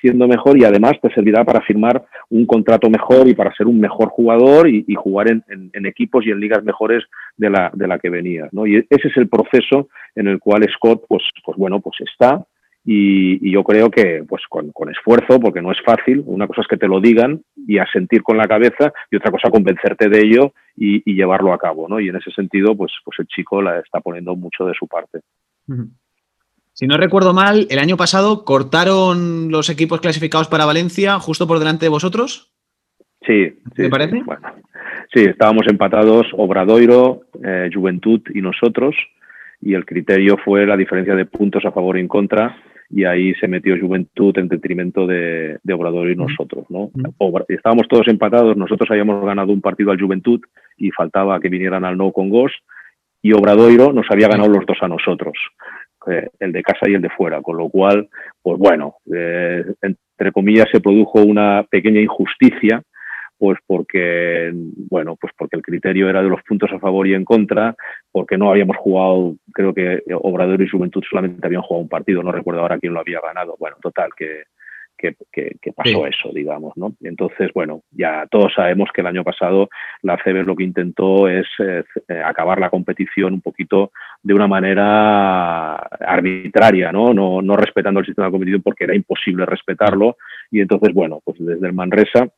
siendo 0.00 0.26
mejor 0.26 0.58
y 0.58 0.64
además 0.64 0.94
te 1.00 1.12
servirá 1.12 1.44
para 1.44 1.60
firmar 1.60 2.04
un 2.28 2.46
contrato 2.46 2.88
mejor 2.88 3.28
y 3.28 3.34
para 3.34 3.54
ser 3.54 3.66
un 3.66 3.80
mejor 3.80 4.08
jugador 4.08 4.68
y, 4.68 4.84
jugar 4.94 5.28
en, 5.30 5.86
equipos 5.86 6.26
y 6.26 6.30
en 6.30 6.40
ligas 6.40 6.62
mejores 6.62 7.04
de 7.36 7.50
la, 7.50 7.70
de 7.74 7.88
la 7.88 7.98
que 7.98 8.10
venías, 8.10 8.52
¿no? 8.52 8.66
Y 8.66 8.76
ese 8.76 9.08
es 9.08 9.16
el 9.16 9.28
proceso 9.28 9.88
en 10.14 10.28
el 10.28 10.38
cual 10.38 10.66
Scott, 10.74 11.04
pues, 11.08 11.22
pues 11.44 11.56
bueno, 11.56 11.80
pues 11.80 11.96
está 12.00 12.44
y, 12.84 13.52
yo 13.52 13.62
creo 13.62 13.90
que 13.90 14.24
pues 14.26 14.42
con, 14.48 14.72
esfuerzo, 14.90 15.38
porque 15.38 15.60
no 15.60 15.70
es 15.70 15.78
fácil, 15.84 16.22
una 16.26 16.46
cosa 16.46 16.62
es 16.62 16.66
que 16.66 16.76
te 16.76 16.88
lo 16.88 17.00
digan 17.00 17.42
y 17.54 17.78
a 17.78 17.86
sentir 17.92 18.22
con 18.22 18.36
la 18.36 18.48
cabeza 18.48 18.92
y 19.10 19.16
otra 19.16 19.30
cosa 19.30 19.50
convencerte 19.50 20.08
de 20.08 20.20
ello 20.20 20.54
y, 20.76 21.00
llevarlo 21.14 21.52
a 21.52 21.58
cabo, 21.58 21.88
¿no? 21.88 22.00
Y 22.00 22.08
en 22.08 22.16
ese 22.16 22.30
sentido, 22.30 22.74
pues, 22.76 22.92
pues 23.04 23.18
el 23.18 23.26
chico 23.26 23.60
la 23.60 23.80
está 23.80 24.00
poniendo 24.00 24.34
mucho 24.34 24.64
de 24.64 24.74
su 24.74 24.86
parte. 24.86 25.20
Si 26.80 26.86
no 26.86 26.96
recuerdo 26.96 27.34
mal, 27.34 27.66
el 27.68 27.78
año 27.78 27.98
pasado 27.98 28.42
cortaron 28.42 29.50
los 29.50 29.68
equipos 29.68 30.00
clasificados 30.00 30.48
para 30.48 30.64
Valencia 30.64 31.18
justo 31.18 31.46
por 31.46 31.58
delante 31.58 31.84
de 31.84 31.90
vosotros. 31.90 32.54
Sí, 33.20 33.52
¿te 33.74 33.90
parece? 33.90 34.22
bueno, 34.24 34.48
sí, 35.12 35.24
estábamos 35.24 35.66
empatados 35.68 36.28
Obradoiro, 36.32 37.20
eh, 37.44 37.68
Juventud 37.70 38.22
y 38.34 38.40
nosotros 38.40 38.96
y 39.60 39.74
el 39.74 39.84
criterio 39.84 40.38
fue 40.42 40.64
la 40.64 40.74
diferencia 40.74 41.14
de 41.14 41.26
puntos 41.26 41.66
a 41.66 41.70
favor 41.70 41.98
y 41.98 42.00
en 42.00 42.08
contra 42.08 42.56
y 42.88 43.04
ahí 43.04 43.34
se 43.34 43.46
metió 43.46 43.78
Juventud 43.78 44.38
en 44.38 44.48
detrimento 44.48 45.06
de, 45.06 45.58
Obrador 45.70 46.10
y 46.10 46.16
nosotros. 46.16 46.64
¿no? 46.70 46.90
Estábamos 47.48 47.88
todos 47.88 48.08
empatados, 48.08 48.56
nosotros 48.56 48.90
habíamos 48.90 49.22
ganado 49.22 49.52
un 49.52 49.60
partido 49.60 49.90
al 49.90 50.00
Juventud 50.00 50.40
y 50.78 50.90
faltaba 50.92 51.40
que 51.40 51.50
vinieran 51.50 51.84
al 51.84 51.98
no 51.98 52.10
con 52.10 52.30
Gos 52.30 52.52
y 53.20 53.34
Obradoiro 53.34 53.92
nos 53.92 54.06
había 54.10 54.28
ganado 54.28 54.48
los 54.48 54.64
dos 54.64 54.78
a 54.80 54.88
nosotros, 54.88 55.34
eh, 56.06 56.28
el 56.38 56.52
de 56.52 56.62
casa 56.62 56.88
y 56.88 56.94
el 56.94 57.02
de 57.02 57.10
fuera, 57.10 57.42
con 57.42 57.56
lo 57.56 57.68
cual, 57.68 58.08
pues 58.42 58.58
bueno, 58.58 58.96
eh, 59.14 59.64
entre 59.82 60.32
comillas 60.32 60.68
se 60.72 60.80
produjo 60.80 61.22
una 61.22 61.64
pequeña 61.70 62.00
injusticia 62.00 62.82
pues 63.38 63.58
porque 63.66 64.50
bueno 64.52 65.16
pues 65.18 65.32
porque 65.34 65.56
el 65.56 65.62
criterio 65.62 66.10
era 66.10 66.22
de 66.22 66.28
los 66.28 66.42
puntos 66.42 66.70
a 66.72 66.78
favor 66.78 67.06
y 67.06 67.14
en 67.14 67.24
contra 67.24 67.74
porque 68.12 68.36
no 68.36 68.50
habíamos 68.50 68.76
jugado 68.76 69.34
creo 69.54 69.72
que 69.72 70.02
Obrador 70.12 70.60
y 70.60 70.68
Juventud 70.68 71.02
solamente 71.08 71.46
habían 71.46 71.62
jugado 71.62 71.82
un 71.82 71.88
partido 71.88 72.22
no 72.22 72.32
recuerdo 72.32 72.60
ahora 72.60 72.78
quién 72.78 72.92
lo 72.92 73.00
había 73.00 73.18
ganado. 73.22 73.56
Bueno 73.58 73.76
total 73.80 74.10
que, 74.14 74.42
pasó 75.74 76.06
eso, 76.06 76.30
digamos, 76.32 76.76
¿no? 76.76 76.94
Entonces, 77.02 77.50
bueno, 77.54 77.82
ya 77.90 78.26
todos 78.30 78.52
sabemos 78.54 78.90
que 78.92 79.00
el 79.00 79.06
año 79.06 79.24
pasado 79.24 79.68
la 80.02 80.16
CB 80.16 80.44
lo 80.46 80.56
que 80.56 80.64
intentó 80.64 81.28
es 81.28 81.46
eh, 81.58 81.84
eh, 82.08 82.22
acabar 82.24 82.60
la 82.60 82.70
competición 82.70 83.34
un 83.34 83.40
poquito 83.40 83.92
de 84.22 84.34
una 84.34 84.46
manera 84.46 85.74
arbitraria, 85.76 86.92
¿no? 86.92 87.12
¿no? 87.14 87.42
No 87.42 87.56
respetando 87.56 88.00
el 88.00 88.06
sistema 88.06 88.26
de 88.26 88.32
competición 88.32 88.62
porque 88.62 88.84
era 88.84 88.94
imposible 88.94 89.46
respetarlo 89.46 90.16
y 90.50 90.60
entonces, 90.60 90.92
bueno, 90.92 91.20
pues 91.24 91.38
desde 91.40 91.66
el 91.66 91.72
Manresa 91.72 92.28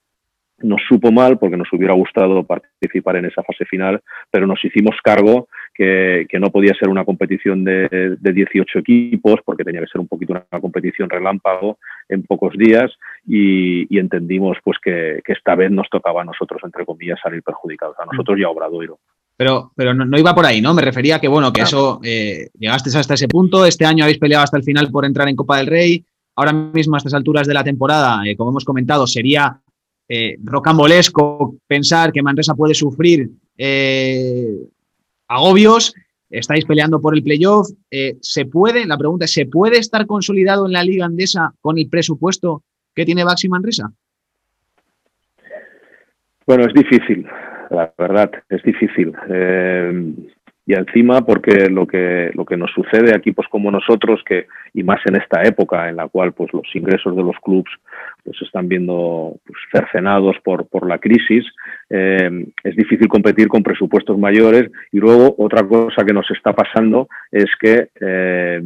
nos 0.63 0.81
supo 0.89 1.11
mal 1.11 1.39
porque 1.39 1.57
nos 1.57 1.73
hubiera 1.73 1.95
gustado 1.95 2.45
participar 2.45 3.17
en 3.17 3.27
esa 3.27 3.43
fase 3.43 3.65
final, 3.65 4.01
pero 4.31 4.47
nos 4.47 4.65
hicimos 4.65 4.97
cargo 5.03 5.49
que, 5.75 6.27
no 6.41 6.51
podía 6.51 6.75
ser 6.75 6.89
una 6.89 7.05
competición 7.05 7.65
de, 7.65 8.17
18 8.21 8.79
equipos 8.79 9.41
porque 9.45 9.65
tenía 9.65 9.81
que 9.81 9.87
ser 9.87 10.01
un 10.01 10.09
poquito 10.09 10.33
una 10.33 10.61
competición 10.61 11.09
relámpago 11.09 11.79
en 12.09 12.23
pocos 12.23 12.57
días 12.57 12.91
y, 13.27 13.99
entendimos 13.99 14.59
pues 14.65 14.79
que, 14.83 15.21
esta 15.27 15.55
vez 15.55 15.71
nos 15.71 15.89
tocaba 15.89 16.23
a 16.23 16.25
nosotros, 16.25 16.61
entre 16.65 16.85
comillas, 16.85 17.19
salir 17.23 17.43
perjudicados, 17.43 17.97
a 17.99 18.07
nosotros 18.07 18.39
y 18.39 18.45
a 18.45 18.49
Obradoiro. 18.49 18.99
Pero, 19.37 19.73
pero 19.75 19.95
no, 19.95 20.19
iba 20.19 20.35
por 20.35 20.45
ahí, 20.45 20.61
¿no? 20.61 20.75
Me 20.75 20.83
refería 20.83 21.19
que, 21.19 21.27
bueno, 21.27 21.53
que 21.53 21.63
eso, 21.63 22.01
eh, 22.05 22.49
llegasteis 22.59 22.97
hasta 22.97 23.15
ese 23.15 23.29
punto, 23.29 23.65
este 23.65 23.87
año 23.87 24.05
habéis 24.05 24.19
peleado 24.19 24.45
hasta 24.45 24.59
el 24.59 24.63
final 24.63 24.91
por 24.91 25.05
entrar 25.05 25.29
en 25.29 25.37
Copa 25.37 25.57
del 25.57 25.67
Rey, 25.67 26.05
ahora 26.37 26.53
mismo 26.53 26.95
a 26.95 26.99
estas 26.99 27.15
alturas 27.15 27.47
de 27.47 27.55
la 27.55 27.65
temporada, 27.65 28.23
eh, 28.27 28.37
como 28.37 28.51
hemos 28.51 28.65
comentado, 28.65 29.07
sería 29.07 29.61
eh, 30.09 30.37
rocambolesco 30.43 31.57
pensar 31.67 32.13
que 32.13 32.23
Manresa 32.23 32.55
puede 32.55 32.75
sufrir 32.75 33.31
eh, 33.57 34.57
agobios. 35.35 35.95
Estáis 36.31 36.65
peleando 36.65 37.01
por 37.01 37.15
el 37.15 37.23
playoff. 37.23 37.69
Eh, 37.91 38.17
¿Se 38.21 38.47
puede, 38.47 38.87
la 38.87 38.97
pregunta 38.97 39.27
es, 39.27 39.33
¿se 39.33 39.47
puede 39.47 39.79
estar 39.79 40.07
consolidado 40.07 40.67
en 40.67 40.73
la 40.73 40.83
Liga 40.83 41.05
Andesa 41.05 41.53
con 41.61 41.79
el 41.79 41.89
presupuesto 41.89 42.63
que 42.95 43.05
tiene 43.05 43.25
Baxi 43.25 43.49
Manresa? 43.49 43.93
Bueno, 46.47 46.65
es 46.67 46.75
difícil, 46.75 47.27
la 47.71 47.93
verdad, 47.97 48.31
es 48.49 48.63
difícil. 48.63 49.13
Y 50.65 50.75
encima 50.75 51.23
porque 51.23 51.69
lo 51.69 51.87
que 51.87 52.31
lo 52.35 52.45
que 52.45 52.57
nos 52.57 52.71
sucede 52.73 53.13
a 53.13 53.17
equipos 53.17 53.47
como 53.51 53.71
nosotros 53.71 54.23
que 54.25 54.47
y 54.75 54.83
más 54.83 55.01
en 55.07 55.17
esta 55.17 55.43
época 55.43 55.89
en 55.89 55.97
la 55.97 56.09
cual 56.09 56.33
pues 56.33 56.53
los 56.53 56.67
ingresos 56.75 57.17
de 57.17 57.23
los 57.23 57.37
clubes 57.43 57.73
pues 58.25 58.41
están 58.43 58.69
viendo 58.69 59.37
pues, 59.45 59.59
cercenados 59.73 60.37
por, 60.45 60.69
por 60.69 60.89
la 60.89 60.99
crisis, 60.99 61.45
eh, 61.91 62.47
es 62.63 62.77
difícil 62.77 63.09
competir 63.09 63.49
con 63.49 63.63
presupuestos 63.63 64.17
mayores. 64.19 64.71
Y 64.93 64.99
luego 64.99 65.35
otra 65.39 65.67
cosa 65.67 66.05
que 66.05 66.13
nos 66.13 66.31
está 66.31 66.53
pasando 66.53 67.09
es 67.31 67.47
que 67.61 67.89
eh, 68.01 68.63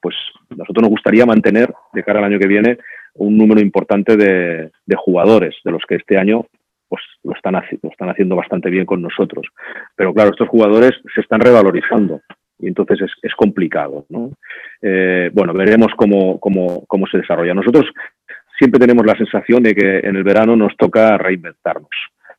pues 0.00 0.16
nosotros 0.50 0.82
nos 0.82 0.90
gustaría 0.90 1.26
mantener 1.26 1.72
de 1.92 2.02
cara 2.02 2.18
al 2.18 2.26
año 2.26 2.38
que 2.38 2.48
viene 2.48 2.78
un 3.14 3.36
número 3.36 3.60
importante 3.60 4.16
de, 4.16 4.70
jugadores, 4.96 5.54
de 5.64 5.72
los 5.72 5.82
que 5.88 5.96
este 5.96 6.18
año 6.18 6.42
pues 6.42 6.57
lo 7.24 7.34
están, 7.34 7.54
lo 7.54 7.90
están 7.90 8.10
haciendo 8.10 8.36
bastante 8.36 8.70
bien 8.70 8.86
con 8.86 9.02
nosotros. 9.02 9.46
Pero 9.96 10.12
claro, 10.14 10.30
estos 10.30 10.48
jugadores 10.48 10.92
se 11.14 11.20
están 11.20 11.40
revalorizando 11.40 12.20
y 12.58 12.66
entonces 12.68 13.00
es, 13.02 13.12
es 13.22 13.34
complicado. 13.34 14.06
¿no? 14.08 14.32
Eh, 14.82 15.30
bueno, 15.32 15.52
veremos 15.52 15.92
cómo, 15.96 16.38
cómo, 16.40 16.84
cómo, 16.86 17.06
se 17.06 17.18
desarrolla. 17.18 17.54
Nosotros 17.54 17.84
siempre 18.58 18.80
tenemos 18.80 19.06
la 19.06 19.16
sensación 19.16 19.62
de 19.62 19.74
que 19.74 19.98
en 20.00 20.16
el 20.16 20.24
verano 20.24 20.56
nos 20.56 20.76
toca 20.76 21.16
reinventarnos. 21.18 21.90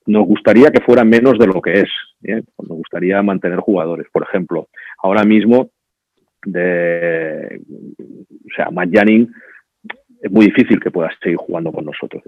Nos 0.06 0.26
gustaría 0.26 0.72
que 0.72 0.82
fuera 0.82 1.04
menos 1.04 1.38
de 1.38 1.48
lo 1.48 1.62
que 1.62 1.74
es. 1.74 1.90
¿eh? 2.24 2.42
Nos 2.58 2.78
gustaría 2.78 3.22
mantener 3.22 3.60
jugadores. 3.60 4.08
Por 4.12 4.24
ejemplo, 4.24 4.68
ahora 5.02 5.24
mismo, 5.24 5.70
de, 6.46 7.62
o 8.00 8.56
sea, 8.56 8.70
Matt 8.72 8.90
Janning 8.92 9.32
es 10.22 10.32
muy 10.32 10.48
difícil 10.48 10.80
que 10.80 10.92
pueda 10.92 11.10
seguir 11.22 11.38
jugando 11.38 11.72
con 11.72 11.86
nosotros, 11.86 12.24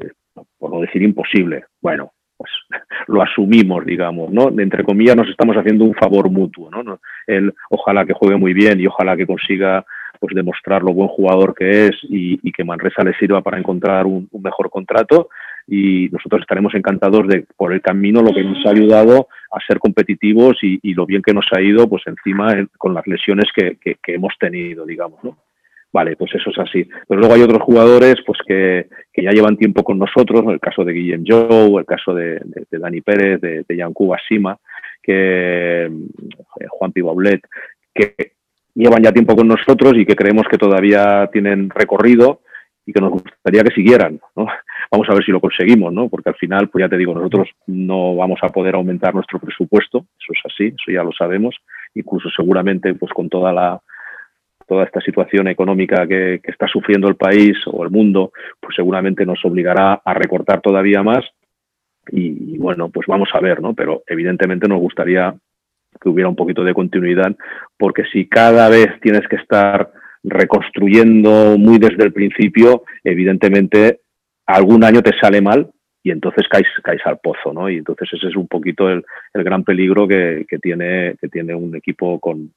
por 0.57 0.71
no 0.71 0.79
decir 0.81 1.01
imposible. 1.01 1.65
Bueno, 1.81 2.13
pues 2.41 2.81
lo 3.07 3.21
asumimos, 3.21 3.85
digamos, 3.85 4.31
¿no? 4.31 4.49
entre 4.59 4.83
comillas 4.83 5.15
nos 5.15 5.29
estamos 5.29 5.55
haciendo 5.55 5.85
un 5.85 5.93
favor 5.93 6.29
mutuo, 6.31 6.71
¿no? 6.71 6.99
Él 7.27 7.53
ojalá 7.69 8.03
que 8.03 8.13
juegue 8.13 8.35
muy 8.35 8.53
bien 8.53 8.79
y 8.79 8.87
ojalá 8.87 9.15
que 9.15 9.27
consiga 9.27 9.85
pues 10.19 10.33
demostrar 10.35 10.81
lo 10.81 10.93
buen 10.93 11.07
jugador 11.07 11.53
que 11.53 11.87
es 11.87 11.91
y, 12.03 12.51
que 12.51 12.63
Manresa 12.63 13.03
le 13.03 13.13
sirva 13.13 13.41
para 13.41 13.59
encontrar 13.59 14.07
un, 14.07 14.27
mejor 14.43 14.71
contrato 14.71 15.29
y 15.67 16.09
nosotros 16.11 16.41
estaremos 16.41 16.73
encantados 16.73 17.27
de 17.27 17.45
por 17.55 17.73
el 17.73 17.81
camino 17.81 18.21
lo 18.21 18.33
que 18.33 18.43
nos 18.43 18.65
ha 18.65 18.71
ayudado 18.71 19.27
a 19.51 19.59
ser 19.67 19.77
competitivos 19.77 20.57
y, 20.63 20.93
lo 20.95 21.05
bien 21.05 21.21
que 21.21 21.33
nos 21.33 21.45
ha 21.55 21.61
ido 21.61 21.87
pues 21.87 22.01
encima 22.07 22.55
con 22.77 22.95
las 22.95 23.05
lesiones 23.05 23.45
que, 23.55 23.77
hemos 24.07 24.33
tenido 24.39 24.85
digamos 24.85 25.23
¿no? 25.23 25.37
Vale 25.93 26.15
pues 26.15 26.33
eso 26.35 26.49
es 26.49 26.59
así 26.59 26.87
pero 27.07 27.19
luego 27.19 27.35
hay 27.35 27.41
otros 27.41 27.61
jugadores 27.61 28.15
pues 28.25 28.39
que, 28.47 28.87
ya 29.15 29.31
llevan 29.31 29.57
tiempo 29.57 29.83
con 29.83 29.99
nosotros 29.99 30.43
el 30.47 30.59
caso 30.59 30.83
de 30.83 30.93
Guillem 30.93 31.23
Joe 31.27 31.79
el 31.79 31.85
caso 31.85 32.13
de, 32.13 32.41
Dani 32.71 33.01
Pérez 33.01 33.41
de, 33.41 33.65
de 33.67 33.77
Yancuba 33.77 34.17
Sima 34.27 34.57
que 35.01 35.85
eh, 35.85 36.67
Juan 36.69 36.91
Pibaulet 36.91 37.41
que 37.93 38.33
llevan 38.73 39.03
ya 39.03 39.11
tiempo 39.11 39.35
con 39.35 39.47
nosotros 39.47 39.93
y 39.95 40.05
que 40.05 40.15
creemos 40.15 40.45
que 40.49 40.57
todavía 40.57 41.29
tienen 41.31 41.69
recorrido 41.69 42.41
y 42.85 42.93
que 42.93 43.01
nos 43.01 43.11
gustaría 43.11 43.63
que 43.63 43.73
siguieran. 43.73 44.19
¿no? 44.35 44.47
Vamos 44.91 45.09
a 45.09 45.13
ver 45.13 45.23
si 45.23 45.31
lo 45.31 45.39
conseguimos, 45.39 45.93
¿no? 45.93 46.09
porque 46.09 46.29
al 46.29 46.35
final, 46.35 46.69
pues 46.69 46.83
ya 46.83 46.89
te 46.89 46.97
digo, 46.97 47.13
nosotros 47.13 47.49
no 47.67 48.15
vamos 48.15 48.39
a 48.41 48.49
poder 48.49 48.75
aumentar 48.75 49.13
nuestro 49.13 49.39
presupuesto, 49.39 50.05
eso 50.19 50.33
es 50.33 50.41
así, 50.51 50.65
eso 50.67 50.91
ya 50.91 51.01
lo 51.01 51.13
sabemos, 51.13 51.55
incluso 51.95 52.29
seguramente 52.35 52.93
pues 52.95 53.13
con 53.13 53.29
toda 53.29 53.53
la 53.53 53.79
toda 54.71 54.85
esta 54.85 55.01
situación 55.01 55.49
económica 55.49 56.07
que, 56.07 56.39
está 56.45 56.65
sufriendo 56.65 57.09
el 57.09 57.17
país 57.17 57.57
o 57.65 57.83
el 57.83 57.89
mundo, 57.89 58.31
pues 58.57 58.73
seguramente 58.73 59.25
nos 59.25 59.43
obligará 59.43 60.01
a 60.05 60.13
recortar 60.13 60.61
todavía 60.61 61.03
más 61.03 61.25
y, 62.09 62.57
bueno, 62.57 62.89
pues 62.89 63.05
vamos 63.05 63.27
a 63.33 63.41
ver, 63.41 63.61
¿no? 63.61 63.73
Pero 63.73 64.03
evidentemente 64.07 64.69
nos 64.69 64.79
gustaría 64.79 65.35
que 65.99 66.07
hubiera 66.07 66.29
un 66.29 66.37
poquito 66.37 66.63
de 66.63 66.73
continuidad, 66.73 67.35
porque 67.77 68.03
si 68.13 68.29
cada 68.29 68.69
vez 68.69 68.97
tienes 69.01 69.27
que 69.27 69.35
estar 69.35 69.91
reconstruyendo 70.23 71.57
muy 71.57 71.77
desde 71.77 72.05
el 72.05 72.13
principio, 72.13 72.83
evidentemente 73.03 73.99
algún 74.45 74.85
año 74.85 75.01
te 75.01 75.11
sale 75.19 75.41
mal 75.41 75.69
y 76.03 76.11
entonces 76.11 76.47
caes, 76.49 76.67
caes 76.83 77.01
al 77.05 77.19
pozo, 77.19 77.53
¿no? 77.53 77.69
Y 77.69 77.77
entonces 77.77 78.09
ese 78.13 78.27
es 78.27 78.35
un 78.35 78.47
poquito 78.47 78.89
el, 78.89 79.03
gran 79.33 79.63
peligro 79.63 80.07
que, 80.07 80.45
tiene, 80.61 81.15
que 81.19 81.27
tiene 81.27 81.53
un 81.53 81.75
equipo 81.75 82.19
con, 82.19 82.51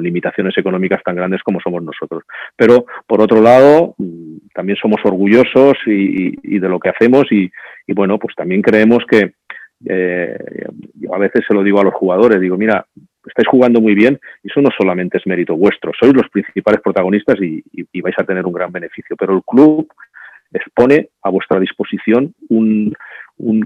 limitaciones 0.00 0.56
económicas 0.56 1.02
tan 1.02 1.16
grandes 1.16 1.42
como 1.42 1.60
somos 1.60 1.82
nosotros. 1.82 2.22
Pero, 2.54 2.86
por 3.06 3.20
otro 3.20 3.40
lado, 3.40 3.94
mm, 3.98 4.48
también 4.54 4.78
somos 4.80 5.00
orgullosos 5.04 5.76
y, 5.86 6.58
de 6.58 6.68
lo 6.68 6.78
que 6.78 6.90
hacemos 6.90 7.24
y, 7.30 7.50
y, 7.86 7.92
bueno, 7.92 8.18
pues 8.18 8.34
también 8.36 8.62
creemos 8.62 9.04
que, 9.10 9.32
eh, 9.84 10.38
yo 10.94 11.14
a 11.14 11.18
veces 11.18 11.44
se 11.46 11.54
lo 11.54 11.62
digo 11.62 11.80
a 11.80 11.84
los 11.84 11.94
jugadores, 11.94 12.40
digo, 12.40 12.56
mira, 12.56 12.86
estáis 13.26 13.48
jugando 13.48 13.80
muy 13.80 13.94
bien 13.94 14.18
y 14.42 14.50
eso 14.50 14.60
no 14.60 14.70
solamente 14.76 15.18
es 15.18 15.26
mérito 15.26 15.56
vuestro, 15.56 15.92
sois 15.98 16.14
los 16.14 16.28
principales 16.30 16.80
protagonistas 16.80 17.36
y, 17.40 17.62
vais 18.00 18.14
a 18.18 18.24
tener 18.24 18.46
un 18.46 18.52
gran 18.52 18.70
beneficio, 18.70 19.16
pero 19.16 19.34
el 19.34 19.42
club 19.42 19.88
expone 20.56 21.10
a 21.22 21.30
vuestra 21.30 21.60
disposición 21.60 22.34
un, 22.48 22.94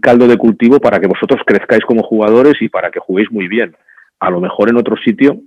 caldo 0.03 0.27
de 0.27 0.37
cultivo 0.37 0.81
para 0.81 0.99
que 0.99 1.07
vosotros 1.07 1.41
crezcáis 1.47 1.85
como 1.85 2.03
jugadores 2.03 2.55
y 2.61 2.69
para 2.69 2.91
que 2.91 3.01
juguéis 3.01 3.31
muy 3.31 3.47
bien. 3.49 3.77
A 4.19 4.31
lo 4.31 4.41
mejor 4.41 4.69
en 4.69 4.77
otro 4.77 4.97
sitio 4.97 5.41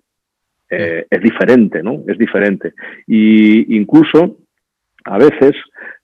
eh, 0.69 1.05
es 1.09 1.21
diferente, 1.21 1.83
¿no? 1.83 2.03
Es 2.07 2.17
diferente. 2.17 2.73
Y 3.05 3.75
incluso 3.75 4.37
a 5.05 5.17
veces, 5.17 5.51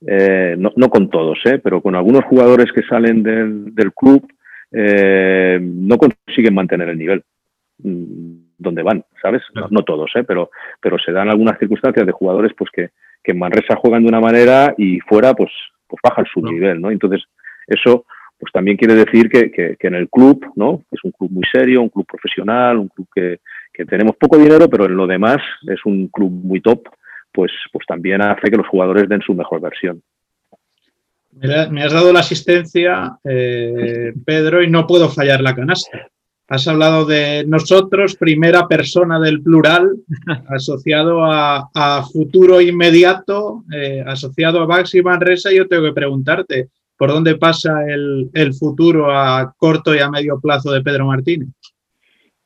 eh, 0.05 0.55
no, 0.57 0.71
no, 0.75 0.89
con 0.89 1.09
todos, 1.09 1.39
¿eh? 1.45 1.59
pero 1.63 1.81
con 1.81 1.95
algunos 1.95 2.25
jugadores 2.25 2.71
que 2.73 2.83
salen 2.83 3.23
del, 3.23 3.73
del 3.73 3.93
club, 3.93 4.27
eh, 4.71 5.57
no 5.61 5.97
consiguen 5.97 6.53
mantener 6.53 6.89
el 6.89 6.97
nivel 6.97 7.23
mm, 7.79 8.33
donde 8.57 8.83
van, 8.83 9.03
¿sabes? 9.21 9.41
No, 9.71 9.83
todos, 9.83 10.11
¿eh? 10.15 10.23
pero, 10.23 10.51
pero 10.81 10.97
se 10.99 11.11
dan 11.11 11.29
algunas 11.29 11.57
circunstancias 11.57 12.05
de 12.05 12.11
jugadores 12.11 12.51
pues 12.57 12.69
que, 12.71 12.89
que 13.23 13.31
en 13.31 13.39
Manresa 13.39 13.75
juegan 13.75 14.03
de 14.03 14.09
una 14.09 14.19
manera 14.19 14.73
y 14.77 14.99
fuera 15.01 15.33
pues, 15.33 15.51
pues 15.87 15.99
bajan 16.03 16.25
su 16.33 16.41
nivel, 16.41 16.81
¿no? 16.81 16.91
Entonces, 16.91 17.23
eso 17.67 18.05
pues 18.39 18.53
también 18.53 18.77
quiere 18.77 18.95
decir 18.95 19.29
que, 19.29 19.51
que, 19.51 19.75
en 19.79 19.95
el 19.95 20.09
club, 20.09 20.45
¿no? 20.55 20.83
Es 20.91 21.03
un 21.03 21.11
club 21.11 21.29
muy 21.29 21.43
serio, 21.51 21.81
un 21.81 21.89
club 21.89 22.05
profesional, 22.05 22.77
un 22.77 22.87
club 22.87 23.07
que, 23.13 23.41
que 23.73 23.85
tenemos 23.85 24.15
poco 24.15 24.37
dinero, 24.37 24.69
pero 24.69 24.85
en 24.85 24.95
lo 24.95 25.05
demás 25.05 25.37
es 25.67 25.79
un 25.85 26.07
club 26.07 26.31
muy 26.31 26.61
top, 26.61 26.87
pues, 27.33 27.51
pues 27.71 27.85
también 27.85 28.21
hace 28.21 28.49
que 28.49 28.57
los 28.57 28.67
jugadores 28.67 29.09
den 29.09 29.21
su 29.21 29.33
mejor 29.33 29.59
versión. 29.59 30.01
Me 31.31 31.83
has 31.83 31.93
dado 31.93 32.11
la 32.11 32.21
asistencia, 32.21 33.17
eh, 33.23 34.13
Pedro, 34.25 34.63
y 34.63 34.69
no 34.69 34.87
puedo 34.87 35.09
fallar 35.09 35.41
la 35.41 35.55
canasta. 35.55 36.09
Has 36.49 36.67
hablado 36.67 37.05
de 37.05 37.45
nosotros, 37.47 38.15
primera 38.15 38.67
persona 38.67 39.19
del 39.19 39.43
plural, 39.43 39.97
asociado 40.49 41.23
a, 41.23 42.03
futuro 42.11 42.59
inmediato, 42.59 43.63
eh, 43.71 44.03
asociado 44.05 44.59
a 44.59 44.65
Baxi 44.65 45.03
Manresa. 45.03 45.51
Yo 45.51 45.67
tengo 45.67 45.83
que 45.83 45.93
preguntarte, 45.93 46.69
¿por 46.97 47.09
dónde 47.09 47.35
pasa 47.35 47.85
el, 47.87 48.53
futuro 48.55 49.15
a 49.15 49.53
corto 49.57 49.93
y 49.93 49.99
a 49.99 50.09
medio 50.09 50.39
plazo 50.39 50.71
de 50.71 50.81
Pedro 50.81 51.05
Martínez? 51.05 51.49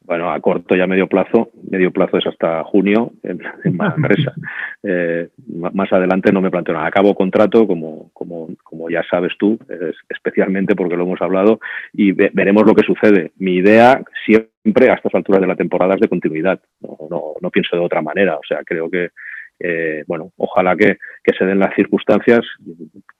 Bueno, 0.01 0.33
a 0.33 0.39
corto 0.41 0.75
y 0.75 0.81
a 0.81 0.87
medio 0.87 1.07
plazo, 1.07 1.51
medio 1.71 1.89
plazo 1.91 2.17
es 2.17 2.27
hasta 2.27 2.61
junio 2.65 3.13
en, 3.23 3.39
Manresa. 3.75 4.33
Eh, 4.85 5.29
más 5.47 5.93
adelante 5.93 6.33
no 6.33 6.41
me 6.41 6.51
planteo 6.51 6.73
nada. 6.73 6.87
Acabo 6.87 7.15
contrato, 7.15 7.65
como, 7.65 8.09
como, 8.11 8.49
ya 8.89 9.03
sabes 9.09 9.33
tú, 9.37 9.57
especialmente 10.09 10.75
porque 10.75 10.95
lo 10.95 11.03
hemos 11.03 11.21
hablado, 11.21 11.59
y 11.91 12.11
veremos 12.11 12.65
lo 12.65 12.73
que 12.73 12.85
sucede. 12.85 13.31
Mi 13.37 13.55
idea 13.55 14.03
siempre 14.25 14.89
a 14.89 14.95
estas 14.95 15.13
alturas 15.15 15.41
de 15.41 15.47
la 15.47 15.55
temporada 15.55 15.95
es 15.95 16.01
de 16.01 16.07
continuidad. 16.07 16.59
No, 16.81 16.97
no, 17.09 17.21
no 17.41 17.49
pienso 17.49 17.75
de 17.75 17.83
otra 17.83 18.01
manera. 18.01 18.35
O 18.35 18.41
sea, 18.47 18.63
creo 18.63 18.89
que, 18.89 19.09
eh, 19.59 20.03
bueno, 20.07 20.31
ojalá 20.37 20.75
que, 20.75 20.97
que, 21.23 21.33
se 21.37 21.45
den 21.45 21.59
las 21.59 21.75
circunstancias 21.75 22.41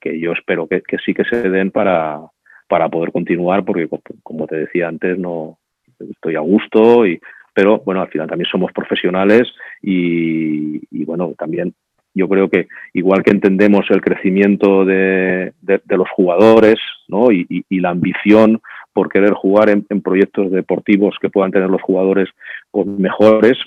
que 0.00 0.18
yo 0.18 0.32
espero 0.32 0.66
que, 0.66 0.82
que 0.82 0.98
sí 0.98 1.14
que 1.14 1.24
se 1.24 1.48
den 1.48 1.70
para, 1.70 2.20
para 2.68 2.88
poder 2.88 3.12
continuar, 3.12 3.64
porque 3.64 3.88
como 4.22 4.46
te 4.46 4.56
decía 4.56 4.88
antes, 4.88 5.18
no 5.18 5.58
estoy 5.98 6.36
a 6.36 6.40
gusto, 6.40 7.06
y, 7.06 7.20
pero 7.54 7.78
bueno, 7.84 8.02
al 8.02 8.08
final 8.08 8.28
también 8.28 8.50
somos 8.50 8.72
profesionales 8.72 9.42
y, 9.80 11.04
bueno, 11.04 11.34
también 11.38 11.74
yo 12.14 12.28
creo 12.28 12.48
que 12.48 12.68
igual 12.92 13.22
que 13.22 13.32
entendemos 13.32 13.86
el 13.90 14.00
crecimiento 14.00 14.84
de, 14.84 15.52
los 15.88 16.08
jugadores 16.10 16.76
¿no? 17.08 17.30
y, 17.30 17.64
la 17.70 17.90
ambición 17.90 18.60
por 18.92 19.10
querer 19.10 19.32
jugar 19.32 19.68
en, 19.68 19.84
proyectos 20.00 20.50
deportivos 20.52 21.16
que 21.20 21.28
puedan 21.28 21.50
tener 21.50 21.68
los 21.68 21.82
jugadores 21.82 22.28
pues, 22.70 22.86
mejores, 22.86 23.58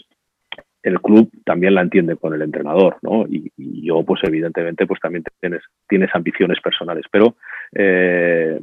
el 0.83 1.01
club 1.01 1.29
también 1.43 1.75
la 1.75 1.81
entiende 1.81 2.15
con 2.15 2.33
el 2.33 2.41
entrenador, 2.41 2.97
¿no? 3.01 3.25
Y, 3.27 3.51
yo, 3.57 4.03
pues 4.03 4.21
evidentemente, 4.23 4.85
pues 4.85 4.99
también 4.99 5.23
tienes, 5.39 5.61
tienes 5.87 6.09
ambiciones 6.13 6.59
personales, 6.61 7.05
pero 7.11 7.35
eh, 7.73 8.59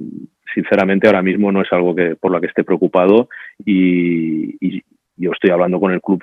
sinceramente 0.55 1.07
ahora 1.07 1.23
mismo 1.23 1.51
no 1.53 1.63
es 1.63 1.73
algo 1.73 1.95
que 1.95 2.17
por 2.17 2.31
lo 2.31 2.41
que 2.41 2.47
esté 2.47 2.65
preocupado 2.65 3.29
y, 3.65 4.83
yo 5.17 5.31
estoy 5.31 5.51
hablando 5.51 5.79
con 5.79 5.93
el 5.93 6.01
club 6.01 6.21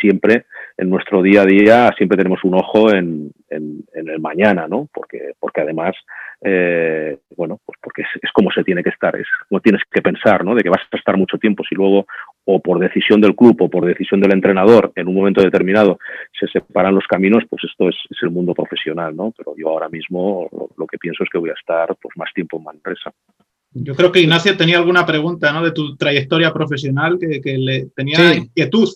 siempre 0.00 0.46
en 0.78 0.88
nuestro 0.90 1.22
día 1.22 1.42
a 1.42 1.46
día 1.46 1.92
siempre 1.96 2.16
tenemos 2.16 2.42
un 2.44 2.54
ojo 2.54 2.92
en, 2.92 3.32
el 3.50 4.20
mañana, 4.20 4.68
¿no? 4.68 4.88
Porque, 4.92 5.32
porque 5.38 5.62
además, 5.62 5.94
eh, 6.42 7.18
bueno, 7.36 7.60
pues 7.64 7.78
porque 7.82 8.02
es, 8.02 8.32
como 8.32 8.50
se 8.50 8.62
tiene 8.62 8.82
que 8.82 8.90
estar, 8.90 9.16
es 9.16 9.26
como 9.48 9.60
tienes 9.60 9.82
que 9.90 10.02
pensar, 10.02 10.44
¿no? 10.44 10.54
De 10.54 10.62
que 10.62 10.68
vas 10.68 10.82
a 10.90 10.96
estar 10.96 11.16
mucho 11.16 11.38
tiempo, 11.38 11.64
si 11.68 11.74
luego, 11.74 12.06
o 12.44 12.60
por 12.60 12.78
decisión 12.78 13.20
del 13.20 13.34
club 13.34 13.56
o 13.60 13.70
por 13.70 13.86
decisión 13.86 14.20
del 14.20 14.32
entrenador, 14.32 14.92
en 14.94 15.08
un 15.08 15.14
momento 15.14 15.42
determinado 15.42 15.98
se 16.38 16.46
separan 16.48 16.94
los 16.94 17.06
caminos, 17.06 17.44
pues 17.48 17.64
esto 17.64 17.88
es, 17.88 17.96
el 18.22 18.30
mundo 18.30 18.54
profesional, 18.54 19.16
¿no? 19.16 19.32
Pero 19.36 19.54
yo 19.56 19.68
ahora 19.68 19.88
mismo 19.88 20.48
lo, 20.76 20.86
que 20.86 20.98
pienso 20.98 21.24
es 21.24 21.30
que 21.30 21.38
voy 21.38 21.50
a 21.50 21.58
estar 21.58 21.88
pues 22.00 22.16
más 22.16 22.32
tiempo 22.34 22.58
en 22.58 22.64
Manresa. 22.64 23.12
Yo 23.72 23.94
creo 23.94 24.12
que 24.12 24.20
Ignacio 24.20 24.56
tenía 24.56 24.78
alguna 24.78 25.04
pregunta 25.04 25.52
¿no? 25.52 25.62
de 25.62 25.72
tu 25.72 25.96
trayectoria 25.96 26.52
profesional 26.52 27.18
que, 27.18 27.58
le 27.58 27.86
tenía 27.94 28.34
inquietud. 28.34 28.88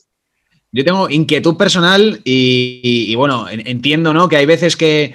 Yo 0.72 0.84
tengo 0.84 1.10
inquietud 1.10 1.56
personal 1.58 2.20
y, 2.24 3.14
bueno, 3.14 3.46
entiendo 3.50 4.14
¿no? 4.14 4.28
que 4.28 4.36
hay 4.36 4.46
veces 4.46 4.74
que, 4.74 5.12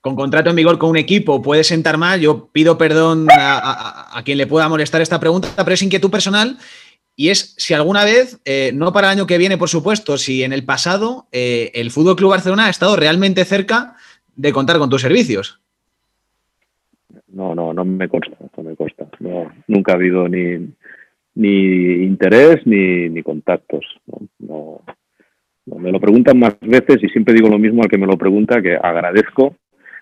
con 0.00 0.16
contrato 0.16 0.50
en 0.50 0.56
vigor 0.56 0.78
con 0.78 0.90
un 0.90 0.96
equipo 0.96 1.40
puede 1.40 1.62
sentar 1.62 1.96
mal. 1.96 2.20
Yo 2.20 2.48
pido 2.48 2.76
perdón 2.76 3.28
a, 3.30 4.20
quien 4.24 4.36
le 4.36 4.48
pueda 4.48 4.68
molestar 4.68 5.00
esta 5.00 5.20
pregunta, 5.20 5.48
pero 5.56 5.74
es 5.74 5.82
inquietud 5.82 6.10
personal 6.10 6.58
y 7.14 7.30
es 7.30 7.54
si 7.56 7.74
alguna 7.74 8.04
vez, 8.04 8.40
eh, 8.44 8.72
no 8.74 8.92
para 8.92 9.08
el 9.08 9.18
año 9.18 9.26
que 9.26 9.38
viene, 9.38 9.58
por 9.58 9.68
supuesto, 9.68 10.18
si 10.18 10.42
en 10.42 10.52
el 10.52 10.64
pasado 10.64 11.26
eh, 11.30 11.70
el 11.74 11.90
Fútbol 11.92 12.16
Club 12.16 12.30
Barcelona 12.30 12.66
ha 12.66 12.70
estado 12.70 12.96
realmente 12.96 13.44
cerca 13.44 13.94
de 14.34 14.52
contar 14.52 14.78
con 14.78 14.90
tus 14.90 15.02
servicios. 15.02 15.60
No, 17.28 17.54
no, 17.54 17.72
no 17.72 17.84
me 17.84 18.08
consta, 18.08 18.36
no 18.56 18.62
me 18.62 18.74
consta. 18.74 19.06
Nunca 19.66 19.92
ha 19.92 19.94
habido 19.96 20.28
ni, 20.28 20.68
ni 21.38 22.02
interés 22.04 22.66
ni, 22.66 23.08
ni 23.08 23.22
contactos. 23.22 23.84
No, 24.40 24.82
me 25.78 25.92
lo 25.92 26.00
preguntan 26.00 26.38
más 26.38 26.58
veces 26.60 26.98
y 27.02 27.08
siempre 27.08 27.34
digo 27.34 27.48
lo 27.48 27.58
mismo 27.58 27.82
al 27.82 27.88
que 27.88 27.98
me 27.98 28.06
lo 28.06 28.18
pregunta, 28.18 28.60
que 28.60 28.74
agradezco 28.74 29.54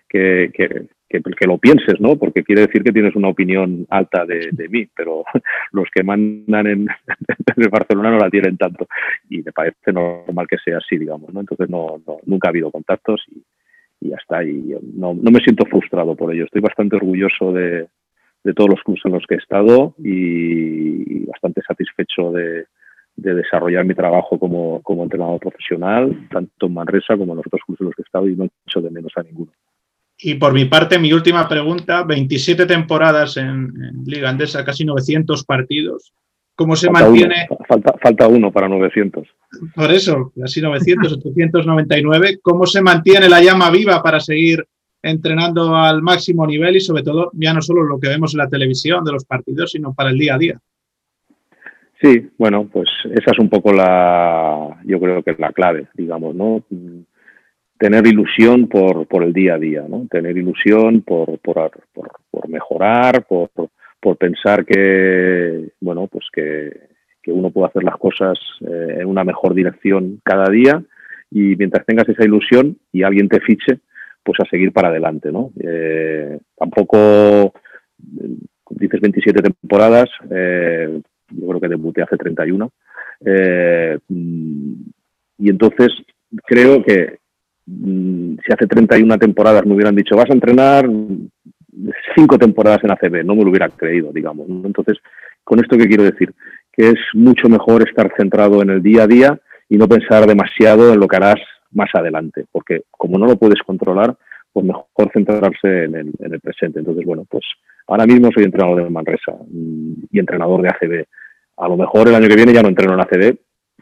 que, 0.09 0.51
que, 0.55 0.87
que, 1.09 1.47
lo 1.47 1.59
pienses, 1.59 2.01
¿no? 2.01 2.17
Porque 2.17 2.43
quiere 2.43 2.63
decir 2.63 2.83
que 2.83 2.93
tienes 2.93 3.15
una 3.17 3.29
opinión 3.29 3.87
alta 3.91 4.25
de, 4.25 4.49
de 4.51 4.69
mí, 4.69 4.87
pero 4.97 5.25
los 5.73 5.89
que 5.95 6.03
mandan 6.03 6.67
en, 6.69 6.87
en, 7.57 7.71
Barcelona 7.71 8.13
no 8.13 8.19
la 8.19 8.31
tienen 8.31 8.57
tanto. 8.57 8.89
Y 9.29 9.43
me 9.43 9.53
parece 9.53 9.93
normal 9.93 10.47
que 10.49 10.57
sea 10.65 10.79
así, 10.79 10.97
digamos, 10.97 11.35
¿no? 11.35 11.41
Entonces 11.41 11.69
no 11.69 12.01
nunca 12.25 12.49
ha 12.49 12.51
habido 12.51 12.71
contactos 12.71 13.23
y, 13.31 13.43
y 14.01 14.11
ya 14.11 14.17
está. 14.17 14.43
Y 14.43 14.75
no, 14.95 15.13
no, 15.13 15.31
me 15.31 15.41
siento 15.41 15.67
frustrado 15.67 16.15
por 16.15 16.33
ello. 16.33 16.45
Estoy 16.45 16.63
bastante 16.63 16.97
orgulloso 16.97 17.53
de, 17.53 17.89
de 18.47 18.55
todos 18.55 18.71
los 18.71 18.81
clubes 18.83 19.03
en 19.05 19.13
los 19.13 19.25
que 19.29 19.35
he 19.35 19.39
estado 19.39 19.95
y, 19.99 21.27
bastante 21.27 21.61
satisfecho 21.67 22.31
de, 22.31 22.67
de, 23.17 23.35
desarrollar 23.35 23.85
mi 23.85 23.95
trabajo 23.95 24.39
como, 24.39 24.81
como, 24.83 25.03
entrenador 25.03 25.41
profesional, 25.41 26.29
tanto 26.31 26.67
en 26.67 26.75
Manresa 26.75 27.17
como 27.17 27.33
en 27.33 27.39
los 27.39 27.47
otros 27.47 27.63
clubes 27.67 27.81
en 27.81 27.87
los 27.87 27.95
que 27.97 28.03
he 28.03 28.05
estado 28.05 28.29
y 28.29 28.37
no 28.37 28.45
he 28.45 28.51
hecho 28.67 28.81
de 28.81 28.91
menos 28.91 29.13
a 29.17 29.23
ninguno. 29.25 29.51
Y 30.19 30.37
por 30.37 30.53
mi 30.55 30.65
parte, 30.65 30.99
mi 30.99 31.13
última 31.13 31.49
pregunta, 31.49 32.05
27 32.05 32.67
temporadas 32.67 33.37
en, 33.37 33.47
en 33.47 34.05
Liga 34.07 34.31
Andesa, 34.31 34.65
casi 34.65 34.85
900 34.85 35.45
partidos. 35.45 36.15
¿Cómo 36.55 36.75
se 36.75 36.89
mantiene? 36.89 37.49
falta, 37.69 37.95
falta 38.01 38.29
uno 38.29 38.51
para 38.51 38.69
900. 38.69 39.29
Por 39.75 39.91
eso, 39.91 40.33
casi 40.41 40.63
900, 40.63 41.19
899. 41.19 42.39
¿Cómo 42.41 42.65
se 42.65 42.81
mantiene 42.81 43.29
la 43.29 43.43
llama 43.43 43.71
viva 43.71 44.03
para 44.03 44.21
seguir 44.21 44.67
entrenando 45.11 45.75
al 45.77 46.03
máximo 46.03 46.47
nivel 46.47 46.77
y 46.77 46.81
sobre 46.81 47.03
todo 47.03 47.31
ya 47.35 47.53
no 47.53 47.63
solo 47.63 47.85
lo 47.85 47.99
que 47.99 48.09
vemos 48.09 48.35
en 48.35 48.39
la 48.39 48.49
televisión 48.49 49.05
de 49.05 49.13
los 49.13 49.25
partidos, 49.25 49.73
sino 49.73 49.95
para 49.95 50.11
el 50.11 50.19
día 50.19 50.35
a 50.35 50.39
día? 50.39 50.61
Sí, 52.01 52.29
bueno, 52.37 52.69
pues 52.71 52.89
esa 53.05 53.31
es 53.33 53.39
un 53.39 53.49
poco 53.49 53.73
la, 53.73 54.81
yo 54.85 55.01
creo 55.01 55.23
que 55.23 55.31
es 55.31 55.39
la 55.39 55.53
clave, 55.53 55.87
digamos, 55.95 56.35
¿no? 56.35 56.63
Tener 57.79 58.07
ilusión 58.07 58.69
por, 58.69 59.07
por 59.07 59.23
el 59.23 59.33
día 59.33 59.55
a 59.55 59.59
día, 59.59 59.85
¿no? 59.89 60.07
Tener 60.11 60.37
ilusión 60.37 61.03
por, 61.03 61.39
por, 61.39 61.71
por 62.31 62.49
mejorar, 62.49 63.25
por, 63.27 63.51
por 64.07 64.17
pensar 64.19 64.65
que, 64.65 65.71
bueno, 65.81 66.07
pues 66.07 66.27
que, 66.33 66.95
uno 67.29 67.51
puede 67.51 67.67
hacer 67.67 67.83
las 67.83 67.97
cosas 67.97 68.39
eh, 68.61 68.99
en 69.01 69.07
una 69.09 69.25
mejor 69.25 69.53
dirección 69.53 70.21
cada 70.23 70.49
día 70.49 70.81
y 71.29 71.57
mientras 71.57 71.85
tengas 71.85 72.09
esa 72.09 72.25
ilusión 72.25 72.79
y 72.93 73.03
alguien 73.03 73.29
te 73.29 73.41
fiche, 73.41 73.81
pues 74.27 74.41
a 74.41 74.51
seguir 74.51 74.73
para 74.73 74.89
adelante, 74.89 75.31
¿no? 75.31 75.53
Eh, 75.63 76.39
tampoco, 76.59 77.55
dices 78.71 79.01
27 79.01 79.41
temporadas, 79.41 80.11
eh, 80.31 81.01
yo 81.31 81.47
creo 81.47 81.61
que 81.61 81.69
debuté 81.69 82.03
hace 82.03 82.17
31, 82.17 82.71
y 85.39 85.49
entonces 85.49 85.89
creo 86.45 86.83
que 86.83 87.19
mm, 87.67 88.37
si 88.45 88.53
hace 88.53 88.67
31 88.67 89.17
temporadas 89.19 89.65
me 89.65 89.75
hubieran 89.75 89.95
dicho, 89.95 90.17
vas 90.17 90.29
a 90.29 90.35
entrenar 90.35 90.89
cinco 92.17 92.39
temporadas 92.39 92.83
en 92.83 92.91
ACB, 92.91 93.25
no 93.25 93.37
me 93.37 93.45
lo 93.45 93.51
hubiera 93.51 93.69
creído, 93.69 94.13
digamos. 94.13 94.49
Entonces, 94.49 94.99
con 95.45 95.61
esto 95.61 95.77
qué 95.77 95.87
quiero 95.87 96.03
decir, 96.03 96.35
que 96.73 96.89
es 96.89 96.99
mucho 97.15 97.49
mejor 97.49 97.89
estar 97.89 98.13
centrado 98.17 98.63
en 98.63 98.71
el 98.71 98.83
día 98.83 99.05
a 99.05 99.07
día 99.07 99.41
y 99.69 99.77
no 99.77 99.87
pensar 99.87 100.27
demasiado 100.27 100.93
en 100.93 101.01
lo 101.01 101.07
que 101.07 101.17
harás 101.17 101.41
más 101.73 101.91
adelante, 101.95 102.45
porque 102.51 102.83
como 102.91 103.19
no 103.19 103.27
lo 103.27 103.37
puedes 103.37 103.63
controlar, 103.63 104.17
pues 104.53 104.65
mejor 104.65 105.11
centrarse 105.13 105.85
en 105.85 105.95
el, 105.97 106.41
presente. 106.41 106.79
Entonces, 106.79 107.05
bueno, 107.05 107.25
pues 107.29 107.45
ahora 107.87 108.07
mismo 108.07 108.31
soy 108.33 108.45
entrenador 108.45 108.85
de 108.85 108.91
Manresa 108.91 109.33
y 109.53 110.19
entrenador 110.19 110.63
de 110.63 110.69
ACB. 110.69 111.05
A 111.59 111.69
lo 111.69 111.77
mejor 111.77 112.09
el 112.09 112.15
año 112.15 112.29
que 112.29 112.37
viene 112.37 112.53
ya 112.53 112.63
no 112.63 112.69
entreno 112.69 112.95
en 112.95 113.01
ACB 113.01 113.37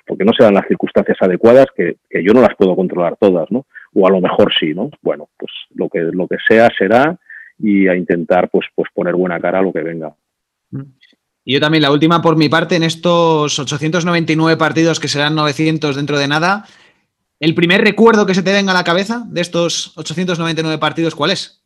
porque 0.06 0.24
no 0.24 0.32
se 0.36 0.44
dan 0.44 0.54
las 0.54 0.66
circunstancias 0.66 1.16
adecuadas 1.20 1.66
que, 1.74 1.96
que, 2.10 2.22
yo 2.22 2.32
no 2.34 2.42
las 2.42 2.54
puedo 2.56 2.76
controlar 2.76 3.16
todas, 3.18 3.50
¿no? 3.50 3.66
O 3.94 4.06
a 4.06 4.10
lo 4.10 4.20
mejor 4.20 4.52
sí, 4.58 4.74
¿no? 4.74 4.90
Bueno, 5.00 5.28
pues 5.38 5.50
lo 5.74 5.88
que, 5.88 6.00
lo 6.00 6.26
que 6.28 6.36
sea 6.46 6.68
será 6.76 7.18
y 7.58 7.88
a 7.88 7.96
intentar 7.96 8.50
pues, 8.50 8.66
pues 8.74 8.88
poner 8.94 9.14
buena 9.14 9.40
cara 9.40 9.60
a 9.60 9.62
lo 9.62 9.72
que 9.72 9.82
venga. 9.82 10.14
Y 11.44 11.54
yo 11.54 11.60
también, 11.60 11.82
la 11.82 11.92
última 11.92 12.22
por 12.22 12.36
mi 12.36 12.48
parte, 12.48 12.76
en 12.76 12.82
estos 12.82 13.58
899 13.58 14.56
partidos 14.58 14.98
que 14.98 15.08
serán 15.08 15.34
900 15.34 15.96
dentro 15.96 16.18
de 16.18 16.28
nada, 16.28 16.64
¿el 17.44 17.54
primer 17.54 17.82
recuerdo 17.82 18.24
que 18.24 18.34
se 18.34 18.42
te 18.42 18.52
venga 18.52 18.72
a 18.72 18.74
la 18.74 18.84
cabeza 18.84 19.24
de 19.28 19.42
estos 19.42 19.96
899 19.98 20.78
partidos 20.78 21.14
cuál 21.14 21.30
es? 21.30 21.62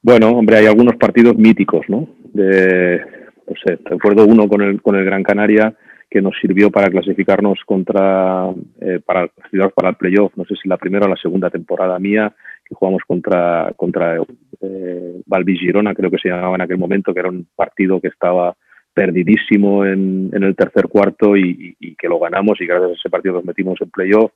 Bueno, 0.00 0.30
hombre, 0.30 0.56
hay 0.56 0.66
algunos 0.66 0.96
partidos 0.96 1.36
míticos, 1.36 1.84
¿no? 1.88 2.08
De, 2.32 3.00
no 3.46 3.54
sé, 3.64 3.78
recuerdo 3.84 4.24
uno 4.24 4.48
con 4.48 4.62
el, 4.62 4.80
con 4.80 4.96
el 4.96 5.04
Gran 5.04 5.22
Canaria 5.22 5.74
que 6.10 6.22
nos 6.22 6.34
sirvió 6.40 6.70
para 6.70 6.90
clasificarnos 6.90 7.58
contra 7.66 8.48
eh, 8.80 9.00
para 9.04 9.28
para 9.74 9.88
el 9.88 9.96
playoff, 9.96 10.32
no 10.36 10.44
sé 10.44 10.54
si 10.62 10.68
la 10.68 10.76
primera 10.76 11.06
o 11.06 11.08
la 11.08 11.16
segunda 11.16 11.50
temporada 11.50 11.98
mía, 11.98 12.32
que 12.64 12.74
jugamos 12.74 13.02
contra 13.06 13.72
contra 13.76 14.16
eh, 14.60 15.22
Girona, 15.58 15.94
creo 15.94 16.10
que 16.10 16.18
se 16.18 16.28
llamaba 16.28 16.54
en 16.54 16.62
aquel 16.62 16.78
momento, 16.78 17.12
que 17.12 17.20
era 17.20 17.30
un 17.30 17.46
partido 17.56 18.00
que 18.00 18.08
estaba 18.08 18.56
perdidísimo 18.94 19.84
en, 19.84 20.30
en 20.32 20.44
el 20.44 20.54
tercer 20.54 20.86
cuarto 20.88 21.36
y, 21.36 21.76
que 21.98 22.08
lo 22.08 22.18
ganamos 22.18 22.60
y 22.60 22.66
gracias 22.66 22.90
a 22.90 22.94
ese 22.94 23.10
partido 23.10 23.34
nos 23.34 23.44
metimos 23.44 23.80
en 23.80 23.90
playoff. 23.90 24.30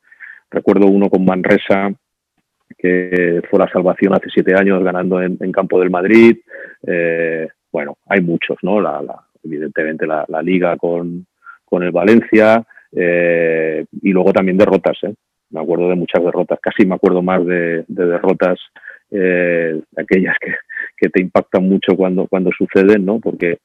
Recuerdo 0.51 0.87
uno 0.87 1.09
con 1.09 1.25
Manresa, 1.25 1.93
que 2.77 3.41
fue 3.49 3.59
la 3.59 3.71
salvación 3.71 4.15
hace 4.15 4.29
siete 4.33 4.55
años 4.55 4.83
ganando 4.83 5.23
en, 5.23 5.53
Campo 5.53 5.79
del 5.79 5.91
Madrid. 5.91 6.39
Eh, 6.87 7.49
bueno, 7.71 7.99
hay 8.07 8.21
muchos, 8.21 8.59
¿no? 8.63 8.81
La, 8.81 9.01
evidentemente 9.45 10.07
la, 10.07 10.43
liga 10.43 10.77
con, 10.77 11.27
con, 11.65 11.83
el 11.83 11.93
Valencia 11.93 12.65
eh, 12.93 13.85
y 14.03 14.11
luego 14.11 14.33
también 14.33 14.59
derrotas. 14.59 14.99
¿eh? 15.03 15.15
Me 15.51 15.61
acuerdo 15.61 15.89
de 15.89 15.95
muchas 15.95 16.23
derrotas, 16.25 16.59
casi 16.61 16.85
me 16.85 16.97
acuerdo 16.97 17.23
más 17.23 17.45
de, 17.47 17.85
derrotas, 17.89 18.59
eh, 19.11 19.81
aquellas 19.97 20.37
que, 20.41 20.55
que, 20.97 21.09
te 21.09 21.23
impactan 21.23 21.67
mucho 21.67 21.97
cuando, 21.97 22.27
cuando 22.27 22.51
suceden, 22.53 23.05
¿no? 23.05 23.19
porque 23.21 23.59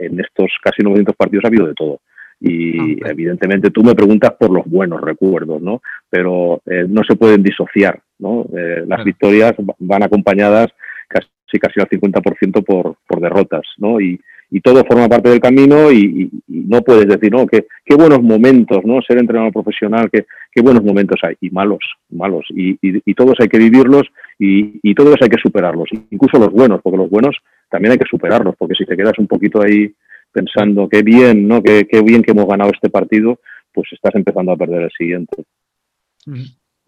en 0.00 0.20
estos 0.20 0.50
casi 0.62 0.82
900 0.82 1.14
partidos 1.16 1.44
ha 1.44 1.48
habido 1.48 1.66
de 1.66 1.74
todo. 1.74 2.00
Y 2.40 3.02
ah, 3.04 3.10
evidentemente 3.10 3.70
tú 3.70 3.82
me 3.82 3.94
preguntas 3.94 4.32
por 4.38 4.50
los 4.50 4.64
buenos 4.64 5.00
recuerdos, 5.00 5.60
¿no? 5.60 5.82
Pero 6.08 6.62
eh, 6.66 6.86
no 6.88 7.02
se 7.04 7.16
pueden 7.16 7.42
disociar, 7.42 8.00
¿no? 8.18 8.46
Eh, 8.56 8.84
las 8.86 9.04
victorias 9.04 9.54
van 9.78 10.02
acompañadas 10.02 10.68
casi, 11.06 11.58
casi 11.60 11.80
al 11.80 11.88
50% 11.88 12.64
por, 12.64 12.96
por 13.06 13.20
derrotas, 13.20 13.62
¿no? 13.76 14.00
Y, 14.00 14.20
y, 14.50 14.60
todo 14.60 14.84
forma 14.84 15.08
parte 15.08 15.30
del 15.30 15.40
camino 15.40 15.90
y, 15.92 16.30
no 16.48 16.82
puedes 16.82 17.06
decir, 17.06 17.32
no, 17.32 17.46
qué, 17.46 17.66
qué 17.84 17.96
buenos 17.96 18.22
momentos, 18.22 18.78
¿no? 18.84 19.00
Ser 19.02 19.18
entrenador 19.18 19.52
profesional, 19.52 20.08
qué, 20.12 20.26
qué 20.52 20.62
buenos 20.62 20.84
momentos 20.84 21.18
hay. 21.22 21.34
Y 21.40 21.50
malos, 21.50 21.80
malos. 22.10 22.46
Y, 22.50 22.78
y 22.80 23.14
todos 23.14 23.34
hay 23.40 23.48
que 23.48 23.58
vivirlos 23.58 24.06
y, 24.40 24.94
todos 24.94 25.16
hay 25.20 25.28
que 25.28 25.40
superarlos, 25.40 25.88
incluso 26.10 26.38
los 26.38 26.50
buenos, 26.50 26.80
porque 26.82 26.96
los 26.96 27.10
buenos 27.10 27.36
también 27.68 27.92
hay 27.92 27.98
que 27.98 28.08
superarlos, 28.08 28.54
porque 28.58 28.74
si 28.74 28.86
te 28.86 28.96
quedas 28.96 29.18
un 29.18 29.26
poquito 29.26 29.62
ahí 29.62 29.94
pensando 30.32 30.88
qué 30.88 31.02
bien, 31.02 31.46
¿no? 31.46 31.62
Qué, 31.62 31.86
bien 32.02 32.22
que 32.22 32.32
hemos 32.32 32.46
ganado 32.46 32.70
este 32.72 32.88
partido, 32.88 33.38
pues 33.72 33.92
estás 33.92 34.14
empezando 34.14 34.52
a 34.52 34.56
perder 34.56 34.82
el 34.82 34.90
siguiente. 34.96 35.44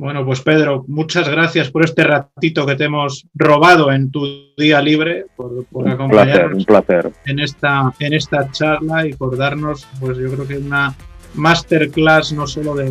Bueno, 0.02 0.26
pues 0.26 0.40
Pedro, 0.40 0.84
muchas 0.88 1.28
gracias 1.28 1.70
por 1.70 1.84
este 1.84 2.02
ratito 2.02 2.66
que 2.66 2.74
te 2.74 2.86
hemos 2.86 3.24
robado 3.34 3.92
en 3.92 4.10
tu 4.10 4.26
día 4.56 4.82
libre, 4.82 5.26
por, 5.36 5.64
acompañarnos 5.88 6.58
un 6.58 6.64
placer, 6.64 7.12
En, 7.24 7.38
esta, 7.38 7.94
en 8.00 8.12
esta 8.12 8.50
charla 8.50 9.06
y 9.06 9.12
por 9.12 9.36
darnos, 9.36 9.86
pues 10.00 10.18
yo 10.18 10.28
creo 10.32 10.48
que 10.48 10.58
una 10.58 10.92
masterclass 11.34 12.32
no 12.32 12.48
solo 12.48 12.74
de, 12.74 12.90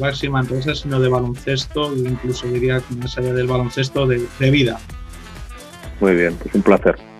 máxima 0.00 0.40
empresa, 0.40 0.74
sino 0.74 0.98
de 0.98 1.08
baloncesto, 1.08 1.92
e 1.92 1.98
incluso 2.00 2.48
diría 2.48 2.82
más 2.98 3.16
allá 3.16 3.32
del 3.32 3.46
baloncesto, 3.46 4.04
de 4.08 4.50
vida. 4.50 4.80
Muy 6.00 6.16
bien, 6.16 6.34
pues 6.42 6.56
un 6.56 6.62
placer. 6.62 7.11